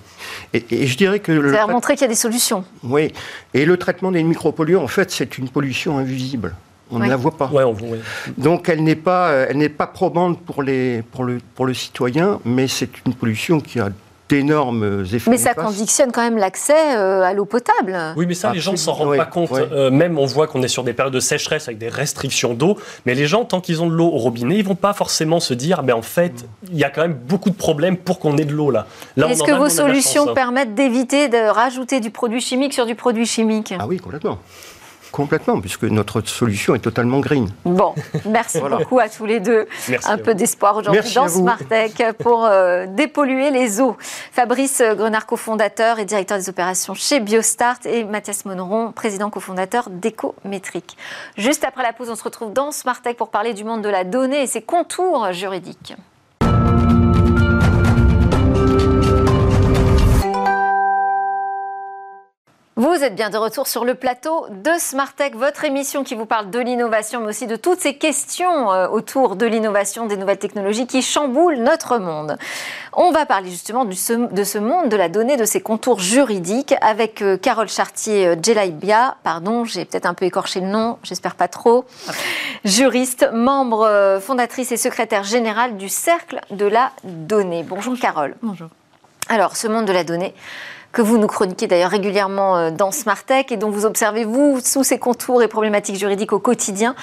Et, 0.54 0.88
je 0.88 0.98
dirais 0.98 1.20
que. 1.20 1.32
Le... 1.32 1.56
Qu'il 1.86 2.02
y 2.02 2.04
a 2.04 2.08
des 2.08 2.16
solutions. 2.16 2.66
Oui, 2.84 3.12
et 3.54 3.66
le 3.66 3.78
traitement 3.78 4.12
des 4.12 4.24
micropolluants, 4.24 4.84
en 4.84 4.88
fait, 4.88 5.12
c'est 5.12 5.38
une 5.38 5.50
pollution 5.50 5.98
invisible. 5.98 6.56
On 6.92 7.00
ne 7.00 7.08
la 7.08 7.16
voit 7.16 7.36
pas. 7.36 7.48
Ouais, 7.48 7.64
on 7.64 7.74
voit, 7.74 7.98
Donc 8.38 8.70
elle 8.70 8.84
n'est 8.84 8.96
pas, 8.96 9.32
elle 9.50 9.58
n'est 9.58 9.70
pas 9.70 9.88
probante 9.88 10.40
pour, 10.42 10.62
les, 10.62 11.02
pour, 11.12 11.24
le, 11.24 11.40
pour 11.56 11.66
le 11.66 11.74
citoyen, 11.74 12.40
mais 12.46 12.68
c'est 12.68 12.90
une 13.06 13.16
pollution 13.16 13.60
qui 13.60 13.80
a 13.80 13.90
d'énormes 14.30 15.06
effets. 15.14 15.30
Mais 15.30 15.38
ça 15.38 15.54
conditionne 15.54 16.12
quand 16.12 16.22
même 16.22 16.38
l'accès 16.38 16.98
euh, 16.98 17.22
à 17.22 17.34
l'eau 17.34 17.46
potable. 17.46 17.98
Oui, 18.16 18.26
mais 18.28 18.34
ça, 18.34 18.52
les 18.52 18.60
gens 18.60 18.72
ne 18.72 18.78
s'en 18.78 18.94
rendent 18.94 19.18
pas 19.18 19.26
compte. 19.26 19.52
Euh, 19.52 19.92
même, 19.92 20.18
on 20.18 20.26
voit 20.26 20.48
qu'on 20.48 20.64
est 20.64 20.68
sur 20.68 20.84
des 20.84 20.94
périodes 20.94 21.14
de 21.14 21.20
sécheresse 21.20 21.68
avec 21.68 21.78
des 21.78 21.90
restrictions 21.90 22.54
d'eau. 22.54 22.78
Mais 23.06 23.14
les 23.14 23.28
gens, 23.28 23.46
tant 23.46 23.62
qu'ils 23.62 23.82
ont 23.82 23.88
de 23.88 23.94
l'eau 23.94 24.08
au 24.08 24.18
robinet, 24.18 24.58
ils 24.58 24.66
vont 24.66 24.76
pas 24.76 24.94
forcément 24.94 25.40
se 25.40 25.54
dire, 25.54 25.84
mais 25.84 25.94
en 25.94 26.02
fait, 26.02 26.46
il 26.72 26.78
y 26.78 26.84
a 26.84 26.90
quand 26.90 27.02
même 27.02 27.14
beaucoup 27.14 27.50
de 27.50 27.56
problèmes 27.56 27.98
pour 27.98 28.20
qu'on 28.20 28.38
ait 28.38 28.46
de 28.46 28.54
l'eau 28.54 28.72
là. 28.72 28.88
là 29.16 29.30
Est-ce 29.30 29.44
que 29.44 29.52
vos 29.52 29.70
solutions 29.70 30.34
permettent 30.34 30.76
d'éviter 30.76 31.30
de 31.30 31.50
rajouter 31.50 32.00
du 32.00 32.10
produit 32.10 32.42
chimique 32.42 32.74
sur 32.74 32.86
du 32.86 32.96
produit 32.96 33.26
chimique? 33.26 33.74
Ah 33.78 33.86
oui, 33.88 33.98
complètement. 33.98 34.40
Complètement, 35.16 35.62
puisque 35.62 35.86
notre 35.86 36.20
solution 36.28 36.76
est 36.76 36.80
totalement 36.80 37.22
green. 37.22 37.50
Bon, 37.64 37.96
merci 38.26 38.60
beaucoup 38.60 39.00
à 39.00 39.08
tous 39.08 39.26
les 39.26 39.40
deux. 39.40 39.66
un 40.04 40.18
peu 40.18 40.36
d'espoir 40.36 40.76
aujourd'hui 40.76 41.14
dans 41.14 41.30
Smartech 41.30 42.04
pour 42.20 42.44
euh, 42.44 42.86
dépolluer 42.86 43.50
les 43.50 43.80
eaux. 43.80 43.96
Fabrice 44.34 44.82
Grenard, 44.82 45.26
cofondateur 45.26 46.00
et 46.00 46.06
directeur 46.06 46.38
des 46.38 46.50
opérations 46.50 46.94
chez 46.96 47.22
Biostart, 47.22 47.78
et 47.86 48.04
Mathias 48.04 48.44
Monneron, 48.44 48.92
président 48.92 49.30
cofondateur 49.30 49.90
d'Ecométrique. 49.90 50.98
Juste 51.38 51.64
après 51.64 51.84
la 51.84 51.94
pause, 51.94 52.10
on 52.10 52.16
se 52.16 52.24
retrouve 52.26 52.52
dans 52.52 52.72
Smartech 52.72 53.16
pour 53.16 53.30
parler 53.30 53.54
du 53.54 53.64
monde 53.64 53.82
de 53.84 53.90
la 53.90 54.04
donnée 54.04 54.42
et 54.42 54.48
ses 54.48 54.64
contours 54.64 55.32
juridiques. 55.32 55.96
Vous 62.78 62.92
êtes 62.92 63.16
bien 63.16 63.30
de 63.30 63.38
retour 63.38 63.68
sur 63.68 63.86
le 63.86 63.96
plateau 63.96 64.48
de 64.50 64.72
Smartech, 64.78 65.38
votre 65.38 65.64
émission 65.64 66.04
qui 66.04 66.14
vous 66.14 66.26
parle 66.26 66.50
de 66.50 66.60
l'innovation, 66.60 67.22
mais 67.22 67.30
aussi 67.30 67.48
de 67.48 67.56
toutes 67.56 67.80
ces 67.80 67.96
questions 67.96 68.70
euh, 68.70 68.90
autour 68.90 69.38
de 69.38 69.46
l'innovation, 69.46 70.08
des 70.08 70.18
nouvelles 70.18 70.40
technologies 70.40 70.86
qui 70.86 71.02
chamboulent 71.02 71.56
notre 71.56 72.00
monde. 72.00 72.38
On 72.92 73.12
va 73.12 73.26
parler 73.26 73.50
justement 73.50 73.86
de 73.86 73.94
ce 73.94 74.58
monde 74.58 74.90
de 74.90 74.98
la 74.98 75.08
donnée, 75.08 75.38
de 75.38 75.46
ses 75.46 75.62
contours 75.62 76.02
juridiques, 76.02 76.76
avec 76.82 77.22
euh, 77.22 77.38
Carole 77.38 77.70
Chartier-Jelaibia, 77.70 79.08
euh, 79.08 79.12
pardon, 79.24 79.64
j'ai 79.64 79.86
peut-être 79.86 80.06
un 80.06 80.14
peu 80.14 80.26
écorché 80.26 80.60
le 80.60 80.68
nom, 80.68 80.98
j'espère 81.02 81.36
pas 81.36 81.48
trop, 81.48 81.86
juriste, 82.66 83.30
membre 83.32 84.20
fondatrice 84.22 84.74
et 84.74 84.78
secrétaire 84.78 85.24
générale 85.24 85.78
du 85.78 85.88
Cercle 85.88 86.42
de 86.52 86.66
la 86.66 86.92
Donnée. 87.06 87.64
Bonjour 87.64 87.98
Carole. 87.98 88.36
Bonjour. 88.42 88.68
Alors, 89.30 89.56
ce 89.56 89.68
monde 89.68 89.86
de 89.86 89.94
la 89.94 90.04
donnée, 90.04 90.36
que 90.96 91.02
vous 91.02 91.18
nous 91.18 91.28
chroniquez 91.28 91.68
d'ailleurs 91.68 91.92
régulièrement 91.92 92.56
euh, 92.56 92.72
dans 92.72 92.90
Smartech 92.90 93.52
et 93.52 93.58
dont 93.58 93.70
vous 93.70 93.86
observez, 93.86 94.24
vous, 94.24 94.62
sous 94.64 94.84
ses 94.84 94.98
contours 94.98 95.44
et 95.44 95.50
problématiques 95.50 95.98
juridiques 95.98 96.32
au 96.32 96.40
quotidien. 96.40 96.96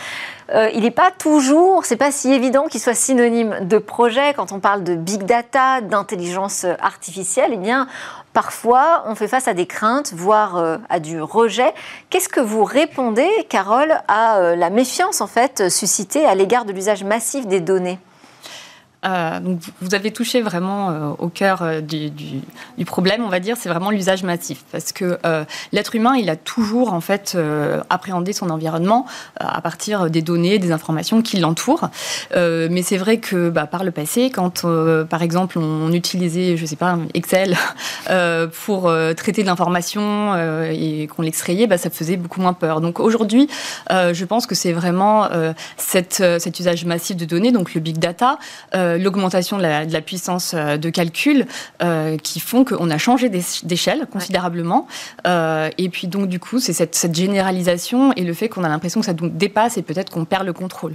Euh, 0.55 0.71
il 0.73 0.85
n'est 0.85 0.91
pas 0.91 1.11
toujours, 1.11 1.85
c'est 1.85 1.99
pas 1.99 2.11
si 2.11 2.33
évident 2.33 2.69
qu'il 2.69 2.81
soit 2.81 2.95
synonyme 2.95 3.59
de 3.61 3.77
projet. 3.77 4.33
Quand 4.35 4.51
on 4.51 4.61
parle 4.61 4.83
de 4.83 4.95
big 4.95 5.25
data, 5.25 5.83
d'intelligence 5.83 6.65
artificielle, 6.81 7.51
eh 7.53 7.59
bien, 7.59 7.87
parfois, 8.33 9.05
on 9.09 9.15
fait 9.15 9.29
face 9.29 9.47
à 9.47 9.53
des 9.53 9.67
craintes, 9.67 10.15
voire 10.15 10.57
euh, 10.57 10.79
à 10.89 10.99
du 10.99 11.21
rejet. 11.21 11.75
Qu'est-ce 12.09 12.31
que 12.31 12.41
vous 12.41 12.65
répondez, 12.65 13.29
Carole, 13.51 13.93
à 14.09 14.57
la 14.57 14.71
méfiance, 14.71 15.21
en 15.21 15.27
fait, 15.27 15.69
suscitée 15.69 16.25
à 16.25 16.35
l'égard 16.35 16.65
de 16.65 16.73
l'usage 16.73 17.05
massif 17.05 17.47
des 17.47 17.61
données? 17.61 17.99
Euh, 19.05 19.41
vous 19.81 19.95
avez 19.95 20.13
touché 20.13 20.43
vraiment 20.43 20.91
euh, 20.91 21.11
au 21.19 21.29
cœur 21.29 21.63
euh, 21.63 21.81
du, 21.81 22.13
problème, 22.87 23.25
on 23.25 23.29
va 23.29 23.41
dire, 23.41 23.57
c'est 23.59 23.69
vraiment 23.69 23.91
l'usage 23.91 24.23
massif. 24.23 24.65
Parce 24.71 24.93
que 24.93 25.19
l'être 25.73 25.95
humain, 25.95 26.15
il 26.17 26.29
a 26.29 26.37
toujours 26.37 26.93
en 26.93 27.01
fait 27.01 27.39
appréhendé 27.89 28.33
son 28.33 28.51
environnement 28.51 29.07
à 29.39 29.61
partir 29.63 30.11
des 30.11 30.21
données, 30.21 30.59
des 30.59 30.73
informations 30.73 31.23
qui 31.23 31.39
l'entourent. 31.39 31.89
mais 32.35 32.83
c'est 32.83 32.99
vrai 32.99 33.19
que 33.19 33.49
bah, 33.49 33.67
par 33.67 33.85
le 33.85 33.93
passé, 33.93 34.31
quand 34.31 34.67
par 35.09 35.23
exemple 35.23 35.59
on 35.59 35.91
utilisait, 35.93 36.57
je 36.57 36.67
sais 36.67 36.77
pas, 36.77 36.99
Excel 37.15 37.57
pour 38.65 38.93
traiter 39.17 39.43
de 39.43 39.47
l'information 39.47 40.35
et 40.71 41.07
qu'on 41.07 41.23
l'extrayait, 41.23 41.67
bah, 41.67 41.79
ça 41.79 41.89
faisait 41.89 42.17
beaucoup 42.17 42.41
moins 42.41 42.53
peur. 42.53 42.81
Donc 42.81 43.01
aujourd'hui, 43.01 43.49
je 43.91 44.25
pense 44.25 44.47
que 44.47 44.55
c'est 44.55 44.73
vraiment 44.73 45.29
cet 45.77 46.21
usage 46.59 46.85
massif 46.85 47.17
de 47.17 47.25
données, 47.25 47.53
donc 47.53 47.73
le 47.75 47.81
big 47.81 47.99
data. 47.99 48.39
Euh, 48.93 48.99
l'augmentation 48.99 49.59
de, 49.59 49.63
la, 49.63 50.01
puissance 50.01 50.53
euh, 50.55 50.77
de 50.77 50.91
calcul 50.91 51.47
euh, 51.83 52.17
qui 52.17 52.41
font 52.41 52.65
qu'on 52.65 52.91
a 52.91 52.99
changé 52.99 53.29
d'échelle 53.29 54.07
considérablement. 54.11 54.87
et 55.25 55.89
puis 55.91 56.07
donc 56.07 56.29
du 56.29 56.39
coup, 56.39 56.61
c'est 56.61 56.73
cette, 56.73 56.95
cette, 56.95 57.15
généralisation 57.15 58.13
et 58.15 58.23
le 58.23 58.35
fait 58.35 58.49
qu'on 58.49 58.65
a 58.65 58.69
l'impression 58.69 59.01
que 59.01 59.07
ça 59.07 59.13
nous 59.13 59.29
dépasse 59.29 59.77
et 59.77 59.83
peut-être 59.83 60.11
qu'on 60.11 60.25
perd 60.25 60.47
le 60.47 60.53
contrôle. 60.53 60.95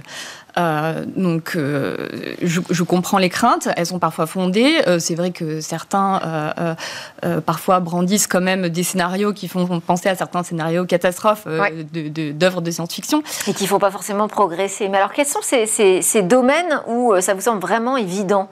Euh, 0.58 1.04
donc, 1.16 1.52
euh, 1.56 2.08
je, 2.42 2.82
comprends 2.82 3.18
les 3.18 3.28
craintes, 3.28 3.68
elles 3.76 3.86
sont 3.86 3.98
parfois 3.98 4.26
fondées. 4.26 4.80
Euh, 4.86 4.98
c'est 4.98 5.14
vrai 5.14 5.30
que 5.30 5.60
certains, 5.60 6.20
parfois, 7.46 7.80
brandissent 7.80 8.26
quand 8.26 8.40
même 8.40 8.68
des 8.68 8.82
scénarios 8.82 9.32
qui 9.32 9.48
font 9.48 9.80
penser 9.80 10.08
à 10.08 10.16
certains 10.16 10.42
scénarios 10.42 10.84
catastrophes 10.84 11.46
d'œuvres 11.46 12.60
de, 12.60 12.70
science-fiction. 12.70 13.22
Et 13.46 13.54
qu'il 13.54 13.64
ne 13.64 13.68
faut 13.68 13.78
pas 13.78 13.90
forcément 13.90 14.28
progresser. 14.28 14.88
Mais 14.88 14.98
alors, 14.98 15.12
quels 15.12 15.26
sont 15.26 15.42
ces, 15.42 15.66
ces 15.66 16.22
domaines 16.22 16.80
où 16.86 17.14
ça 17.20 17.34
vous 17.34 17.40
semble 17.40 17.60
vraiment 17.60 17.96
évident? 17.96 18.48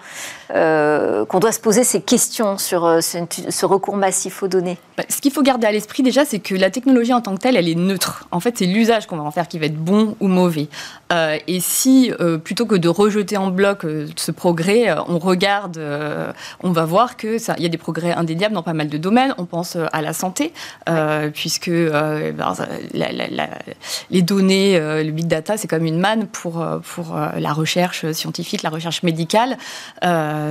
Qu'on 0.49 1.39
doit 1.39 1.53
se 1.53 1.61
poser 1.61 1.85
ces 1.85 2.01
questions 2.01 2.59
sur 2.59 2.99
ce, 3.03 3.67
recours 3.67 3.97
massif 3.97 4.43
aux 4.43 4.49
données 4.49 4.79
bah, 4.97 5.05
Ce 5.09 5.21
qu'il 5.21 5.33
faut 5.33 5.43
garder 5.43 5.67
à 5.67 5.73
l'esprit 5.73 6.03
déjà, 6.03 6.25
c'est 6.25 6.39
que 6.39 6.55
la 6.55 6.71
technologie 6.71 7.13
en 7.13 7.21
tant 7.21 7.35
que 7.35 7.41
telle, 7.41 7.57
elle 7.57 7.69
est 7.69 7.75
neutre. 7.75 8.27
En 8.31 8.41
fait, 8.41 8.59
c'est 8.59 8.67
l'usage 8.67 9.07
qu'on 9.07 9.17
va 9.17 9.25
en 9.25 9.31
faire 9.31 9.49
qui 9.49 9.59
va 9.59 9.67
être 9.67 9.77
bon 9.77 10.17
ou 10.21 10.29
mauvais. 10.29 10.69
et 11.11 11.61
si 11.61 12.13
euh, 12.21 12.39
plutôt 12.39 12.67
que 12.67 12.75
de 12.75 12.89
rejeter 12.89 13.37
en 13.37 13.49
bloc 13.49 13.85
euh, 13.85 14.07
ce 14.17 14.31
progrès, 14.31 14.89
euh, 14.89 14.97
on 15.09 15.19
regarde, 15.19 15.81
on 16.63 16.73
va 16.73 16.85
voir 16.85 17.17
qu'il 17.17 17.39
y 17.59 17.67
a 17.67 17.69
des 17.69 17.79
progrès 17.79 18.13
indéniables 18.13 18.55
dans 18.55 18.63
pas 18.63 18.73
mal 18.73 18.89
de 18.89 18.99
domaines. 18.99 19.35
On 19.39 19.45
pense 19.45 19.77
à 19.77 20.03
la 20.03 20.13
santé, 20.13 20.53
puisque 21.33 21.71
ben, 21.71 22.55
les 24.11 24.23
données, 24.23 24.79
le 24.79 25.11
big 25.11 25.27
data, 25.27 25.57
c'est 25.57 25.69
comme 25.69 25.85
une 25.85 25.99
manne 25.99 26.27
pour, 26.27 26.65
pour 26.83 27.17
la 27.37 27.53
recherche 27.53 28.11
scientifique, 28.13 28.63
la 28.63 28.71
recherche 28.71 29.03
médicale. 29.03 29.57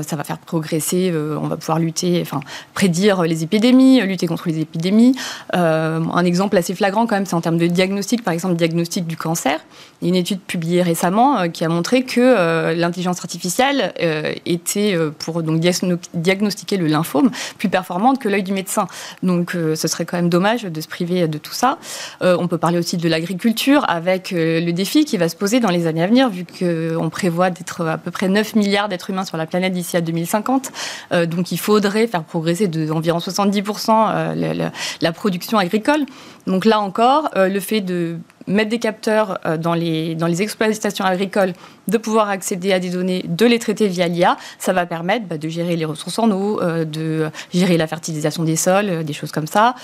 Ça 0.02 0.16
va 0.16 0.24
faire 0.24 0.38
progresser, 0.38 1.14
on 1.14 1.48
va 1.48 1.58
pouvoir 1.58 1.80
lutter, 1.80 2.20
enfin, 2.22 2.40
prédire 2.74 3.24
les 3.24 3.44
épidémies, 3.44 4.02
lutter 4.02 4.28
contre 4.28 4.48
les 4.48 4.60
épidémies. 4.60 5.16
un 5.54 6.26
exemple 6.26 6.58
assez 6.58 6.76
flagrant 6.76 7.06
quand 7.08 7.16
même, 7.16 7.26
c'est 7.26 7.36
en 7.36 7.42
termes 7.42 7.58
de 7.58 7.68
diagnostic, 7.68 8.24
par 8.24 8.34
exemple, 8.34 8.56
diagnostic 8.56 9.08
du 9.08 9.18
cancer. 9.18 9.60
Une 10.02 10.16
étude 10.16 10.40
publiée 10.42 10.82
récemment 10.82 11.38
euh, 11.38 11.48
qui 11.48 11.64
a 11.64 11.70
montré 11.70 12.04
que 12.04 12.20
euh, 12.20 12.74
l'intelligence 12.74 13.20
artificielle 13.20 13.94
euh, 14.02 14.34
était, 14.46 14.98
pour 15.20 15.42
donc, 15.42 15.60
diagnostiquer 16.14 16.78
le 16.78 16.88
lymphome, 16.88 17.32
plus 17.58 17.70
performante 17.70 18.20
que 18.20 18.30
l'œil 18.30 18.44
du 18.44 18.54
médecin. 18.54 18.88
Donc 19.24 19.52
ce 19.52 19.88
serait 19.88 20.06
quand 20.06 20.18
même 20.18 20.30
dommage 20.30 20.64
de 20.64 20.82
se 20.82 20.88
priver 20.88 21.28
de 21.28 21.38
tout 21.38 21.54
ça. 21.54 21.78
on 22.22 22.48
peut 22.48 22.58
parler 22.58 22.78
aussi 22.78 22.98
de 22.98 23.10
l'agriculture 23.10 23.86
avec 23.88 24.32
le 24.32 24.72
défi 24.72 25.06
qui 25.06 25.18
va 25.18 25.30
se 25.30 25.36
poser 25.36 25.60
dans 25.60 25.70
les 25.70 25.88
années 25.88 26.04
à 26.04 26.08
venir, 26.08 26.30
vu 26.30 26.46
qu'on 26.46 27.10
prévoit 27.10 27.50
d'être 27.50 27.86
à 27.86 27.98
peu 27.98 28.12
près 28.12 28.28
9 28.28 28.56
milliards 28.56 28.90
d'êtres 28.90 29.10
humains 29.10 29.26
sur 29.26 29.38
la 29.38 29.46
planète 29.46 29.74
d'ici 29.76 29.98
à 29.98 30.02
2050. 30.02 30.72
donc 31.28 31.52
il 31.52 31.60
faudrait 31.60 32.08
faire 32.08 32.24
progresser 32.24 32.68
d'environ 32.68 33.20
70% 33.20 34.36
la, 34.36 34.72
la, 35.02 35.12
production 35.12 35.58
agricole. 35.58 36.06
Donc 36.48 36.66
là 36.66 36.80
encore, 36.80 37.30
le 37.36 37.60
fait 37.60 37.82
de 37.82 38.18
mettre 38.48 38.70
des 38.70 38.80
capteurs 38.80 39.40
euh, 39.46 39.58
dans 39.58 39.74
les, 39.74 40.16
dans 40.16 40.28
les 40.28 40.42
exploitations 40.42 41.06
agricoles, 41.06 41.54
de 41.88 41.98
pouvoir 41.98 42.30
accéder 42.30 42.74
à 42.74 42.80
des 42.80 42.90
données, 42.90 43.24
de 43.28 43.46
les 43.46 43.60
traiter 43.60 43.88
via 43.88 44.08
l'IA, 44.08 44.38
ça 44.60 44.74
va 44.74 44.86
permettre 44.86 45.26
bah, 45.28 45.38
de 45.38 45.50
gérer 45.50 45.76
les 45.76 45.86
ressources 45.86 46.20
en 46.20 46.30
eau, 46.32 46.62
euh, 46.62 46.86
de 46.86 47.30
gérer 47.54 47.78
la 47.78 47.88
fertilisation 47.88 48.44
des 48.44 48.56
sols, 48.56 48.90
euh, 48.90 49.04
des 49.04 49.14
choses 49.14 49.32
comme 49.32 49.48
ça. 49.48 49.76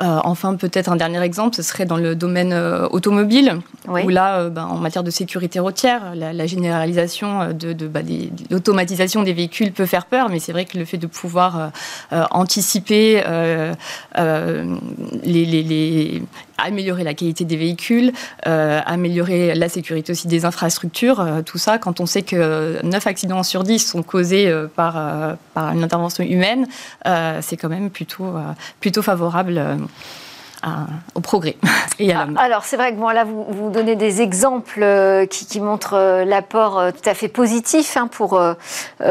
Euh, 0.00 0.20
enfin, 0.22 0.54
peut-être 0.54 0.90
un 0.90 0.96
dernier 0.96 1.20
exemple, 1.22 1.56
ce 1.56 1.62
serait 1.62 1.84
dans 1.84 1.96
le 1.96 2.14
domaine 2.14 2.52
euh, 2.52 2.86
automobile, 2.90 3.58
où 3.88 4.08
là, 4.08 4.38
euh, 4.38 4.48
ben, 4.48 4.64
en 4.64 4.76
matière 4.76 5.02
de 5.02 5.10
sécurité 5.10 5.58
routière, 5.58 6.14
la, 6.14 6.46
généralisation 6.46 7.52
de, 7.52 7.72
bah, 7.88 8.00
l'automatisation 8.48 9.24
des 9.24 9.32
véhicules 9.32 9.72
peut 9.72 9.86
faire 9.86 10.06
peur, 10.06 10.28
mais 10.28 10.38
c'est 10.38 10.52
vrai 10.52 10.66
que 10.66 10.78
le 10.78 10.84
fait 10.84 10.98
de 10.98 11.08
pouvoir 11.08 11.72
anticiper, 12.30 13.22
les, 15.24 16.22
améliorer 16.58 17.04
la 17.04 17.14
qualité 17.14 17.44
des 17.44 17.56
véhicules, 17.56 18.12
améliorer 18.44 19.54
la 19.54 19.68
sécurité 19.68 20.12
aussi 20.12 20.28
des 20.28 20.44
infrastructures, 20.44 21.24
tout 21.46 21.58
ça, 21.58 21.78
quand 21.78 22.00
on 22.00 22.06
sait 22.06 22.22
que 22.22 22.84
9 22.84 23.06
accidents 23.06 23.42
sur 23.42 23.62
10 23.62 23.78
sont 23.78 24.02
causés 24.02 24.52
par, 24.74 25.36
par 25.54 25.72
une 25.72 25.82
intervention 25.82 26.24
humaine, 26.24 26.66
c'est 27.40 27.56
quand 27.56 27.68
même 27.68 27.90
plutôt, 27.90 28.34
plutôt 28.80 29.02
favorable 29.02 29.62
au 31.14 31.20
progrès. 31.20 31.56
Ah, 32.14 32.28
Alors 32.36 32.64
c'est 32.64 32.76
vrai 32.76 32.92
que 32.92 32.96
bon, 32.96 33.08
là 33.08 33.24
vous, 33.24 33.44
vous 33.48 33.70
donnez 33.70 33.96
des 33.96 34.22
exemples 34.22 34.82
euh, 34.82 35.26
qui, 35.26 35.60
montrent 35.60 35.94
euh, 35.94 36.24
l'apport 36.24 36.78
euh, 36.78 36.90
tout 36.92 37.10
à 37.10 37.14
fait 37.14 37.26
positif 37.26 37.96
hein, 37.96 38.06
pour 38.06 38.40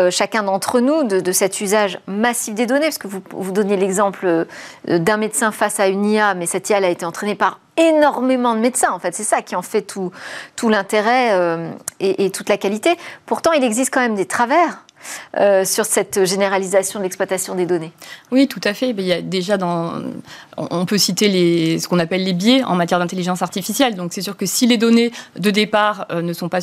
chacun 0.10 0.44
d'entre 0.44 0.80
nous 0.80 1.04
de, 1.04 1.32
cet 1.34 1.60
usage 1.60 2.00
massif 2.08 2.56
des 2.56 2.66
données, 2.66 2.86
parce 2.86 2.98
que 2.98 3.10
vous, 3.10 3.22
vous 3.32 3.52
donnez 3.52 3.76
l'exemple 3.76 4.46
d'un 4.88 5.18
médecin 5.18 5.52
face 5.52 5.82
à 5.82 5.88
une 5.88 6.06
IA, 6.06 6.34
mais 6.34 6.46
cette 6.46 6.70
IA 6.70 6.78
a 6.78 6.88
été 6.88 7.06
entraînée 7.06 7.36
par 7.36 7.60
énormément 7.76 8.56
de 8.56 8.60
médecins. 8.60 8.92
En 8.92 9.00
fait, 9.00 9.14
c'est 9.14 9.24
ça 9.24 9.42
qui 9.42 9.56
en 9.58 9.62
fait 9.62 9.82
tout, 9.82 10.12
tout 10.56 10.70
l'intérêt 10.70 11.38
et 12.00 12.32
toute 12.32 12.48
la 12.48 12.58
qualité. 12.58 12.98
Pourtant, 13.26 13.52
il 13.52 13.64
existe 13.66 13.94
quand 13.94 14.00
même 14.00 14.16
des 14.16 14.26
travers 14.26 14.86
euh, 15.38 15.66
sur 15.66 15.86
cette 15.86 16.26
généralisation 16.26 17.00
de 17.00 17.04
l'exploitation 17.04 17.56
des 17.56 17.66
données 17.66 17.92
Oui, 18.32 18.48
tout 18.48 18.62
à 18.64 18.74
fait. 18.74 18.90
Il 18.90 19.02
y 19.02 19.14
a 19.14 19.22
déjà 19.22 19.58
dans, 19.58 20.02
on 20.58 20.86
peut 20.86 20.98
citer 20.98 21.28
les, 21.28 21.80
ce 21.80 21.88
qu'on 21.88 22.00
appelle 22.00 22.24
les 22.24 22.34
biais 22.34 22.64
en 22.64 22.76
matière 22.76 23.00
d'intelligence 23.00 23.42
artificielle. 23.42 23.96
Donc 23.96 24.14
c'est 24.14 24.22
sûr 24.22 24.36
que 24.38 24.46
si 24.46 24.68
les 24.68 24.78
données 24.78 25.12
de 25.38 25.52
départ 25.52 26.08
euh, 26.12 26.22
ne 26.22 26.34
sont 26.34 26.50
pas 26.50 26.60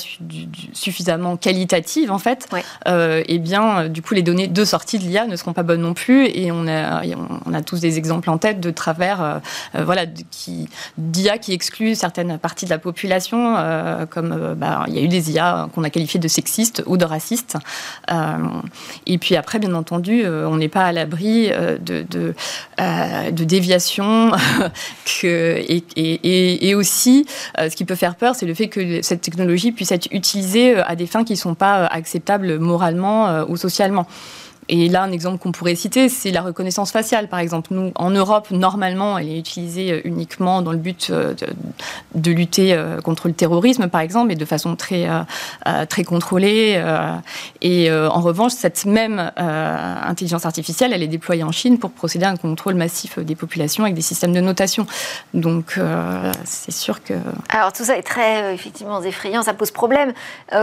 suffisamment 0.73 1.37
qualitatives, 1.37 2.11
en 2.11 2.19
fait, 2.19 2.49
euh, 2.89 3.23
eh 3.27 3.39
bien, 3.39 3.89
du 3.89 4.03
coup, 4.03 4.15
les 4.15 4.23
données 4.23 4.49
de 4.49 4.65
sortie 4.65 4.99
de 4.99 5.05
l'IA 5.05 5.27
ne 5.27 5.37
seront 5.37 5.53
pas 5.53 5.63
bonnes 5.63 5.83
non 5.83 5.95
plus. 5.95 6.27
Et 6.27 6.51
on 6.53 6.67
a, 6.67 7.03
on 7.47 7.55
a 7.55 7.63
tous 7.63 7.81
des 7.81 7.99
exemples 7.99 8.31
en 8.31 8.39
tête 8.39 8.61
de 8.61 8.71
travers, 8.71 9.41
voilà, 9.75 10.07
qui 10.31 10.69
d'IA 10.99 11.39
qui 11.39 11.53
excluent 11.53 11.95
certaines 11.95 12.39
parties 12.39 12.65
de 12.65 12.71
la 12.71 12.79
population, 12.79 13.57
comme 14.11 14.55
bah, 14.57 14.85
il 14.89 14.95
y 14.95 14.99
a 14.99 15.03
eu 15.03 15.09
des 15.09 15.33
IA 15.33 15.69
qu'on 15.75 15.85
a 15.85 15.91
qualifiées 15.91 16.21
de 16.21 16.29
sexistes 16.29 16.83
ou 16.87 16.97
de 16.97 17.05
racistes. 17.05 17.57
Euh, 18.11 18.34
et 19.07 19.19
puis 19.19 19.37
après, 19.37 19.59
bien 19.59 19.75
entendu, 19.75 20.23
euh, 20.25 20.49
on 20.49 20.57
n'est 20.57 20.69
pas 20.69 20.85
à 20.85 20.93
l'abri 20.93 21.49
euh, 21.51 21.79
de, 21.79 22.05
de, 22.09 23.45
déviations. 23.45 24.33
et, 25.23 26.75
aussi, 26.75 27.27
ce 27.59 27.75
qui 27.75 27.85
peut 27.85 27.95
faire 27.95 28.17
peur, 28.17 28.35
c'est 28.35 28.47
le 28.47 28.55
fait 28.55 28.69
que 28.69 29.03
cette 29.03 29.21
technologie 29.21 29.73
puisse 29.73 29.93
être 29.93 30.09
utilisée 30.11 30.77
à 30.77 30.97
des 30.97 31.07
fins 31.07 31.25
qui 31.25 31.35
ne 31.35 31.39
sont 31.39 31.55
pas 31.55 31.87
acceptables 31.87 32.59
moralement 32.59 33.45
ou 33.49 33.57
socialement. 33.57 34.07
Et 34.69 34.89
là, 34.89 35.03
un 35.03 35.13
exemple 35.13 35.39
qu'on 35.39 35.53
pourrait 35.53 35.75
citer, 35.75 36.09
c'est 36.09 36.31
la 36.31 36.41
reconnaissance 36.41 36.91
faciale, 36.91 37.29
par 37.29 37.39
exemple. 37.39 37.69
Nous, 37.73 37.93
en 37.97 38.11
Europe, 38.11 38.51
normalement, 38.51 39.19
elle 39.19 39.29
est 39.29 39.39
utilisée 39.39 39.93
euh, 39.93 40.01
uniquement 40.05 40.63
dans 40.63 40.73
le 40.73 40.79
but 40.79 41.09
euh, 41.11 41.35
de, 42.15 42.31
lutter 42.31 42.73
euh, 42.73 43.01
contre 43.01 43.29
le 43.29 43.35
terrorisme, 43.35 43.89
par 43.89 44.01
exemple, 44.01 44.33
et 44.33 44.37
de 44.37 44.45
façon 44.45 44.77
très, 44.77 45.07
très 45.89 46.05
contrôlée. 46.05 46.83
Et 47.61 47.91
en 47.93 48.21
revanche, 48.21 48.53
cette 48.53 48.85
même 48.87 49.33
intelligence 49.37 50.47
artificielle, 50.47 50.93
elle 50.93 51.03
est 51.03 51.09
déployée 51.09 51.45
en 51.45 51.53
Chine 51.53 51.79
pour 51.79 51.91
procéder 51.91 52.25
à 52.25 52.31
un 52.31 52.37
contrôle 52.37 52.75
massif 52.75 53.19
des 53.19 53.35
populations 53.35 53.85
avec 53.85 53.95
des 53.95 54.03
systèmes 54.03 54.33
de 54.33 54.41
notation. 54.41 54.87
Donc, 55.33 55.79
c'est 56.45 56.73
sûr 56.73 57.03
que... 57.03 57.15
Alors, 57.49 57.73
tout 57.73 57.85
ça 57.85 57.97
est 57.97 58.03
très, 58.03 58.55
effectivement, 58.55 59.03
effrayant, 59.03 59.43
ça 59.43 59.55
pose 59.55 59.71
problème. 59.71 60.13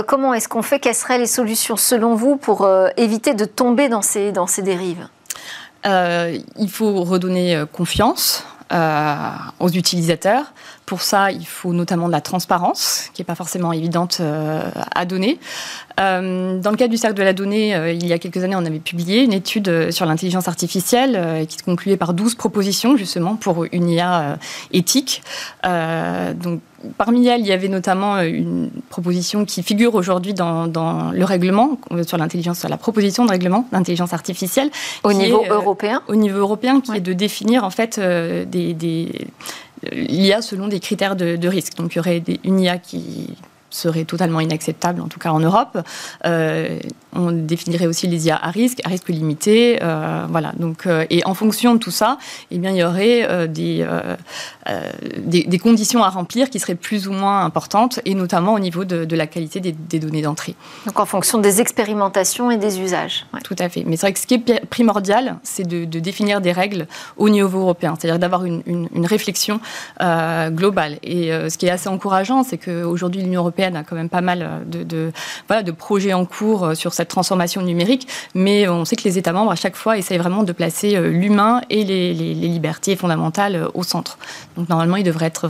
comment 0.07 0.33
est-ce 0.33 0.47
qu'on 0.47 0.63
fait? 0.63 0.79
Quelles 0.79 0.95
seraient 0.95 1.19
les 1.19 1.27
solutions, 1.27 1.77
selon 1.77 2.15
vous, 2.15 2.37
pour 2.37 2.67
éviter 2.97 3.33
de 3.33 3.45
tomber 3.45 3.89
dans 3.91 4.01
ces, 4.47 4.61
dérives? 4.61 5.07
Euh, 5.85 6.37
Il 6.57 6.69
faut 6.69 7.03
redonner 7.03 7.55
euh, 7.55 7.65
confiance 7.65 8.45
euh, 8.71 9.15
aux 9.59 9.69
utilisateurs 9.69 10.53
pour 10.91 11.03
ça, 11.03 11.31
il 11.31 11.45
faut 11.45 11.71
notamment 11.71 12.07
de 12.07 12.11
la 12.11 12.19
transparence, 12.19 13.09
qui 13.13 13.21
n'est 13.21 13.25
pas 13.25 13.35
forcément 13.35 13.71
évidente 13.71 14.21
à 14.93 15.05
donner. 15.05 15.39
dans 15.97 16.61
le 16.69 16.75
cadre 16.75 16.89
du 16.89 16.97
cercle 16.97 17.15
de 17.15 17.23
la 17.23 17.31
donnée, 17.31 17.69
il 17.93 18.05
y 18.05 18.11
a 18.11 18.19
quelques 18.19 18.43
années, 18.43 18.57
on 18.57 18.65
avait 18.65 18.79
publié 18.79 19.23
une 19.23 19.31
étude 19.31 19.89
sur 19.91 20.05
l'intelligence 20.05 20.49
artificielle 20.49 21.47
qui 21.47 21.57
se 21.57 21.63
concluait 21.63 21.95
par 21.95 22.13
12 22.13 22.35
propositions 22.35 22.97
justement 22.97 23.37
pour 23.37 23.63
une 23.71 23.89
IA 23.89 24.37
éthique. 24.73 25.23
donc 25.63 26.59
Parmi 26.97 27.27
elles, 27.27 27.41
il 27.41 27.47
y 27.47 27.51
avait 27.51 27.67
notamment 27.67 28.15
euh, 28.15 28.23
une 28.23 28.71
proposition 28.89 29.45
qui 29.45 29.61
figure 29.61 29.93
aujourd'hui 29.95 30.33
dans, 30.33 31.11
le 31.13 31.23
règlement 31.23 31.77
euh, 31.91 32.03
sur 32.03 32.17
l'intelligence, 32.17 32.59
sur 32.59 32.69
la 32.69 32.77
proposition 32.77 33.25
de 33.25 33.29
règlement 33.29 33.67
d'intelligence 33.71 34.13
artificielle. 34.13 34.71
Au 35.03 35.13
niveau 35.13 35.43
euh, 35.43 35.55
européen? 35.55 36.01
Au 36.07 36.15
niveau 36.15 36.39
européen, 36.39 36.81
qui 36.81 36.95
est 36.95 37.01
de 37.01 37.13
définir 37.13 37.63
en 37.63 37.69
fait 37.69 37.99
des, 37.99 39.27
l'IA 39.91 40.41
selon 40.41 40.67
des 40.67 40.79
critères 40.79 41.15
de, 41.15 41.47
risque. 41.47 41.75
Donc 41.75 41.93
il 41.93 41.97
y 41.97 41.99
aurait 41.99 42.23
une 42.43 42.59
IA 42.59 42.77
qui 42.77 43.27
serait 43.71 44.05
totalement 44.05 44.39
inacceptable, 44.39 45.01
en 45.01 45.07
tout 45.07 45.19
cas 45.19 45.31
en 45.31 45.39
Europe. 45.39 45.77
on 47.13 47.31
définirait 47.31 47.87
aussi 47.87 48.07
les 48.07 48.27
IA 48.27 48.39
à 48.41 48.51
risque, 48.51 48.79
à 48.85 48.89
risque 48.89 49.09
limité. 49.09 49.79
voilà. 50.29 50.53
Donc, 50.57 50.87
et 51.09 51.25
en 51.25 51.33
fonction 51.33 51.73
de 51.73 51.79
tout 51.79 51.91
ça, 51.91 52.17
eh 52.51 52.57
bien, 52.57 52.71
il 52.71 52.77
y 52.77 52.83
aurait 52.83 53.47
des, 53.47 53.85
euh, 54.69 54.91
des, 55.25 55.59
conditions 55.59 56.03
à 56.03 56.09
remplir 56.09 56.49
qui 56.49 56.59
seraient 56.59 56.75
plus 56.75 57.07
ou 57.07 57.11
moins 57.11 57.43
importantes, 57.43 57.99
et 58.05 58.15
notamment 58.15 58.53
au 58.53 58.59
niveau 58.59 58.85
de, 58.85 59.15
la 59.15 59.27
qualité 59.27 59.59
des, 59.59 59.99
données 59.99 60.21
d'entrée. 60.21 60.55
Donc 60.85 60.99
en 60.99 61.05
fonction 61.05 61.37
des 61.39 61.61
expérimentations 61.61 62.51
et 62.51 62.57
des 62.57 62.79
usages. 62.79 63.25
Tout 63.43 63.55
à 63.59 63.69
fait. 63.69 63.83
Mais 63.85 63.95
c'est 63.95 64.05
vrai 64.07 64.13
que 64.13 64.19
ce 64.19 64.27
qui 64.27 64.35
est 64.35 64.65
primordial, 64.67 65.37
c'est 65.43 65.67
de, 65.67 65.85
définir 65.99 66.41
des 66.41 66.51
règles 66.51 66.87
au 67.17 67.29
niveau 67.29 67.59
européen, 67.59 67.95
c'est-à-dire 67.99 68.19
d'avoir 68.19 68.45
une, 68.45 68.61
réflexion 69.05 69.59
euh, 70.01 70.49
globale. 70.49 70.97
Et 71.03 71.33
euh, 71.33 71.49
ce 71.49 71.57
qui 71.57 71.65
est 71.65 71.69
assez 71.69 71.89
encourageant, 71.89 72.43
c'est 72.43 72.57
qu'aujourd'hui 72.57 73.21
l'Union 73.21 73.41
européenne 73.41 73.60
a 73.63 73.83
quand 73.83 73.95
même 73.95 74.09
pas 74.09 74.21
mal 74.21 74.61
de, 74.65 75.11
voilà, 75.47 75.63
de 75.63 75.71
projets 75.71 76.13
en 76.13 76.25
cours 76.25 76.75
sur 76.75 76.93
cette 76.93 77.07
transformation 77.07 77.61
numérique, 77.61 78.07
mais 78.35 78.67
on 78.67 78.85
sait 78.85 78.95
que 78.95 79.03
les 79.03 79.17
États 79.17 79.33
membres, 79.33 79.51
à 79.51 79.55
chaque 79.55 79.75
fois, 79.75 79.97
essayent 79.97 80.17
vraiment 80.17 80.43
de 80.43 80.51
placer 80.51 80.99
l'humain 80.99 81.61
et 81.69 81.83
les, 81.83 82.13
libertés 82.13 82.95
fondamentales 82.95 83.67
au 83.73 83.83
centre. 83.83 84.17
Donc 84.57 84.69
normalement, 84.69 84.97
il 84.97 85.03
devrait 85.03 85.27
être 85.27 85.49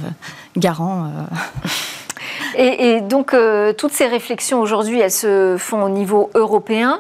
garant. 0.58 1.06
Euh. 1.06 1.68
Et, 2.58 3.02
donc, 3.02 3.34
euh, 3.34 3.74
toutes 3.74 3.94
ces 3.94 4.08
réflexions 4.08 4.60
aujourd'hui, 4.60 5.00
elles 5.00 5.10
se 5.12 5.56
font 5.58 5.84
au 5.84 5.90
niveau 5.90 6.30
européen, 6.36 7.00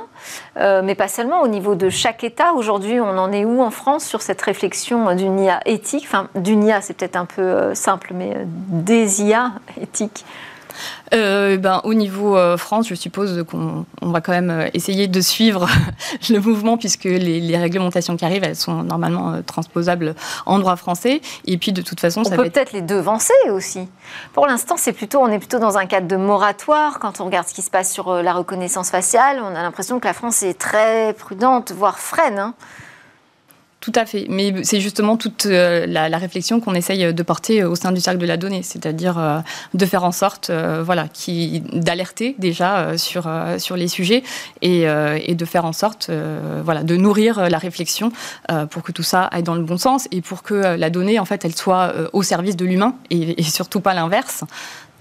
euh, 0.57 0.81
mais 0.83 0.95
pas 0.95 1.07
seulement, 1.07 1.41
au 1.41 1.47
niveau 1.47 1.75
de 1.75 1.89
chaque 1.89 2.23
État. 2.23 2.53
Aujourd'hui, 2.53 2.99
on 2.99 3.17
en 3.17 3.31
est 3.31 3.43
où 3.43 3.61
en 3.61 3.69
France 3.69 4.05
sur 4.05 4.21
cette 4.21 4.41
réflexion 4.41 5.13
d'une 5.13 5.39
IA 5.39 5.59
éthique? 5.65 6.05
Enfin, 6.07 6.29
d'une 6.35 6.63
IA, 6.63 6.81
c'est 6.81 6.95
peut-être 6.95 7.17
un 7.17 7.25
peu 7.25 7.75
simple, 7.75 8.13
mais 8.15 8.45
des 8.45 9.23
IA 9.23 9.51
éthiques? 9.79 10.25
Euh, 11.13 11.57
ben, 11.57 11.81
Au 11.83 11.93
niveau 11.93 12.37
euh, 12.37 12.57
France, 12.57 12.87
je 12.87 12.95
suppose 12.95 13.43
qu'on 13.49 13.85
va 14.01 14.21
quand 14.21 14.31
même 14.31 14.49
euh, 14.49 14.69
essayer 14.73 15.07
de 15.07 15.21
suivre 15.21 15.67
le 16.29 16.39
mouvement 16.39 16.77
puisque 16.77 17.05
les, 17.05 17.57
réglementations 17.57 18.17
qui 18.17 18.25
arrivent, 18.25 18.43
elles 18.43 18.55
sont 18.55 18.83
normalement 18.83 19.41
transposables 19.45 20.15
en 20.45 20.59
droit 20.59 20.75
français. 20.75 21.21
Et 21.45 21.57
puis 21.57 21.73
de 21.73 21.81
toute 21.81 21.99
façon, 21.99 22.23
on 22.25 22.29
peut 22.29 22.49
peut-être 22.49 22.71
les 22.73 22.81
devancer 22.81 23.33
aussi. 23.49 23.87
Pour 24.33 24.47
l'instant, 24.47 24.75
c'est 24.77 24.93
plutôt, 24.93 25.19
on 25.19 25.27
est 25.27 25.39
plutôt 25.39 25.59
dans 25.59 25.77
un 25.77 25.85
cadre 25.85 26.07
de 26.07 26.15
moratoire. 26.15 26.99
Quand 26.99 27.21
on 27.21 27.25
regarde 27.25 27.47
ce 27.47 27.53
qui 27.53 27.61
se 27.61 27.69
passe 27.69 27.91
sur 27.91 28.13
la 28.13 28.33
reconnaissance 28.33 28.89
faciale, 28.89 29.41
on 29.43 29.55
a 29.55 29.61
l'impression 29.61 29.99
que 29.99 30.07
la 30.07 30.13
France 30.13 30.43
est 30.43 30.57
très 30.57 31.13
prudente, 31.13 31.71
voire 31.71 31.99
freine. 31.99 32.39
Hein. 32.39 32.53
Tout 33.81 33.91
à 33.95 34.05
fait. 34.05 34.27
Mais 34.29 34.53
c'est 34.63 34.79
justement 34.79 35.17
toute 35.17 35.47
euh, 35.47 35.87
la, 35.87 36.17
réflexion 36.19 36.59
qu'on 36.59 36.75
essaye 36.75 37.11
de 37.15 37.23
porter 37.23 37.63
au 37.63 37.73
sein 37.73 37.91
du 37.91 37.99
cercle 37.99 38.19
de 38.19 38.27
la 38.27 38.37
donnée, 38.37 38.61
c'est-à-dire 38.61 39.17
euh, 39.17 39.39
de 39.73 39.85
faire 39.87 40.03
en 40.03 40.11
sorte, 40.11 40.51
euh, 40.51 40.83
voilà, 40.85 41.07
d'alerter 41.73 42.35
déjà 42.37 42.95
sur 42.99 43.27
sur 43.57 43.75
les 43.75 43.87
sujets 43.87 44.21
et, 44.61 44.83
et, 44.83 45.35
de 45.35 45.45
faire 45.45 45.65
en 45.65 45.73
sorte, 45.73 46.11
voilà, 46.63 46.83
de 46.83 46.95
nourrir 46.95 47.49
la 47.49 47.57
réflexion 47.57 48.11
pour 48.69 48.83
que 48.83 48.91
tout 48.91 49.03
ça 49.03 49.23
aille 49.23 49.43
dans 49.43 49.55
le 49.55 49.63
bon 49.63 49.77
sens 49.77 50.07
et 50.11 50.21
pour 50.21 50.43
que 50.43 50.53
la 50.53 50.89
donnée, 50.89 51.17
en 51.19 51.25
fait, 51.25 51.43
elle 51.45 51.55
soit 51.55 51.93
au 52.13 52.21
service 52.21 52.55
de 52.55 52.65
l'humain 52.65 52.95
et, 53.09 53.39
et 53.39 53.43
surtout 53.43 53.79
pas 53.79 53.93
l'inverse. 53.93 54.43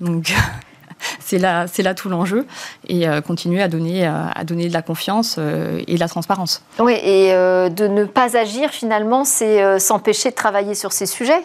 Donc 0.01 0.33
c'est 1.21 1.39
là, 1.39 1.67
c'est 1.67 1.83
là 1.83 1.95
tout 1.95 2.09
l'enjeu 2.09 2.47
et 2.89 3.09
euh, 3.09 3.21
continuer 3.21 3.63
à 3.63 3.69
donner, 3.69 4.07
euh, 4.07 4.27
à 4.35 4.45
donner 4.45 4.69
de 4.69 4.73
la 4.73 4.83
confiance 4.83 5.37
euh, 5.39 5.81
et 5.87 5.95
de 5.95 6.01
la 6.01 6.09
transparence. 6.09 6.63
Oui, 6.79 6.95
et 7.03 7.33
de 7.33 7.87
ne 7.87 8.05
pas 8.05 8.37
agir 8.37 8.71
finalement, 8.71 9.25
c'est 9.25 9.79
s'empêcher 9.79 10.31
de 10.31 10.35
travailler 10.35 10.75
sur 10.75 10.93
ces 10.93 11.07
sujets? 11.07 11.43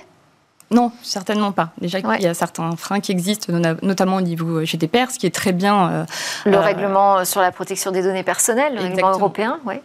Non, 0.72 0.92
certainement 1.04 1.52
pas. 1.52 1.70
Déjà 1.80 2.00
il 2.00 2.22
y 2.22 2.28
a 2.28 2.34
certains 2.34 2.76
freins 2.76 3.00
qui 3.00 3.12
existent, 3.12 3.54
notamment 3.82 4.18
au 4.18 4.22
niveau 4.22 4.64
GDPR, 4.64 5.12
ce 5.12 5.20
qui 5.20 5.28
est 5.28 5.36
très 5.36 5.52
bien. 5.52 6.06
le 6.46 6.58
règlement 6.58 7.24
sur 7.26 7.42
la 7.42 7.52
protection 7.52 7.92
des 7.92 8.02
données 8.02 8.24
personnelles, 8.24 8.76
le 8.76 8.82
règlement 8.82 9.12
européen, 9.12 9.60
oui 9.66 9.76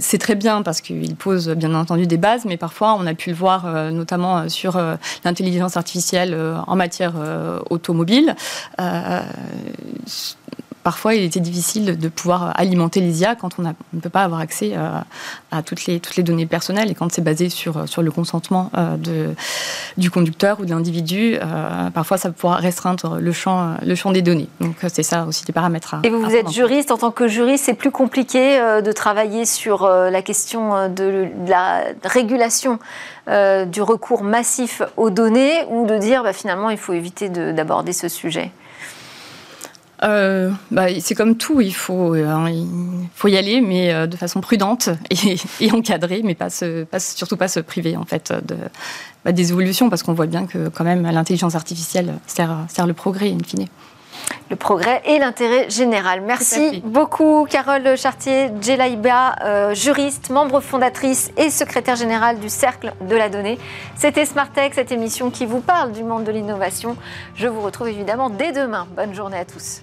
c'est 0.00 0.18
très 0.18 0.34
bien 0.34 0.62
parce 0.62 0.80
qu'il 0.80 1.16
pose 1.16 1.48
bien 1.50 1.74
entendu 1.74 2.06
des 2.06 2.16
bases, 2.16 2.44
mais 2.44 2.56
parfois 2.56 2.96
on 2.98 3.06
a 3.06 3.14
pu 3.14 3.30
le 3.30 3.36
voir 3.36 3.66
euh, 3.66 3.90
notamment 3.90 4.38
euh, 4.38 4.48
sur 4.48 4.76
euh, 4.76 4.94
l'intelligence 5.24 5.76
artificielle 5.76 6.36
en 6.66 6.76
matière 6.76 7.14
automobile 7.70 8.34
parfois, 10.84 11.14
il 11.14 11.24
était 11.24 11.40
difficile 11.40 11.98
de 11.98 12.08
pouvoir 12.08 12.52
alimenter 12.54 13.00
les 13.00 13.22
IA 13.22 13.34
quand 13.34 13.58
on 13.58 13.62
ne 13.62 14.00
peut 14.00 14.10
pas 14.10 14.22
avoir 14.22 14.40
accès 14.40 14.72
euh, 14.74 14.90
à 15.50 15.62
toutes 15.62 15.86
les, 15.86 15.98
toutes 15.98 16.16
les 16.16 16.22
données 16.22 16.46
personnelles 16.46 16.90
et 16.90 16.94
quand 16.94 17.10
c'est 17.10 17.22
basé 17.22 17.48
sur, 17.48 17.88
sur 17.88 18.02
le 18.02 18.10
consentement 18.12 18.70
euh, 18.76 18.96
de, 18.96 19.34
du 19.96 20.10
conducteur 20.10 20.60
ou 20.60 20.66
de 20.66 20.70
l'individu. 20.70 21.36
Euh, 21.42 21.90
parfois, 21.90 22.18
ça 22.18 22.30
pourra 22.30 22.56
restreindre 22.56 23.16
le 23.18 23.32
champ, 23.32 23.76
le 23.84 23.94
champ 23.94 24.12
des 24.12 24.22
données. 24.22 24.48
Donc, 24.60 24.76
c'est 24.88 25.02
ça 25.02 25.24
aussi 25.24 25.44
des 25.44 25.54
paramètres 25.54 25.94
à. 25.94 26.00
Et 26.04 26.10
vous, 26.10 26.20
vous 26.20 26.34
êtes 26.34 26.50
juriste. 26.50 26.90
En 26.90 26.98
tant 26.98 27.10
que 27.10 27.26
juriste, 27.26 27.64
c'est 27.64 27.74
plus 27.74 27.90
compliqué 27.90 28.58
de 28.84 28.92
travailler 28.92 29.46
sur 29.46 29.88
la 29.88 30.22
question 30.22 30.90
de 30.90 31.28
la 31.48 31.84
régulation 32.04 32.78
du 33.26 33.80
recours 33.80 34.22
massif 34.22 34.82
aux 34.98 35.08
données 35.08 35.64
ou 35.70 35.86
de 35.86 35.96
dire 35.96 36.22
bah, 36.22 36.34
finalement 36.34 36.68
il 36.68 36.76
faut 36.76 36.92
éviter 36.92 37.30
d'aborder 37.30 37.94
ce 37.94 38.08
sujet? 38.08 38.52
Euh, 40.04 40.50
bah, 40.70 40.86
c'est 41.00 41.14
comme 41.14 41.36
tout, 41.36 41.60
il 41.60 41.74
faut, 41.74 42.14
euh, 42.14 42.48
il 42.50 43.08
faut 43.14 43.28
y 43.28 43.36
aller, 43.36 43.60
mais 43.60 43.92
euh, 43.92 44.06
de 44.06 44.16
façon 44.16 44.40
prudente 44.40 44.90
et, 45.10 45.36
et 45.64 45.72
encadrée, 45.72 46.20
mais 46.22 46.34
pas, 46.34 46.50
se, 46.50 46.84
pas, 46.84 47.00
surtout 47.00 47.36
pas 47.36 47.48
se 47.48 47.60
priver 47.60 47.96
en 47.96 48.04
fait 48.04 48.32
de, 48.32 48.56
bah, 49.24 49.32
des 49.32 49.50
évolutions, 49.50 49.88
parce 49.88 50.02
qu'on 50.02 50.12
voit 50.12 50.26
bien 50.26 50.46
que 50.46 50.68
quand 50.68 50.84
même 50.84 51.02
l'intelligence 51.02 51.54
artificielle 51.54 52.14
sert, 52.26 52.56
sert 52.68 52.86
le 52.86 52.94
progrès 52.94 53.30
in 53.30 53.38
fine 53.44 53.66
le 54.48 54.56
progrès 54.56 55.02
et 55.04 55.18
l'intérêt 55.18 55.68
général. 55.68 56.22
Merci 56.22 56.82
beaucoup, 56.86 57.46
Carole 57.50 57.96
Chartier, 57.96 58.50
Djelaïba, 58.58 59.74
juriste, 59.74 60.30
membre 60.30 60.60
fondatrice 60.60 61.30
et 61.36 61.50
secrétaire 61.50 61.96
générale 61.96 62.38
du 62.38 62.48
Cercle 62.48 62.94
de 63.06 63.16
la 63.16 63.28
Donnée. 63.28 63.58
C'était 63.96 64.24
Smartech, 64.24 64.74
cette 64.74 64.92
émission 64.92 65.30
qui 65.30 65.44
vous 65.44 65.60
parle 65.60 65.92
du 65.92 66.04
monde 66.04 66.24
de 66.24 66.32
l'innovation. 66.32 66.96
Je 67.34 67.48
vous 67.48 67.60
retrouve 67.60 67.88
évidemment 67.88 68.30
dès 68.30 68.52
demain. 68.52 68.86
Bonne 68.96 69.14
journée 69.14 69.38
à 69.38 69.44
tous. 69.44 69.82